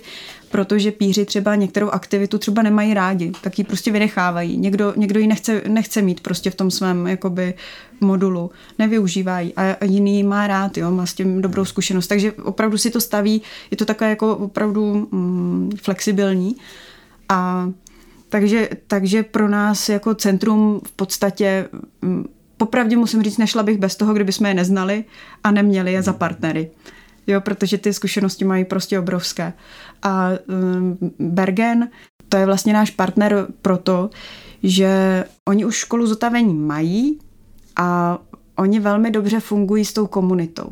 protože 0.56 0.92
píři 0.92 1.26
třeba 1.26 1.56
některou 1.56 1.90
aktivitu 1.90 2.38
třeba 2.38 2.62
nemají 2.62 2.94
rádi, 2.94 3.32
tak 3.42 3.58
ji 3.58 3.64
prostě 3.64 3.92
vynechávají. 3.92 4.58
Někdo, 4.58 4.94
někdo 4.96 5.20
ji 5.20 5.28
nechce, 5.28 5.62
nechce 5.68 6.02
mít 6.02 6.20
prostě 6.20 6.50
v 6.50 6.56
tom 6.56 6.72
svém 6.72 7.08
jakoby 7.08 7.54
modulu, 8.02 8.52
nevyužívají 8.80 9.54
a 9.54 9.86
jiný 9.86 10.24
má 10.24 10.48
rád, 10.48 10.78
jo, 10.78 10.92
má 10.92 11.06
s 11.06 11.14
tím 11.14 11.42
dobrou 11.42 11.66
zkušenost. 11.66 12.08
Takže 12.08 12.32
opravdu 12.32 12.78
si 12.78 12.92
to 12.92 13.02
staví, 13.02 13.42
je 13.72 13.78
to 13.78 13.86
takové 13.86 14.10
jako 14.10 14.36
opravdu 14.36 15.08
mm, 15.12 15.72
flexibilní 15.82 16.56
a 17.30 17.70
takže, 18.30 18.70
takže 18.88 19.24
pro 19.24 19.50
nás 19.50 19.90
jako 19.90 20.16
centrum 20.16 20.82
v 20.88 20.92
podstatě 20.92 21.68
mm, 22.02 22.26
popravdě 22.58 22.98
musím 22.98 23.24
říct, 23.24 23.38
nešla 23.38 23.64
bych 23.64 23.78
bez 23.78 23.96
toho, 23.96 24.14
kdyby 24.14 24.32
jsme 24.32 24.50
je 24.50 24.54
neznali 24.54 25.04
a 25.44 25.52
neměli 25.52 25.94
je 25.94 26.02
za 26.02 26.14
partnery. 26.14 26.72
Jo, 27.28 27.42
protože 27.42 27.78
ty 27.78 27.94
zkušenosti 27.94 28.46
mají 28.46 28.66
prostě 28.66 29.00
obrovské. 29.00 29.54
A 30.02 30.30
um, 30.48 30.98
Bergen, 31.20 31.90
to 32.30 32.38
je 32.38 32.46
vlastně 32.46 32.74
náš 32.74 32.92
partner 32.92 33.48
proto, 33.62 34.10
že 34.64 35.24
oni 35.50 35.66
už 35.66 35.76
školu 35.76 36.08
zotavení 36.08 36.54
mají 36.54 37.20
a 37.76 38.18
oni 38.58 38.80
velmi 38.80 39.12
dobře 39.12 39.40
fungují 39.40 39.86
s 39.86 39.94
tou 39.94 40.08
komunitou 40.08 40.70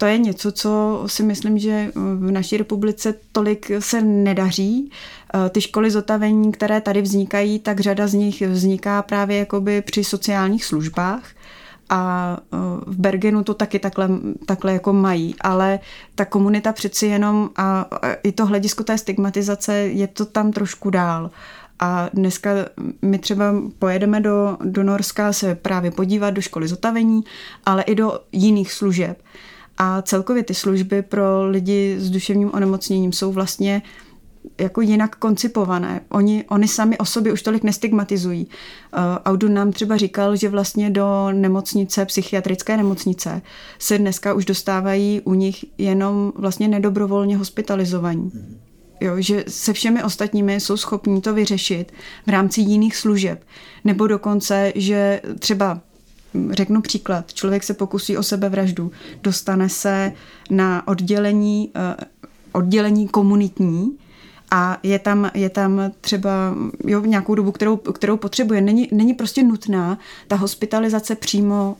to 0.00 0.06
je 0.06 0.18
něco, 0.18 0.52
co 0.52 1.02
si 1.06 1.22
myslím, 1.22 1.58
že 1.58 1.92
v 1.94 2.30
naší 2.30 2.56
republice 2.56 3.14
tolik 3.32 3.70
se 3.78 4.02
nedaří. 4.02 4.90
Eh, 5.34 5.50
ty 5.50 5.60
školy 5.60 5.90
zotavení, 5.90 6.52
které 6.52 6.80
tady 6.80 7.02
vznikají, 7.02 7.58
tak 7.58 7.80
řada 7.80 8.06
z 8.06 8.14
nich 8.14 8.42
vzniká 8.42 9.02
právě 9.02 9.36
jakoby 9.38 9.82
při 9.82 10.04
sociálních 10.04 10.64
službách 10.64 11.22
a 11.90 12.36
eh, 12.40 12.56
v 12.86 12.98
Bergenu 12.98 13.44
to 13.44 13.54
taky 13.54 13.78
takhle, 13.78 14.08
takhle 14.46 14.72
jako 14.72 14.92
mají, 14.92 15.34
ale 15.40 15.78
ta 16.14 16.24
komunita 16.24 16.72
přeci 16.72 17.06
jenom 17.06 17.50
a 17.56 17.86
i 18.22 18.32
to 18.32 18.46
hledisko 18.46 18.84
té 18.84 18.98
stigmatizace 18.98 19.74
je 19.74 20.06
to 20.06 20.24
tam 20.24 20.52
trošku 20.52 20.90
dál. 20.90 21.30
A 21.80 22.10
dneska 22.14 22.50
my 23.02 23.18
třeba 23.18 23.54
pojedeme 23.78 24.20
do, 24.20 24.56
do 24.64 24.82
Norska 24.82 25.32
se 25.32 25.54
právě 25.54 25.90
podívat 25.90 26.30
do 26.30 26.40
školy 26.40 26.68
zotavení, 26.68 27.24
ale 27.66 27.82
i 27.82 27.94
do 27.94 28.20
jiných 28.32 28.72
služeb. 28.72 29.22
A 29.78 30.02
celkově 30.02 30.42
ty 30.42 30.54
služby 30.54 31.02
pro 31.02 31.46
lidi 31.46 31.96
s 31.98 32.10
duševním 32.10 32.50
onemocněním 32.54 33.12
jsou 33.12 33.32
vlastně 33.32 33.82
jako 34.60 34.80
jinak 34.80 35.16
koncipované. 35.16 36.00
Oni, 36.08 36.44
oni 36.48 36.68
sami 36.68 36.98
o 36.98 37.04
sobě 37.04 37.32
už 37.32 37.42
tolik 37.42 37.62
nestigmatizují. 37.62 38.46
Uh, 38.46 39.00
Audu 39.24 39.48
nám 39.48 39.72
třeba 39.72 39.96
říkal, 39.96 40.36
že 40.36 40.48
vlastně 40.48 40.90
do 40.90 41.28
nemocnice, 41.32 42.04
psychiatrické 42.04 42.76
nemocnice, 42.76 43.42
se 43.78 43.98
dneska 43.98 44.34
už 44.34 44.44
dostávají 44.44 45.20
u 45.24 45.34
nich 45.34 45.64
jenom 45.78 46.32
vlastně 46.36 46.68
nedobrovolně 46.68 47.36
hospitalizovaní. 47.36 48.32
Jo, 49.00 49.14
že 49.18 49.44
se 49.48 49.72
všemi 49.72 50.02
ostatními 50.02 50.60
jsou 50.60 50.76
schopní 50.76 51.20
to 51.20 51.34
vyřešit 51.34 51.92
v 52.26 52.30
rámci 52.30 52.60
jiných 52.60 52.96
služeb. 52.96 53.44
Nebo 53.84 54.06
dokonce, 54.06 54.72
že 54.74 55.20
třeba 55.38 55.80
Řeknu 56.50 56.82
příklad. 56.82 57.32
Člověk 57.32 57.62
se 57.62 57.74
pokusí 57.74 58.16
o 58.16 58.22
sebevraždu, 58.22 58.92
dostane 59.22 59.68
se 59.68 60.12
na 60.50 60.88
oddělení, 60.88 61.70
eh, 61.74 62.04
oddělení 62.52 63.08
komunitní 63.08 63.98
a 64.50 64.78
je 64.82 64.98
tam, 64.98 65.30
je 65.34 65.50
tam 65.50 65.92
třeba 66.00 66.54
jo, 66.84 67.00
nějakou 67.00 67.34
dobu, 67.34 67.52
kterou, 67.52 67.76
kterou 67.76 68.16
potřebuje. 68.16 68.60
Není, 68.60 68.88
není 68.92 69.14
prostě 69.14 69.42
nutná 69.42 69.98
ta 70.28 70.36
hospitalizace 70.36 71.14
přímo 71.14 71.76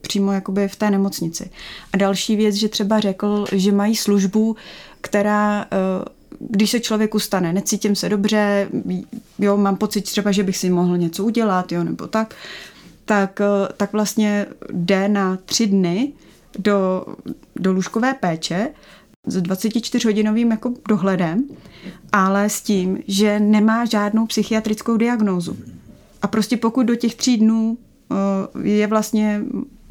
přímo 0.00 0.32
jakoby 0.32 0.68
v 0.68 0.76
té 0.76 0.90
nemocnici. 0.90 1.50
A 1.92 1.96
další 1.96 2.36
věc, 2.36 2.54
že 2.54 2.68
třeba 2.68 3.00
řekl, 3.00 3.44
že 3.52 3.72
mají 3.72 3.96
službu, 3.96 4.56
která 5.00 5.66
když 6.38 6.70
se 6.70 6.80
člověku 6.80 7.18
stane, 7.18 7.52
necítím 7.52 7.96
se 7.96 8.08
dobře, 8.08 8.68
jo, 9.38 9.56
mám 9.56 9.76
pocit 9.76 10.00
třeba, 10.00 10.32
že 10.32 10.42
bych 10.42 10.56
si 10.56 10.70
mohl 10.70 10.98
něco 10.98 11.24
udělat, 11.24 11.72
jo, 11.72 11.84
nebo 11.84 12.06
tak, 12.06 12.34
tak, 13.04 13.40
tak 13.76 13.92
vlastně 13.92 14.46
jde 14.72 15.08
na 15.08 15.38
tři 15.44 15.66
dny 15.66 16.12
do, 16.58 17.06
do 17.56 17.72
lůžkové 17.72 18.14
péče 18.14 18.68
s 19.30 19.42
24-hodinovým 19.42 20.50
jako 20.50 20.74
dohledem, 20.88 21.44
ale 22.12 22.50
s 22.50 22.62
tím, 22.62 22.98
že 23.08 23.40
nemá 23.40 23.84
žádnou 23.84 24.26
psychiatrickou 24.26 24.96
diagnózu. 24.96 25.56
A 26.22 26.26
prostě 26.26 26.56
pokud 26.56 26.86
do 26.86 26.94
těch 26.94 27.14
tří 27.14 27.36
dnů 27.36 27.78
eh, 28.12 28.68
je 28.68 28.86
vlastně 28.86 29.40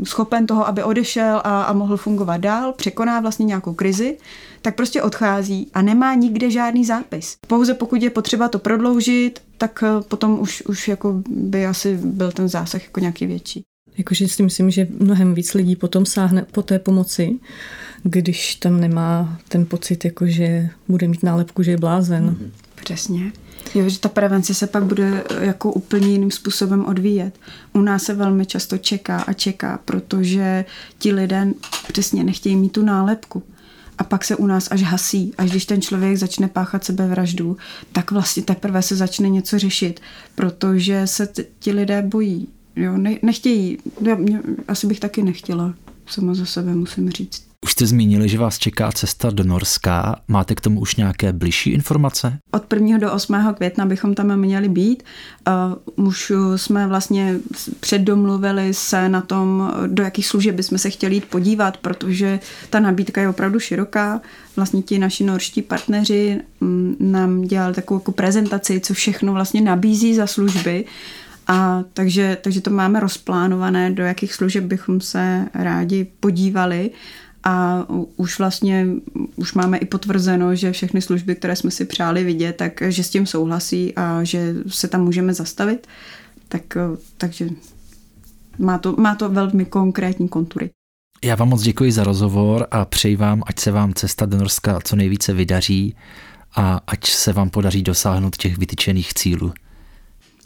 schopen 0.04 0.48
toho, 0.48 0.68
aby 0.68 0.84
odešel 0.84 1.42
a, 1.44 1.64
a 1.64 1.74
mohl 1.74 1.98
fungovat 1.98 2.38
dál, 2.38 2.74
překoná 2.74 3.20
vlastně 3.20 3.46
nějakou 3.46 3.74
krizi, 3.74 4.18
tak 4.62 4.76
prostě 4.76 5.02
odchází 5.02 5.68
a 5.74 5.82
nemá 5.82 6.14
nikde 6.14 6.52
žádný 6.52 6.86
zápis. 6.86 7.38
Pouze 7.48 7.74
pokud 7.74 8.02
je 8.02 8.10
potřeba 8.10 8.48
to 8.48 8.60
prodloužit, 8.60 9.42
tak 9.58 9.84
eh, 9.84 10.04
potom 10.08 10.40
už, 10.40 10.62
už 10.62 10.88
jako 10.88 11.22
by 11.30 11.66
asi 11.66 11.98
byl 12.04 12.32
ten 12.32 12.48
zásah 12.48 12.84
jako 12.84 13.00
nějaký 13.00 13.26
větší. 13.26 13.64
Jakože 13.98 14.28
si 14.28 14.44
myslím, 14.44 14.72
že 14.72 14.88
mnohem 15.00 15.34
víc 15.34 15.54
lidí 15.54 15.76
potom 15.76 16.06
sáhne 16.06 16.46
po 16.52 16.62
té 16.62 16.80
pomoci, 16.80 17.40
když 18.04 18.56
tam 18.56 18.80
nemá 18.80 19.40
ten 19.50 19.66
pocit, 19.66 20.06
jako 20.06 20.28
že 20.28 20.70
bude 20.88 21.08
mít 21.08 21.24
nálepku, 21.24 21.64
že 21.64 21.72
je 21.72 21.78
blázen. 21.78 22.30
Mm-hmm. 22.30 22.52
Přesně. 22.84 23.32
Jo, 23.76 23.90
že 23.90 24.00
ta 24.00 24.10
prevence 24.10 24.54
se 24.54 24.68
pak 24.68 24.84
bude 24.84 25.24
eh, 25.30 25.46
jako 25.46 25.72
úplně 25.72 26.08
jiným 26.08 26.32
způsobem 26.32 26.86
odvíjet. 26.86 27.40
U 27.74 27.82
nás 27.82 28.04
se 28.04 28.14
velmi 28.14 28.46
často 28.46 28.78
čeká 28.78 29.20
a 29.22 29.34
čeká, 29.34 29.80
protože 29.86 30.66
ti 31.00 31.14
lidé 31.14 31.48
přesně 31.88 32.24
nechtějí 32.24 32.56
mít 32.56 32.72
tu 32.72 32.86
nálepku. 32.86 33.44
A 33.98 34.04
pak 34.04 34.24
se 34.24 34.36
u 34.36 34.46
nás 34.46 34.68
až 34.72 34.82
hasí. 34.82 35.34
Až 35.38 35.50
když 35.50 35.66
ten 35.66 35.82
člověk 35.82 36.18
začne 36.18 36.48
páchat 36.48 36.84
sebevraždu, 36.84 37.58
tak 37.92 38.12
vlastně 38.12 38.44
teprve 38.44 38.82
se 38.82 38.96
začne 38.96 39.30
něco 39.30 39.60
řešit, 39.60 40.00
protože 40.36 41.08
se 41.08 41.28
t- 41.28 41.46
ti 41.60 41.72
lidé 41.72 42.02
bojí. 42.02 42.48
Jo, 42.76 42.98
ne, 42.98 43.16
nechtějí. 43.22 43.78
Já, 44.02 44.16
mě, 44.16 44.42
asi 44.68 44.88
bych 44.88 45.00
taky 45.00 45.24
nechtěla 45.24 45.74
sama 46.08 46.34
za 46.34 46.46
sebe, 46.46 46.76
musím 46.76 47.10
říct. 47.10 47.47
Už 47.66 47.72
jste 47.72 47.86
zmínili, 47.86 48.30
že 48.30 48.38
vás 48.38 48.58
čeká 48.58 48.92
cesta 48.92 49.30
do 49.30 49.44
Norska. 49.44 50.22
Máte 50.28 50.56
k 50.56 50.62
tomu 50.62 50.80
už 50.80 50.96
nějaké 50.96 51.34
bližší 51.34 51.70
informace? 51.70 52.38
Od 52.52 52.74
1. 52.74 52.98
do 52.98 53.14
8. 53.14 53.54
května 53.58 53.86
bychom 53.86 54.14
tam 54.14 54.40
měli 54.40 54.70
být. 54.70 55.04
Uh, 55.96 56.08
už 56.08 56.32
jsme 56.56 56.88
vlastně 56.88 57.36
předdomluvili 57.80 58.74
se 58.74 59.10
na 59.10 59.22
tom, 59.22 59.74
do 59.88 60.04
jakých 60.04 60.28
služeb 60.28 60.56
bychom 60.56 60.78
se 60.78 60.90
chtěli 60.90 61.16
jít 61.16 61.26
podívat, 61.26 61.78
protože 61.78 62.40
ta 62.70 62.80
nabídka 62.80 63.22
je 63.22 63.30
opravdu 63.30 63.60
široká. 63.60 64.22
Vlastně 64.56 64.82
ti 64.82 65.00
naši 65.00 65.24
norští 65.24 65.62
partneři 65.62 66.42
mm, 66.62 66.96
nám 67.00 67.42
dělali 67.42 67.74
takovou 67.74 68.00
jako 68.00 68.12
prezentaci, 68.12 68.80
co 68.80 68.94
všechno 68.94 69.34
vlastně 69.34 69.62
nabízí 69.62 70.16
za 70.16 70.28
služby. 70.28 70.86
A 71.48 71.84
takže, 71.94 72.38
takže 72.42 72.62
to 72.62 72.70
máme 72.70 73.00
rozplánované, 73.00 73.92
do 73.92 74.04
jakých 74.04 74.34
služeb 74.34 74.64
bychom 74.64 75.02
se 75.02 75.46
rádi 75.54 76.08
podívali 76.20 76.92
a 77.48 77.86
už 78.16 78.40
vlastně 78.40 78.88
už 79.36 79.54
máme 79.54 79.78
i 79.78 79.86
potvrzeno, 79.86 80.56
že 80.56 80.72
všechny 80.72 81.02
služby, 81.02 81.36
které 81.36 81.56
jsme 81.56 81.72
si 81.72 81.86
přáli 81.86 82.24
vidět, 82.24 82.54
tak 82.54 82.82
že 82.88 83.04
s 83.04 83.10
tím 83.10 83.26
souhlasí 83.26 83.96
a 83.96 84.24
že 84.24 84.56
se 84.68 84.88
tam 84.88 85.04
můžeme 85.04 85.34
zastavit. 85.34 85.88
Tak, 86.48 86.78
takže 87.18 87.50
má 88.60 88.78
to, 88.78 88.96
má 88.96 89.16
to 89.16 89.30
velmi 89.30 89.66
konkrétní 89.66 90.28
kontury. 90.28 90.70
Já 91.24 91.36
vám 91.36 91.50
moc 91.50 91.62
děkuji 91.62 91.92
za 91.92 92.04
rozhovor 92.04 92.68
a 92.72 92.86
přeji 92.86 93.16
vám, 93.16 93.44
ať 93.46 93.60
se 93.60 93.72
vám 93.72 93.94
cesta 93.94 94.26
do 94.26 94.38
Norska 94.38 94.80
co 94.84 94.96
nejvíce 94.96 95.34
vydaří 95.34 95.96
a 96.56 96.82
ať 96.88 97.10
se 97.10 97.34
vám 97.34 97.50
podaří 97.50 97.84
dosáhnout 97.84 98.38
těch 98.38 98.58
vytyčených 98.58 99.14
cílů. 99.14 99.54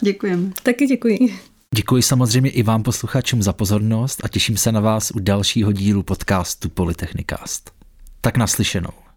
Děkujeme. 0.03 0.49
Taky 0.63 0.85
děkuji. 0.85 1.39
Děkuji 1.75 2.01
samozřejmě 2.01 2.49
i 2.49 2.63
vám 2.63 2.83
posluchačům 2.83 3.43
za 3.43 3.53
pozornost 3.53 4.25
a 4.25 4.27
těším 4.27 4.57
se 4.57 4.71
na 4.71 4.79
vás 4.79 5.11
u 5.11 5.19
dalšího 5.19 5.71
dílu 5.71 6.03
podcastu 6.03 6.69
Polytechnikast. 6.69 7.71
Tak 8.21 8.37
naslyšenou. 8.37 9.10